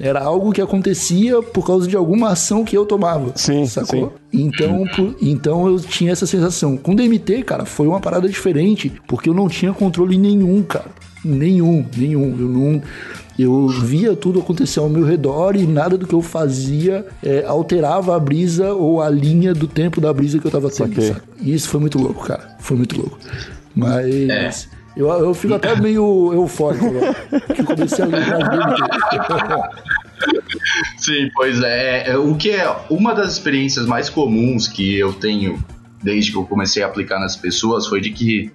Era 0.00 0.20
algo 0.22 0.50
que 0.50 0.62
acontecia 0.62 1.42
por 1.42 1.66
causa 1.66 1.86
de 1.86 1.94
alguma 1.94 2.30
ação 2.30 2.64
que 2.64 2.74
eu 2.76 2.86
tomava. 2.86 3.32
Sim, 3.36 3.66
sacou? 3.66 4.14
sim. 4.32 4.40
Então, 4.46 4.84
por- 4.96 5.14
então 5.20 5.66
eu 5.68 5.78
tinha 5.78 6.10
essa 6.10 6.26
sensação. 6.26 6.76
Com 6.76 6.94
DMT, 6.94 7.42
cara, 7.42 7.66
foi 7.66 7.86
uma 7.86 8.00
parada 8.00 8.26
diferente, 8.28 8.90
porque 9.06 9.28
eu 9.28 9.34
não 9.34 9.46
tinha 9.48 9.72
controle 9.74 10.16
nenhum, 10.16 10.62
cara. 10.62 10.86
Nenhum, 11.22 11.84
nenhum. 11.96 12.30
Eu 12.38 12.48
não. 12.48 12.82
Eu 13.38 13.68
via 13.68 14.14
tudo 14.16 14.40
acontecer 14.40 14.80
ao 14.80 14.88
meu 14.88 15.04
redor 15.04 15.54
e 15.56 15.66
nada 15.66 15.96
do 15.98 16.06
que 16.06 16.14
eu 16.14 16.22
fazia 16.22 17.06
é, 17.22 17.44
alterava 17.46 18.16
a 18.16 18.18
brisa 18.18 18.72
ou 18.74 19.00
a 19.02 19.08
linha 19.10 19.52
do 19.54 19.66
tempo 19.66 20.00
da 20.00 20.12
brisa 20.12 20.38
que 20.38 20.46
eu 20.46 20.50
tava 20.50 20.68
tendo. 20.70 20.94
E 21.40 21.52
isso 21.54 21.68
foi 21.68 21.78
muito 21.80 21.98
louco, 21.98 22.24
cara. 22.26 22.56
Foi 22.58 22.76
muito 22.76 22.96
louco. 22.98 23.18
Mas. 23.74 24.68
Eu, 25.00 25.08
eu 25.08 25.34
fico 25.34 25.54
até 25.54 25.74
meio 25.74 26.30
eufórico 26.34 26.84
agora. 26.86 27.14
Comecei 27.66 28.04
a 28.04 28.08
lembrar 28.08 28.50
DMT. 28.50 29.80
Sim, 30.98 31.30
pois 31.34 31.62
é. 31.62 32.10
É, 32.10 32.18
O 32.18 32.34
que 32.34 32.50
é 32.50 32.70
uma 32.90 33.14
das 33.14 33.32
experiências 33.32 33.86
mais 33.86 34.10
comuns 34.10 34.68
que 34.68 34.98
eu 34.98 35.14
tenho 35.14 35.58
desde 36.02 36.32
que 36.32 36.36
eu 36.36 36.44
comecei 36.44 36.82
a 36.82 36.86
aplicar 36.86 37.18
nas 37.18 37.34
pessoas 37.34 37.86
foi 37.86 38.02
de 38.02 38.10
que, 38.10 38.50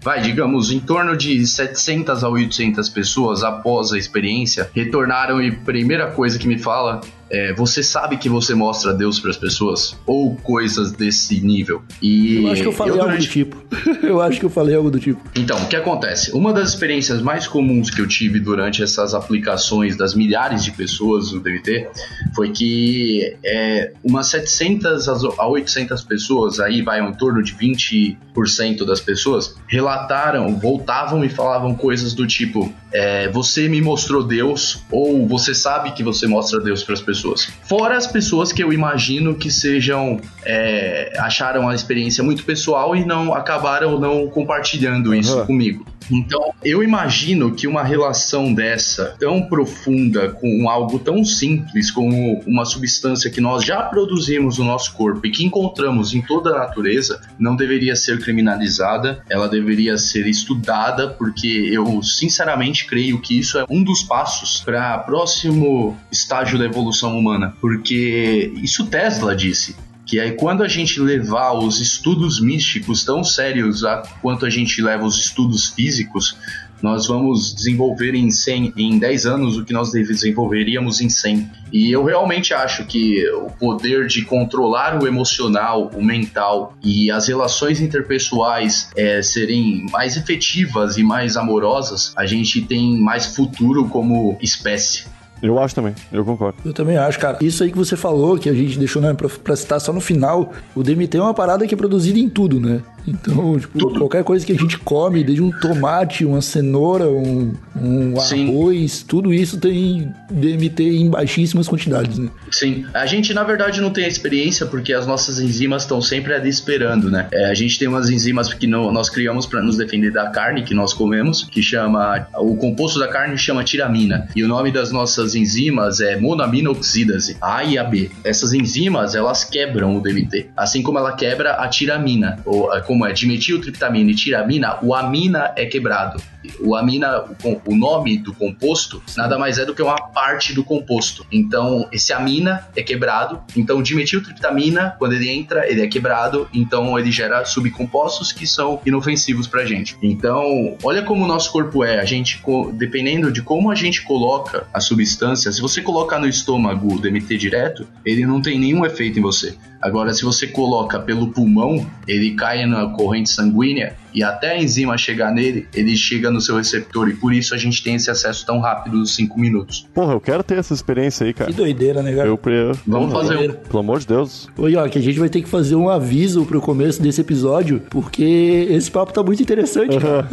vai, 0.00 0.20
digamos, 0.20 0.70
em 0.70 0.78
torno 0.78 1.16
de 1.16 1.44
700 1.44 2.22
a 2.22 2.28
800 2.28 2.88
pessoas 2.88 3.42
após 3.42 3.92
a 3.92 3.98
experiência 3.98 4.70
retornaram 4.72 5.42
e 5.42 5.50
primeira 5.50 6.12
coisa 6.12 6.38
que 6.38 6.46
me 6.46 6.58
fala 6.58 7.00
é: 7.30 7.52
você 7.54 7.82
sabe 7.82 8.16
que 8.16 8.28
você 8.28 8.54
mostra 8.54 8.92
Deus 8.92 9.18
para 9.20 9.30
as 9.30 9.36
pessoas 9.36 9.96
ou 10.06 10.34
coisas 10.36 10.92
desse 10.92 11.40
nível. 11.40 11.82
E 12.02 12.36
Eu 12.44 12.50
acho 12.52 12.62
que 12.62 12.68
eu 12.68 12.72
falei 12.72 12.92
algo 12.94 13.04
do 13.04 13.10
durante- 13.12 13.28
tipo. 13.30 13.56
Eu 14.02 14.20
acho 14.22 14.38
que 14.40 14.46
eu 14.46 14.50
falei 14.50 14.74
algo 14.74 14.90
do 14.90 14.98
tipo. 14.98 15.20
então, 15.36 15.56
o 15.62 15.66
que 15.68 15.76
acontece? 15.76 16.30
Uma 16.32 16.52
das 16.52 16.70
experiências 16.70 17.20
mais 17.20 17.46
comuns 17.46 17.90
que 17.90 18.00
eu 18.00 18.06
tive 18.06 18.40
durante 18.40 18.82
essas 18.82 19.12
aplicações 19.12 19.96
das 19.96 20.14
milhares 20.14 20.64
de 20.64 20.70
pessoas 20.70 21.30
do 21.30 21.40
DMT 21.40 21.88
foi 22.34 22.50
que 22.50 23.36
é, 23.44 23.92
umas 24.02 24.28
700 24.28 25.08
a 25.38 25.46
800 25.46 26.02
pessoas, 26.04 26.58
aí 26.60 26.80
vai 26.80 27.00
em 27.00 27.12
torno 27.12 27.42
de 27.42 27.54
20% 27.54 28.84
das 28.86 29.00
pessoas, 29.00 29.56
relataram, 29.66 30.56
voltavam 30.58 31.24
e 31.24 31.28
falavam 31.28 31.74
coisas 31.74 32.14
do 32.14 32.26
tipo: 32.26 32.72
é, 32.92 33.28
Você 33.30 33.68
me 33.68 33.80
mostrou 33.80 34.22
Deus, 34.22 34.82
ou 34.90 35.26
você 35.26 35.54
sabe 35.54 35.92
que 35.92 36.02
você 36.02 36.26
mostra 36.26 36.60
Deus 36.60 36.82
para 36.82 36.94
as 36.94 37.00
pessoas. 37.00 37.48
Fora 37.68 37.96
as 37.96 38.06
pessoas 38.06 38.52
que 38.52 38.62
eu 38.62 38.72
imagino 38.72 39.34
que 39.34 39.50
sejam 39.50 40.20
é, 40.44 41.12
acharam 41.18 41.68
a 41.68 41.74
experiência 41.74 42.22
muito 42.24 42.44
pessoal 42.44 42.94
e 42.96 43.04
não 43.04 43.34
acabaram 43.34 43.98
não 43.98 44.28
compartilhando 44.28 45.14
isso 45.14 45.38
Uhum. 45.38 45.46
comigo. 45.46 45.86
Então, 46.10 46.54
eu 46.64 46.82
imagino 46.82 47.54
que 47.54 47.66
uma 47.66 47.82
relação 47.84 48.54
dessa, 48.54 49.14
tão 49.20 49.42
profunda, 49.42 50.30
com 50.30 50.66
algo 50.70 50.98
tão 50.98 51.22
simples 51.22 51.90
como 51.90 52.40
uma 52.46 52.64
substância 52.64 53.30
que 53.30 53.42
nós 53.42 53.62
já 53.62 53.82
produzimos 53.82 54.56
no 54.56 54.64
nosso 54.64 54.94
corpo 54.94 55.26
e 55.26 55.30
que 55.30 55.44
encontramos 55.44 56.14
em 56.14 56.22
toda 56.22 56.48
a 56.50 56.58
natureza, 56.60 57.20
não 57.38 57.54
deveria 57.54 57.94
ser 57.94 58.18
criminalizada, 58.20 59.22
ela 59.28 59.48
deveria 59.48 59.98
ser 59.98 60.26
estudada, 60.26 61.08
porque 61.08 61.68
eu 61.70 62.02
sinceramente 62.02 62.77
creio 62.86 63.20
que 63.20 63.38
isso 63.38 63.58
é 63.58 63.64
um 63.68 63.82
dos 63.82 64.02
passos 64.02 64.60
para 64.60 64.98
próximo 64.98 65.96
estágio 66.10 66.58
da 66.58 66.64
evolução 66.64 67.18
humana, 67.18 67.54
porque 67.60 68.52
isso 68.62 68.86
Tesla 68.86 69.34
disse 69.34 69.76
que 70.06 70.18
aí 70.18 70.32
quando 70.32 70.62
a 70.62 70.68
gente 70.68 70.98
levar 70.98 71.52
os 71.52 71.80
estudos 71.80 72.40
místicos 72.40 73.04
tão 73.04 73.22
sérios 73.22 73.84
a 73.84 73.98
quanto 74.22 74.46
a 74.46 74.50
gente 74.50 74.80
leva 74.80 75.04
os 75.04 75.18
estudos 75.18 75.68
físicos, 75.68 76.34
nós 76.82 77.06
vamos 77.06 77.54
desenvolver 77.54 78.14
em 78.14 78.30
100, 78.30 78.74
em 78.76 78.98
10 78.98 79.26
anos 79.26 79.56
o 79.56 79.64
que 79.64 79.72
nós 79.72 79.90
desenvolveríamos 79.90 81.00
em 81.00 81.08
100. 81.08 81.50
E 81.72 81.90
eu 81.90 82.04
realmente 82.04 82.54
acho 82.54 82.84
que 82.86 83.28
o 83.30 83.50
poder 83.50 84.06
de 84.06 84.24
controlar 84.24 85.02
o 85.02 85.06
emocional, 85.06 85.90
o 85.94 86.02
mental 86.02 86.74
e 86.82 87.10
as 87.10 87.28
relações 87.28 87.80
interpessoais 87.80 88.90
é, 88.96 89.22
serem 89.22 89.86
mais 89.90 90.16
efetivas 90.16 90.96
e 90.96 91.02
mais 91.02 91.36
amorosas, 91.36 92.12
a 92.16 92.26
gente 92.26 92.62
tem 92.62 92.98
mais 92.98 93.34
futuro 93.34 93.88
como 93.88 94.38
espécie. 94.40 95.04
Eu 95.42 95.58
acho 95.58 95.74
também, 95.74 95.94
eu 96.12 96.24
concordo. 96.24 96.58
Eu 96.64 96.72
também 96.72 96.96
acho, 96.96 97.18
cara. 97.18 97.38
Isso 97.40 97.62
aí 97.62 97.70
que 97.70 97.78
você 97.78 97.96
falou, 97.96 98.36
que 98.38 98.48
a 98.48 98.52
gente 98.52 98.78
deixou 98.78 99.00
né, 99.00 99.14
pra, 99.14 99.28
pra 99.28 99.54
citar 99.54 99.80
só 99.80 99.92
no 99.92 100.00
final, 100.00 100.52
o 100.74 100.82
DMT 100.82 101.16
é 101.16 101.22
uma 101.22 101.34
parada 101.34 101.66
que 101.66 101.74
é 101.74 101.76
produzida 101.76 102.18
em 102.18 102.28
tudo, 102.28 102.58
né? 102.58 102.82
Então, 103.06 103.58
tipo, 103.58 103.98
qualquer 103.98 104.24
coisa 104.24 104.44
que 104.44 104.52
a 104.52 104.56
gente 104.56 104.78
come, 104.78 105.24
desde 105.24 105.42
um 105.42 105.50
tomate, 105.50 106.24
uma 106.24 106.42
cenoura, 106.42 107.08
um, 107.08 107.54
um 107.80 108.14
arroz, 108.20 109.02
tudo 109.02 109.32
isso 109.32 109.58
tem 109.58 110.12
DMT 110.30 110.82
em 110.82 111.10
baixíssimas 111.10 111.68
quantidades, 111.68 112.18
né? 112.18 112.28
Sim, 112.50 112.84
a 112.92 113.06
gente 113.06 113.32
na 113.32 113.44
verdade 113.44 113.80
não 113.80 113.90
tem 113.90 114.04
a 114.04 114.08
experiência 114.08 114.66
porque 114.66 114.92
as 114.92 115.06
nossas 115.06 115.38
enzimas 115.38 115.82
estão 115.82 116.00
sempre 116.02 116.34
ali 116.34 116.48
esperando, 116.48 117.10
né? 117.10 117.28
É, 117.32 117.46
a 117.50 117.54
gente 117.54 117.78
tem 117.78 117.88
umas 117.88 118.10
enzimas 118.10 118.52
que 118.52 118.66
nós 118.66 119.08
criamos 119.08 119.46
para 119.46 119.62
nos 119.62 119.76
defender 119.76 120.12
da 120.12 120.28
carne 120.30 120.62
que 120.62 120.74
nós 120.74 120.92
comemos, 120.92 121.44
que 121.44 121.62
chama 121.62 122.26
o 122.36 122.56
composto 122.56 122.98
da 122.98 123.08
carne 123.08 123.36
chama 123.38 123.64
tiramina 123.64 124.28
e 124.34 124.42
o 124.42 124.48
nome 124.48 124.70
das 124.70 124.90
nossas 124.92 125.34
enzimas 125.34 126.00
é 126.00 126.16
monoaminoxidase 126.16 127.36
A 127.40 127.64
e 127.64 127.78
a 127.78 127.84
B. 127.84 128.10
Essas 128.24 128.52
enzimas 128.52 129.14
elas 129.14 129.44
quebram 129.44 129.96
o 129.96 130.00
DMT, 130.00 130.50
assim 130.56 130.82
como 130.82 130.98
ela 130.98 131.14
quebra 131.14 131.52
a 131.52 131.68
tiramina, 131.68 132.38
ou 132.44 132.72
eh, 132.74 132.80
como 132.88 133.04
é 133.04 133.12
dimetiltriptamina 133.12 134.10
e 134.10 134.14
tiramina, 134.14 134.78
o 134.82 134.94
amina 134.94 135.52
é 135.54 135.66
quebrado. 135.66 136.22
O 136.60 136.76
amina, 136.76 137.24
o, 137.44 137.72
o 137.72 137.76
nome 137.76 138.18
do 138.18 138.32
composto, 138.34 139.02
nada 139.16 139.38
mais 139.38 139.58
é 139.58 139.64
do 139.64 139.74
que 139.74 139.82
uma 139.82 139.96
parte 139.96 140.54
do 140.54 140.64
composto. 140.64 141.26
Então, 141.30 141.88
esse 141.92 142.12
amina 142.12 142.66
é 142.76 142.82
quebrado. 142.82 143.40
Então, 143.56 143.82
dimetiltriptamina, 143.82 144.96
quando 144.98 145.12
ele 145.14 145.28
entra, 145.28 145.70
ele 145.70 145.82
é 145.82 145.86
quebrado. 145.86 146.48
Então, 146.52 146.98
ele 146.98 147.10
gera 147.10 147.44
subcompostos 147.44 148.32
que 148.32 148.46
são 148.46 148.80
inofensivos 148.84 149.46
pra 149.46 149.64
gente. 149.64 149.96
Então, 150.02 150.76
olha 150.82 151.02
como 151.02 151.24
o 151.24 151.28
nosso 151.28 151.50
corpo 151.52 151.84
é. 151.84 152.00
A 152.00 152.04
gente, 152.04 152.42
dependendo 152.74 153.30
de 153.30 153.42
como 153.42 153.70
a 153.70 153.74
gente 153.74 154.02
coloca 154.02 154.66
a 154.72 154.80
substância, 154.80 155.50
se 155.52 155.60
você 155.60 155.80
colocar 155.82 156.18
no 156.18 156.26
estômago 156.26 156.94
o 156.94 157.00
DMT 157.00 157.36
direto, 157.36 157.86
ele 158.04 158.24
não 158.26 158.40
tem 158.40 158.58
nenhum 158.58 158.84
efeito 158.84 159.18
em 159.18 159.22
você. 159.22 159.56
Agora, 159.80 160.12
se 160.12 160.24
você 160.24 160.46
coloca 160.46 160.98
pelo 160.98 161.28
pulmão, 161.28 161.88
ele 162.06 162.34
cai 162.34 162.66
na 162.66 162.88
corrente 162.88 163.30
sanguínea 163.30 163.96
e 164.14 164.22
até 164.22 164.52
a 164.52 164.58
enzima 164.62 164.96
chegar 164.96 165.32
nele, 165.32 165.66
ele 165.74 165.96
chega 165.96 166.30
no 166.30 166.40
seu 166.40 166.56
receptor 166.56 167.08
e 167.08 167.14
por 167.14 167.32
isso 167.32 167.54
a 167.54 167.58
gente 167.58 167.82
tem 167.82 167.94
esse 167.94 168.10
acesso 168.10 168.44
tão 168.46 168.60
rápido 168.60 168.98
dos 168.98 169.14
5 169.14 169.38
minutos. 169.38 169.86
Porra, 169.94 170.12
eu 170.14 170.20
quero 170.20 170.42
ter 170.42 170.58
essa 170.58 170.74
experiência 170.74 171.26
aí, 171.26 171.32
cara. 171.34 171.50
Que 171.50 171.56
doideira, 171.56 172.02
né, 172.02 172.14
cara? 172.14 172.28
Eu, 172.28 172.38
pre- 172.38 172.72
Vamos 172.86 173.12
Porra, 173.12 173.24
fazer 173.26 173.50
um. 173.50 173.52
Pelo 173.54 173.78
amor 173.80 174.00
de 174.00 174.06
Deus. 174.06 174.48
Oi, 174.56 174.76
ó, 174.76 174.88
que 174.88 174.98
a 174.98 175.02
gente 175.02 175.18
vai 175.18 175.28
ter 175.28 175.42
que 175.42 175.48
fazer 175.48 175.74
um 175.76 175.88
aviso 175.88 176.44
pro 176.44 176.60
começo 176.60 177.00
desse 177.02 177.20
episódio, 177.20 177.82
porque 177.90 178.66
esse 178.70 178.90
papo 178.90 179.12
tá 179.12 179.22
muito 179.22 179.42
interessante, 179.42 179.96
cara. 179.98 180.28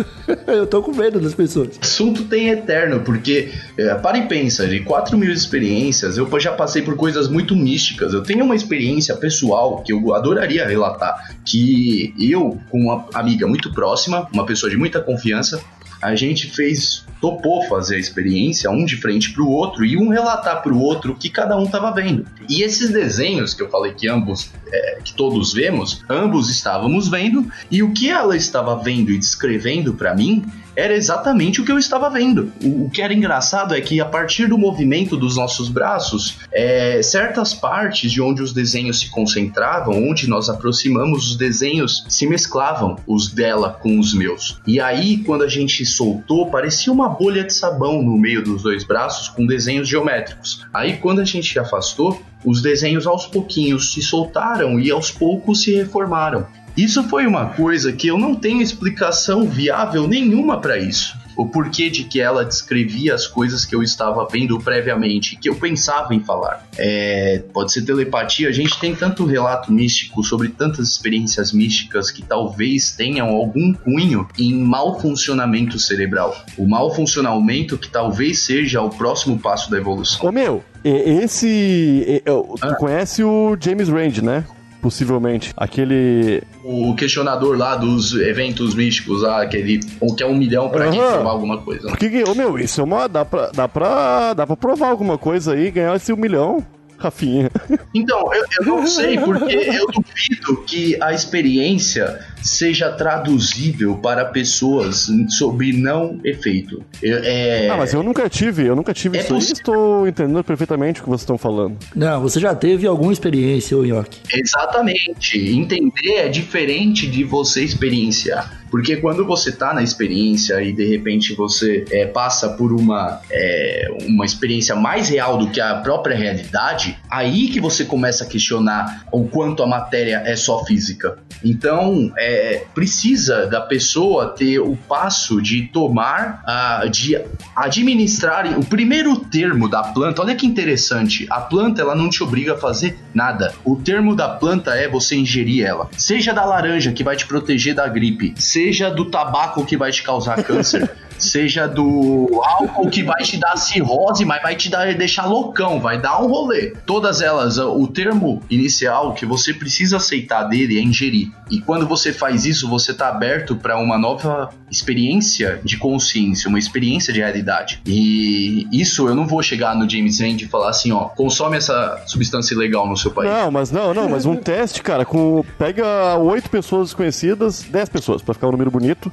Eu 0.47 0.65
tô 0.67 0.81
com 0.81 0.91
medo 0.93 1.19
das 1.19 1.33
pessoas. 1.33 1.69
assunto 1.81 2.23
tem 2.25 2.49
eterno, 2.49 3.01
porque 3.01 3.51
é, 3.77 3.93
para 3.95 4.17
e 4.17 4.27
pensa, 4.27 4.67
de 4.67 4.79
4 4.81 5.17
mil 5.17 5.31
experiências, 5.31 6.17
eu 6.17 6.27
já 6.39 6.51
passei 6.51 6.81
por 6.81 6.95
coisas 6.95 7.27
muito 7.27 7.55
místicas. 7.55 8.13
Eu 8.13 8.21
tenho 8.23 8.43
uma 8.45 8.55
experiência 8.55 9.15
pessoal 9.15 9.81
que 9.83 9.91
eu 9.93 10.13
adoraria 10.13 10.67
relatar, 10.67 11.35
que 11.45 12.13
eu, 12.19 12.59
com 12.69 12.79
uma 12.81 13.05
amiga 13.13 13.47
muito 13.47 13.64
próxima, 13.71 14.27
uma 14.33 14.45
pessoa 14.45 14.69
de 14.69 14.77
muita 14.77 15.01
confiança, 15.01 15.61
a 16.01 16.15
gente 16.15 16.51
fez, 16.51 17.05
topou 17.19 17.63
fazer 17.67 17.95
a 17.95 17.99
experiência, 17.99 18.69
um 18.69 18.85
de 18.85 18.97
frente 18.97 19.33
pro 19.33 19.47
outro, 19.49 19.85
e 19.85 19.97
um 19.97 20.09
relatar 20.09 20.61
pro 20.61 20.77
outro 20.77 21.13
o 21.13 21.15
que 21.15 21.29
cada 21.29 21.57
um 21.57 21.65
tava 21.65 21.91
vendo. 21.91 22.25
E 22.47 22.61
esses 22.61 22.91
desenhos 22.91 23.53
que 23.53 23.63
eu 23.63 23.69
falei 23.69 23.93
que 23.93 24.07
ambos, 24.07 24.51
é, 24.71 24.99
que 25.03 25.13
todos 25.13 25.53
vemos, 25.53 26.03
ambos 26.09 26.49
estávamos 26.49 27.07
vendo, 27.07 27.49
e 27.71 27.81
o 27.81 27.91
que 27.91 28.09
ela 28.09 28.35
estava 28.35 28.75
vendo 28.75 29.11
e 29.11 29.17
descrevendo 29.17 29.93
pra 29.93 30.15
mim 30.15 30.45
era 30.75 30.95
exatamente 30.95 31.61
o 31.61 31.65
que 31.65 31.71
eu 31.71 31.77
estava 31.77 32.09
vendo. 32.09 32.51
O, 32.63 32.85
o 32.85 32.89
que 32.89 33.01
era 33.01 33.13
engraçado 33.13 33.73
é 33.73 33.81
que 33.81 33.99
a 33.99 34.05
partir 34.05 34.47
do 34.47 34.57
movimento 34.57 35.15
dos 35.15 35.35
nossos 35.35 35.69
braços, 35.69 36.37
é, 36.51 37.01
certas 37.01 37.53
partes 37.53 38.11
de 38.11 38.21
onde 38.21 38.41
os 38.41 38.53
desenhos 38.53 38.99
se 38.99 39.09
concentravam, 39.09 40.09
onde 40.09 40.29
nós 40.29 40.49
aproximamos, 40.49 41.31
os 41.31 41.37
desenhos 41.37 42.05
se 42.09 42.27
mesclavam, 42.27 42.97
os 43.07 43.31
dela 43.31 43.69
com 43.69 43.99
os 43.99 44.13
meus. 44.13 44.59
E 44.67 44.79
aí, 44.79 45.17
quando 45.17 45.43
a 45.43 45.47
gente 45.47 45.85
soltou, 45.85 46.49
parecia 46.49 46.91
uma 46.91 47.09
bolha 47.09 47.43
de 47.43 47.53
sabão 47.53 48.01
no 48.01 48.17
meio 48.17 48.43
dos 48.43 48.63
dois 48.63 48.83
braços 48.83 49.29
com 49.29 49.45
desenhos 49.45 49.87
geométricos. 49.87 50.65
Aí, 50.73 50.97
quando 50.97 51.21
a 51.21 51.25
gente 51.25 51.57
afastou, 51.57 52.21
os 52.43 52.61
desenhos 52.61 53.07
aos 53.07 53.25
pouquinhos 53.25 53.91
se 53.91 54.01
soltaram 54.01 54.79
e 54.79 54.91
aos 54.91 55.11
poucos 55.11 55.63
se 55.63 55.73
reformaram. 55.73 56.45
Isso 56.77 57.03
foi 57.05 57.25
uma 57.25 57.47
coisa 57.47 57.91
que 57.93 58.07
eu 58.07 58.17
não 58.17 58.35
tenho 58.35 58.61
explicação 58.61 59.47
viável 59.47 60.07
nenhuma 60.07 60.59
para 60.59 60.77
isso. 60.77 61.15
O 61.37 61.45
porquê 61.47 61.89
de 61.89 62.05
que 62.05 62.21
ela 62.21 62.45
descrevia 62.45 63.13
as 63.13 63.27
coisas 63.27 63.65
que 63.65 63.75
eu 63.75 63.83
estava 63.83 64.25
vendo 64.25 64.57
previamente, 64.57 65.35
que 65.35 65.49
eu 65.49 65.55
pensava 65.55 66.15
em 66.15 66.21
falar. 66.21 66.65
É, 66.77 67.43
pode 67.53 67.73
ser 67.73 67.81
telepatia, 67.81 68.47
a 68.47 68.53
gente 68.53 68.79
tem 68.79 68.95
tanto 68.95 69.25
relato 69.25 69.69
místico 69.69 70.23
sobre 70.23 70.47
tantas 70.47 70.87
experiências 70.87 71.51
místicas 71.51 72.09
que 72.09 72.21
talvez 72.21 72.91
tenham 72.91 73.27
algum 73.27 73.73
cunho 73.73 74.25
em 74.39 74.53
mau 74.53 74.97
funcionamento 75.01 75.77
cerebral. 75.77 76.33
O 76.57 76.65
mau 76.65 76.93
funcionamento 76.95 77.77
que 77.77 77.89
talvez 77.89 78.39
seja 78.39 78.81
o 78.81 78.89
próximo 78.89 79.37
passo 79.37 79.69
da 79.69 79.77
evolução. 79.77 80.25
Ô 80.25 80.31
meu, 80.31 80.63
esse. 80.85 82.21
Tu 82.25 82.57
Ah. 82.61 82.75
conhece 82.75 83.23
o 83.23 83.57
James 83.59 83.89
Rand, 83.89 84.21
né? 84.21 84.45
Possivelmente. 84.85 85.51
Aquele. 85.57 86.43
O 86.63 86.93
questionador 86.95 87.57
lá 87.57 87.75
dos 87.75 88.13
eventos 88.13 88.75
místicos, 88.75 89.23
lá, 89.23 89.41
aquele, 89.41 89.79
o 89.99 90.13
que 90.15 90.21
é 90.21 90.27
um 90.27 90.35
milhão 90.35 90.69
pra 90.69 90.91
quem 90.91 90.99
Aham. 91.01 91.13
provar 91.13 91.31
alguma 91.31 91.57
coisa. 91.57 91.85
né? 91.85 91.89
Por 91.89 91.97
que 91.97 92.07
que. 92.07 92.23
Ô 92.23 92.35
meu, 92.35 92.59
isso 92.59 92.81
é 92.81 92.83
uma. 92.83 93.09
Dá 93.09 93.25
pra, 93.25 93.49
dá 93.51 93.67
pra. 93.67 94.33
Dá 94.35 94.45
pra 94.45 94.55
provar 94.55 94.89
alguma 94.89 95.17
coisa 95.17 95.53
aí, 95.53 95.71
ganhar 95.71 95.95
esse 95.95 96.13
um 96.13 96.17
milhão. 96.17 96.63
Rafinha. 96.97 97.49
Então, 97.93 98.33
eu, 98.33 98.43
eu 98.59 98.65
não 98.65 98.85
sei, 98.87 99.17
porque 99.17 99.53
eu 99.53 99.87
duvido 99.87 100.63
que 100.65 100.97
a 101.01 101.13
experiência 101.13 102.19
seja 102.41 102.91
traduzível 102.91 103.97
para 103.97 104.25
pessoas 104.25 105.07
sob 105.29 105.73
não 105.73 106.19
efeito. 106.23 106.83
Eu- 107.01 107.19
é, 107.23 107.69
Ah, 107.69 107.77
mas 107.77 107.93
eu 107.93 108.01
nunca 108.03 108.29
tive, 108.29 108.65
eu 108.65 108.75
nunca 108.75 108.93
tive 108.93 109.17
É 109.17 109.21
isso 109.21 109.33
possível. 109.33 109.57
Estou 109.57 110.07
entendendo 110.07 110.43
perfeitamente 110.43 110.99
o 111.01 111.03
que 111.03 111.09
vocês 111.09 111.21
estão 111.21 111.37
falando. 111.37 111.77
Não, 111.95 112.21
você 112.21 112.39
já 112.39 112.53
teve 112.55 112.85
alguma 112.87 113.11
experiência, 113.11 113.75
ô 113.77 113.83
York? 113.83 114.17
Exatamente. 114.33 115.37
Entender 115.37 116.13
é 116.15 116.27
diferente 116.29 117.07
de 117.07 117.23
você 117.23 117.63
experienciar. 117.63 118.64
Porque 118.69 118.97
quando 118.97 119.25
você 119.25 119.51
tá 119.51 119.73
na 119.73 119.83
experiência 119.83 120.61
e 120.61 120.73
de 120.73 120.85
repente 120.85 121.33
você 121.33 121.85
é, 121.91 122.05
passa 122.05 122.49
por 122.49 122.73
uma, 122.73 123.21
é, 123.31 123.87
uma 124.07 124.25
experiência 124.25 124.75
mais 124.75 125.09
real 125.09 125.37
do 125.37 125.49
que 125.49 125.61
a 125.61 125.75
própria 125.75 126.15
realidade, 126.15 126.97
aí 127.15 127.47
que 127.47 127.61
você 127.61 127.85
começa 127.85 128.23
a 128.23 128.27
questionar 128.27 129.05
o 129.11 129.25
quanto 129.25 129.63
a 129.63 129.67
matéria 129.67 130.21
é 130.25 130.35
só 130.35 130.63
física. 130.65 131.17
Então, 131.43 132.11
é, 132.17 132.65
precisa 132.73 133.47
da 133.47 133.61
pessoa 133.61 134.29
ter 134.29 134.59
o 134.59 134.75
passo 134.75 135.41
de 135.41 135.63
tomar, 135.67 136.43
uh, 136.43 136.89
de 136.89 137.19
administrar 137.55 138.59
o 138.59 138.65
primeiro 138.65 139.17
termo 139.17 139.69
da 139.69 139.83
planta. 139.83 140.21
Olha 140.21 140.35
que 140.35 140.45
interessante, 140.45 141.25
a 141.29 141.39
planta 141.39 141.81
ela 141.81 141.95
não 141.95 142.09
te 142.09 142.21
obriga 142.21 142.53
a 142.53 142.57
fazer 142.57 142.97
nada. 143.13 143.53
O 143.63 143.75
termo 143.75 144.15
da 144.15 144.29
planta 144.29 144.75
é 144.75 144.87
você 144.87 145.15
ingerir 145.15 145.65
ela. 145.65 145.89
Seja 145.97 146.33
da 146.33 146.43
laranja 146.43 146.91
que 146.91 147.03
vai 147.03 147.15
te 147.15 147.25
proteger 147.25 147.75
da 147.75 147.87
gripe, 147.87 148.33
seja 148.35 148.89
do 148.89 149.05
tabaco 149.05 149.65
que 149.65 149.77
vai 149.77 149.91
te 149.91 150.03
causar 150.03 150.43
câncer. 150.43 150.91
seja 151.17 151.67
do 151.67 152.41
álcool 152.43 152.89
que 152.89 153.03
vai 153.03 153.23
te 153.23 153.37
dar 153.37 153.55
cirrose, 153.57 154.25
mas 154.25 154.41
vai 154.41 154.55
te 154.55 154.69
dar, 154.69 154.93
deixar 154.93 155.25
loucão, 155.25 155.79
vai 155.79 155.99
dar 155.99 156.21
um 156.21 156.27
rolê. 156.27 156.73
Todas 156.85 157.21
elas, 157.21 157.57
o 157.57 157.87
termo 157.87 158.41
inicial 158.49 159.13
que 159.13 159.25
você 159.25 159.53
precisa 159.53 159.97
aceitar 159.97 160.43
dele 160.43 160.77
é 160.77 160.81
ingerir. 160.81 161.31
E 161.49 161.61
quando 161.61 161.87
você 161.87 162.11
faz 162.11 162.45
isso, 162.45 162.67
você 162.67 162.91
está 162.91 163.09
aberto 163.09 163.55
para 163.55 163.77
uma 163.77 163.97
nova 163.97 164.49
experiência 164.69 165.59
de 165.63 165.77
consciência, 165.77 166.49
uma 166.49 166.59
experiência 166.59 167.13
de 167.13 167.19
realidade. 167.19 167.81
E 167.85 168.67
isso 168.71 169.07
eu 169.07 169.15
não 169.15 169.27
vou 169.27 169.41
chegar 169.43 169.75
no 169.75 169.89
James 169.89 170.19
Rand 170.19 170.37
e 170.41 170.47
falar 170.47 170.69
assim, 170.69 170.91
ó, 170.91 171.05
consome 171.09 171.57
essa 171.57 172.01
substância 172.07 172.53
ilegal 172.53 172.87
no 172.87 172.97
seu 172.97 173.11
país. 173.11 173.29
Não, 173.29 173.51
mas 173.51 173.71
não, 173.71 173.93
não, 173.93 174.09
mas 174.09 174.25
um 174.25 174.35
teste, 174.37 174.81
cara, 174.81 175.05
com 175.05 175.43
pega 175.57 176.17
oito 176.17 176.49
pessoas 176.49 176.87
desconhecidas, 176.87 177.63
dez 177.63 177.89
pessoas, 177.89 178.21
para 178.21 178.33
ficar 178.33 178.47
um 178.47 178.51
número 178.51 178.71
bonito 178.71 179.11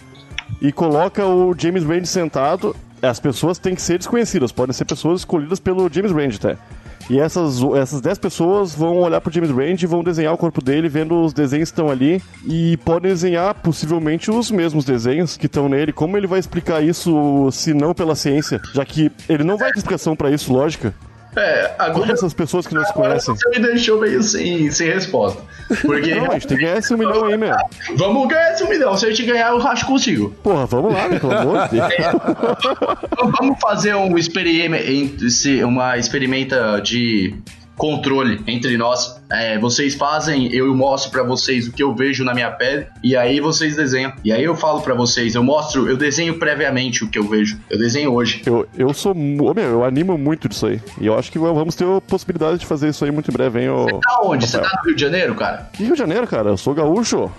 e 0.60 0.72
coloca 0.72 1.26
o 1.26 1.54
James 1.56 1.84
Rand 1.84 2.04
sentado. 2.04 2.74
As 3.00 3.18
pessoas 3.18 3.58
têm 3.58 3.74
que 3.74 3.82
ser 3.82 3.98
desconhecidas, 3.98 4.52
podem 4.52 4.72
ser 4.72 4.84
pessoas 4.84 5.20
escolhidas 5.20 5.58
pelo 5.58 5.92
James 5.92 6.12
Rand 6.12 6.36
até. 6.36 6.56
E 7.10 7.18
essas, 7.18 7.60
essas 7.76 8.00
10 8.00 8.18
pessoas 8.18 8.74
vão 8.74 8.98
olhar 8.98 9.20
pro 9.20 9.32
James 9.32 9.50
Rand 9.50 9.82
e 9.82 9.86
vão 9.86 10.04
desenhar 10.04 10.32
o 10.32 10.38
corpo 10.38 10.62
dele, 10.62 10.88
vendo 10.88 11.22
os 11.24 11.32
desenhos 11.32 11.70
que 11.70 11.74
estão 11.74 11.90
ali. 11.90 12.22
E 12.46 12.76
podem 12.78 13.10
desenhar 13.10 13.54
possivelmente 13.54 14.30
os 14.30 14.50
mesmos 14.50 14.84
desenhos 14.84 15.36
que 15.36 15.46
estão 15.46 15.68
nele. 15.68 15.92
Como 15.92 16.16
ele 16.16 16.26
vai 16.26 16.38
explicar 16.38 16.82
isso 16.82 17.50
se 17.50 17.74
não 17.74 17.92
pela 17.92 18.14
ciência? 18.14 18.60
Já 18.72 18.84
que 18.84 19.10
ele 19.28 19.44
não 19.44 19.56
vai 19.56 19.72
ter 19.72 19.78
explicação 19.78 20.14
para 20.14 20.30
isso, 20.30 20.52
lógica. 20.52 20.94
É, 21.34 21.74
agora. 21.78 22.00
Como 22.00 22.12
essas 22.12 22.34
pessoas 22.34 22.66
que 22.66 22.74
não 22.74 22.84
se 22.84 22.92
conhecem? 22.92 23.34
Você 23.34 23.48
me 23.48 23.58
deixou 23.58 24.00
meio 24.00 24.22
sem, 24.22 24.70
sem 24.70 24.88
resposta. 24.88 25.42
Porque. 25.80 26.14
Não, 26.14 26.30
a 26.30 26.34
gente 26.34 26.46
tem 26.46 26.58
que 26.58 26.64
ganhar 26.64 26.78
esse 26.78 26.94
um 26.94 26.98
milhão 26.98 27.24
aí, 27.24 27.36
meu. 27.36 27.54
Vamos 27.96 28.28
ganhar 28.28 28.52
esse 28.52 28.64
um 28.64 28.68
milhão. 28.68 28.96
Se 28.96 29.06
a 29.06 29.10
gente 29.10 29.24
ganhar, 29.24 29.50
eu 29.50 29.58
racho 29.58 29.86
consigo. 29.86 30.30
Porra, 30.42 30.66
vamos 30.66 30.92
lá, 30.92 31.08
meu, 31.08 31.20
pelo 31.20 31.32
amor 31.32 31.68
de 31.68 31.76
Deus. 31.76 31.92
É. 31.92 32.12
Vamos 33.40 33.58
fazer 33.60 33.94
um 33.94 34.18
experimento, 34.18 35.24
uma 35.64 35.96
experimenta 35.96 36.80
de 36.80 37.34
controle 37.76 38.42
entre 38.46 38.76
nós. 38.76 39.21
É, 39.32 39.58
vocês 39.58 39.94
fazem, 39.94 40.52
eu 40.52 40.74
mostro 40.74 41.10
para 41.10 41.22
vocês 41.22 41.66
o 41.66 41.72
que 41.72 41.82
eu 41.82 41.94
vejo 41.94 42.22
na 42.22 42.34
minha 42.34 42.50
pele 42.50 42.86
e 43.02 43.16
aí 43.16 43.40
vocês 43.40 43.74
desenham. 43.74 44.12
E 44.22 44.30
aí 44.30 44.44
eu 44.44 44.54
falo 44.54 44.82
para 44.82 44.94
vocês, 44.94 45.34
eu 45.34 45.42
mostro, 45.42 45.88
eu 45.88 45.96
desenho 45.96 46.38
previamente 46.38 47.02
o 47.02 47.08
que 47.08 47.18
eu 47.18 47.26
vejo. 47.26 47.58
Eu 47.70 47.78
desenho 47.78 48.12
hoje. 48.12 48.42
Eu, 48.44 48.68
eu 48.76 48.92
sou, 48.92 49.14
meu, 49.14 49.54
eu 49.56 49.84
animo 49.84 50.18
muito 50.18 50.48
disso 50.48 50.66
aí. 50.66 50.80
E 51.00 51.06
eu 51.06 51.18
acho 51.18 51.32
que 51.32 51.38
vamos 51.38 51.74
ter 51.74 51.84
a 51.84 52.00
possibilidade 52.00 52.58
de 52.58 52.66
fazer 52.66 52.88
isso 52.88 53.04
aí 53.04 53.10
muito 53.10 53.30
em 53.30 53.32
breve, 53.32 53.62
hein? 53.62 53.70
Você 53.70 53.98
tá 54.00 54.20
onde? 54.22 54.46
Você 54.46 54.58
tá 54.58 54.70
no 54.78 54.88
Rio 54.88 54.96
de 54.96 55.00
Janeiro, 55.00 55.34
cara? 55.34 55.70
Rio 55.74 55.92
de 55.92 55.98
Janeiro, 55.98 56.26
cara? 56.26 56.50
Eu 56.50 56.56
sou 56.56 56.74
gaúcho. 56.74 57.30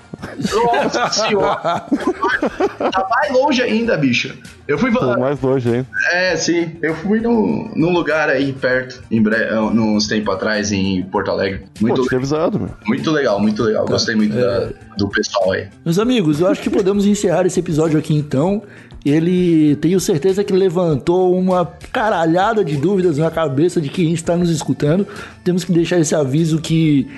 Nossa 0.53 1.09
senhora. 1.13 1.55
tá 1.57 3.07
mais 3.09 3.31
longe 3.31 3.61
ainda, 3.61 3.97
bicho. 3.97 4.35
Eu 4.67 4.77
fui. 4.77 4.91
Tô 4.91 5.17
mais 5.19 5.39
longe, 5.41 5.69
hein? 5.69 5.87
É, 6.11 6.35
sim. 6.35 6.77
Eu 6.81 6.95
fui 6.95 7.19
num, 7.19 7.71
num 7.75 7.91
lugar 7.91 8.29
aí 8.29 8.53
perto, 8.53 9.03
em 9.11 9.21
breve, 9.21 9.53
uns 9.57 10.07
tempos 10.07 10.33
atrás, 10.33 10.71
em 10.71 11.03
Porto 11.03 11.31
Alegre. 11.31 11.65
Muito 11.87 12.07
Pô, 12.07 12.15
avisado, 12.15 12.59
meu. 12.59 12.69
Muito 12.85 13.11
legal, 13.11 13.39
muito 13.39 13.63
legal. 13.63 13.85
Gostei 13.85 14.15
muito 14.15 14.37
é... 14.37 14.41
da, 14.41 14.69
do 14.97 15.07
pessoal 15.09 15.51
aí. 15.51 15.67
Meus 15.83 15.99
amigos, 15.99 16.39
eu 16.39 16.47
acho 16.47 16.61
que 16.61 16.69
podemos 16.69 17.05
encerrar 17.05 17.45
esse 17.45 17.59
episódio 17.59 17.99
aqui 17.99 18.13
então. 18.15 18.63
Ele 19.05 19.75
tenho 19.77 19.99
certeza 19.99 20.43
que 20.45 20.53
levantou 20.53 21.37
uma 21.37 21.65
caralhada 21.91 22.63
de 22.63 22.77
dúvidas 22.77 23.17
na 23.17 23.29
cabeça 23.29 23.81
de 23.81 23.89
quem 23.89 24.13
está 24.13 24.37
nos 24.37 24.49
escutando. 24.49 25.05
Temos 25.43 25.65
que 25.65 25.73
deixar 25.73 25.99
esse 25.99 26.15
aviso 26.15 26.61
que 26.61 27.09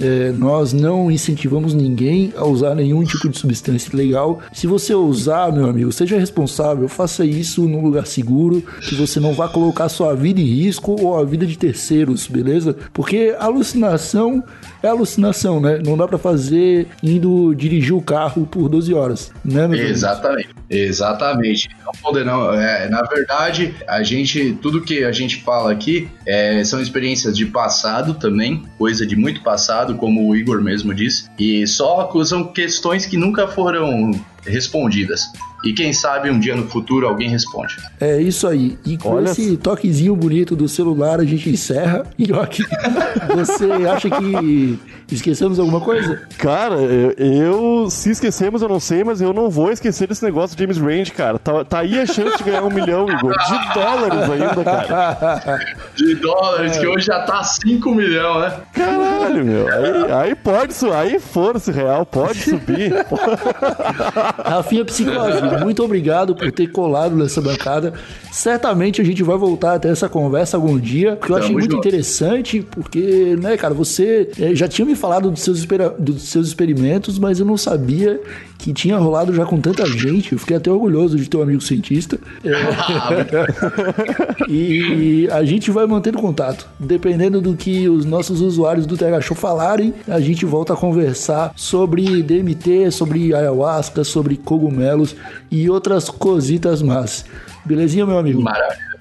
é, 0.00 0.32
nós 0.32 0.72
não 0.72 1.10
incentivamos 1.10 1.74
ninguém 1.74 2.32
a 2.36 2.44
usar 2.44 2.74
nenhum 2.74 3.04
tipo 3.04 3.28
de 3.28 3.38
substância 3.38 3.90
ilegal. 3.92 4.40
Se 4.52 4.66
você 4.66 4.94
usar, 4.94 5.52
meu 5.52 5.66
amigo, 5.66 5.92
seja 5.92 6.18
responsável, 6.18 6.88
faça 6.88 7.24
isso 7.24 7.66
num 7.68 7.82
lugar 7.82 8.06
seguro, 8.06 8.62
que 8.80 8.94
você 8.94 9.20
não 9.20 9.34
vá 9.34 9.48
colocar 9.48 9.88
sua 9.88 10.14
vida 10.14 10.40
em 10.40 10.44
risco 10.44 10.96
ou 11.00 11.18
a 11.18 11.24
vida 11.24 11.46
de 11.46 11.56
terceiros, 11.56 12.26
beleza? 12.26 12.76
Porque 12.92 13.34
alucinação 13.38 14.42
é 14.82 14.88
alucinação, 14.88 15.60
né? 15.60 15.80
Não 15.84 15.96
dá 15.96 16.06
para 16.06 16.18
fazer 16.18 16.88
indo 17.02 17.54
dirigir 17.54 17.94
o 17.94 18.02
carro 18.02 18.46
por 18.46 18.68
12 18.68 18.92
horas, 18.92 19.32
né, 19.44 19.66
meu 19.66 19.78
Exatamente. 19.80 20.54
Exatamente. 20.68 21.68
Não 21.84 21.92
poder 22.02 22.24
não. 22.24 22.52
É, 22.52 22.88
na 22.88 23.02
verdade, 23.02 23.74
a 23.88 24.02
gente, 24.02 24.52
tudo 24.60 24.82
que 24.82 25.04
a 25.04 25.12
gente 25.12 25.42
fala 25.42 25.72
aqui 25.72 26.08
é, 26.26 26.62
são 26.64 26.80
experiências 26.80 27.36
de 27.36 27.46
passado 27.46 28.14
também, 28.14 28.62
coisa 28.78 29.06
de 29.06 29.16
muito 29.16 29.42
passado, 29.42 29.83
como 29.92 30.26
o 30.26 30.34
Igor 30.34 30.62
mesmo 30.62 30.94
disse, 30.94 31.28
e 31.38 31.66
só 31.66 32.10
são 32.24 32.44
questões 32.44 33.04
que 33.04 33.16
nunca 33.16 33.46
foram 33.48 34.12
respondidas. 34.46 35.30
E 35.64 35.72
quem 35.72 35.92
sabe 35.92 36.30
um 36.30 36.38
dia 36.38 36.54
no 36.54 36.68
futuro 36.68 37.06
alguém 37.06 37.30
responde. 37.30 37.76
É 38.00 38.20
isso 38.20 38.46
aí. 38.46 38.78
E 38.84 38.98
com 38.98 39.14
Olha... 39.14 39.30
esse 39.30 39.56
toquezinho 39.56 40.14
bonito 40.14 40.54
do 40.54 40.68
celular 40.68 41.20
a 41.20 41.24
gente 41.24 41.48
encerra. 41.50 42.04
E 42.24 43.36
você 43.36 43.64
acha 43.88 44.10
que 44.10 44.78
esquecemos 45.10 45.58
alguma 45.58 45.80
coisa? 45.80 46.22
Cara, 46.38 46.76
eu, 46.76 47.10
eu, 47.12 47.90
se 47.90 48.10
esquecemos 48.10 48.62
eu 48.62 48.68
não 48.68 48.80
sei, 48.80 49.04
mas 49.04 49.20
eu 49.20 49.32
não 49.32 49.50
vou 49.50 49.70
esquecer 49.70 50.08
desse 50.08 50.24
negócio 50.24 50.56
de 50.56 50.62
James 50.62 50.78
Rand, 50.78 51.12
cara. 51.14 51.38
Tá, 51.38 51.64
tá 51.64 51.78
aí 51.80 51.98
a 51.98 52.06
chance 52.06 52.36
de 52.38 52.44
ganhar 52.44 52.62
um 52.62 52.70
milhão, 52.70 53.08
Igor. 53.08 53.32
De 53.32 53.74
dólares 53.74 54.30
ainda, 54.30 54.64
cara. 54.64 55.74
De 55.94 56.14
dólares, 56.16 56.76
é. 56.76 56.80
que 56.80 56.86
hoje 56.86 57.06
já 57.06 57.20
tá 57.20 57.42
5 57.42 57.94
milhões, 57.94 58.40
né? 58.40 58.60
Caralho, 58.72 59.44
meu. 59.44 59.68
Aí, 59.68 60.12
aí 60.12 60.34
pode, 60.34 60.74
aí 60.92 61.20
foda-se 61.20 61.70
real, 61.70 62.04
pode 62.04 62.38
subir. 62.42 62.92
Rafinha 64.44 64.84
Psicologia 64.84 65.53
muito 65.58 65.82
obrigado 65.82 66.34
por 66.34 66.50
ter 66.50 66.68
colado 66.68 67.16
nessa 67.16 67.40
bancada. 67.40 67.92
Certamente 68.32 69.00
a 69.00 69.04
gente 69.04 69.22
vai 69.22 69.36
voltar 69.36 69.74
até 69.74 69.88
essa 69.88 70.08
conversa 70.08 70.56
algum 70.56 70.78
dia, 70.78 71.16
porque 71.16 71.32
eu 71.32 71.36
achei 71.36 71.52
muito 71.52 71.76
interessante, 71.76 72.66
porque, 72.70 73.36
né, 73.40 73.56
cara, 73.56 73.74
você 73.74 74.30
eh, 74.38 74.54
já 74.54 74.68
tinha 74.68 74.86
me 74.86 74.94
falado 74.94 75.30
dos 75.30 75.40
seus, 75.40 75.66
dos 75.98 76.22
seus 76.22 76.48
experimentos, 76.48 77.18
mas 77.18 77.40
eu 77.40 77.46
não 77.46 77.56
sabia 77.56 78.20
que 78.58 78.72
tinha 78.72 78.96
rolado 78.96 79.34
já 79.34 79.44
com 79.44 79.60
tanta 79.60 79.86
gente. 79.86 80.32
Eu 80.32 80.38
fiquei 80.38 80.56
até 80.56 80.70
orgulhoso 80.70 81.16
de 81.16 81.28
ter 81.28 81.36
um 81.36 81.42
amigo 81.42 81.60
cientista. 81.60 82.18
E 84.48 85.28
a 85.30 85.44
gente 85.44 85.70
vai 85.70 85.86
mantendo 85.86 86.18
contato. 86.18 86.68
Dependendo 86.78 87.40
do 87.40 87.56
que 87.56 87.88
os 87.88 88.04
nossos 88.04 88.40
usuários 88.40 88.86
do 88.86 88.96
TH 88.96 89.20
Show 89.20 89.36
falarem, 89.36 89.94
a 90.08 90.20
gente 90.20 90.44
volta 90.44 90.74
a 90.74 90.76
conversar 90.76 91.52
sobre 91.56 92.22
DMT, 92.22 92.90
sobre 92.90 93.34
ayahuasca, 93.34 94.04
sobre 94.04 94.36
cogumelos 94.36 95.16
e 95.50 95.68
outras 95.70 96.08
cositas 96.08 96.82
más. 96.82 97.24
Belezinha, 97.64 98.06
meu 98.06 98.18
amigo? 98.18 98.42
Maravilha. 98.42 98.94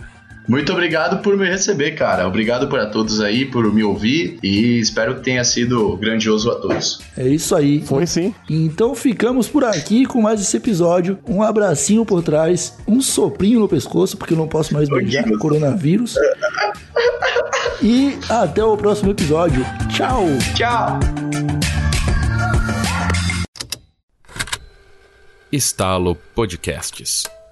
Muito 0.47 0.73
obrigado 0.73 1.21
por 1.21 1.37
me 1.37 1.47
receber, 1.47 1.91
cara. 1.91 2.27
Obrigado 2.27 2.67
para 2.67 2.85
todos 2.87 3.21
aí 3.21 3.45
por 3.45 3.73
me 3.73 3.83
ouvir 3.83 4.37
e 4.43 4.77
espero 4.79 5.15
que 5.15 5.21
tenha 5.21 5.43
sido 5.43 5.95
grandioso 5.97 6.51
a 6.51 6.55
todos. 6.55 6.99
É 7.17 7.27
isso 7.27 7.55
aí. 7.55 7.81
Foi 7.81 8.05
sim. 8.05 8.35
Então 8.49 8.93
ficamos 8.93 9.47
por 9.47 9.63
aqui 9.63 10.05
com 10.05 10.21
mais 10.21 10.41
esse 10.41 10.57
episódio. 10.57 11.17
Um 11.27 11.41
abracinho 11.41 12.05
por 12.05 12.21
trás, 12.21 12.77
um 12.85 13.01
soprinho 13.01 13.61
no 13.61 13.69
pescoço, 13.69 14.17
porque 14.17 14.33
eu 14.33 14.37
não 14.37 14.47
posso 14.47 14.73
mais 14.73 14.89
beijar 14.89 15.25
o 15.29 15.37
coronavírus. 15.37 16.15
e 17.81 18.17
até 18.29 18.63
o 18.63 18.75
próximo 18.75 19.11
episódio. 19.11 19.65
Tchau. 19.89 20.25
Tchau. 20.55 21.62
Estalo 25.53 26.15
Podcasts. 26.33 27.42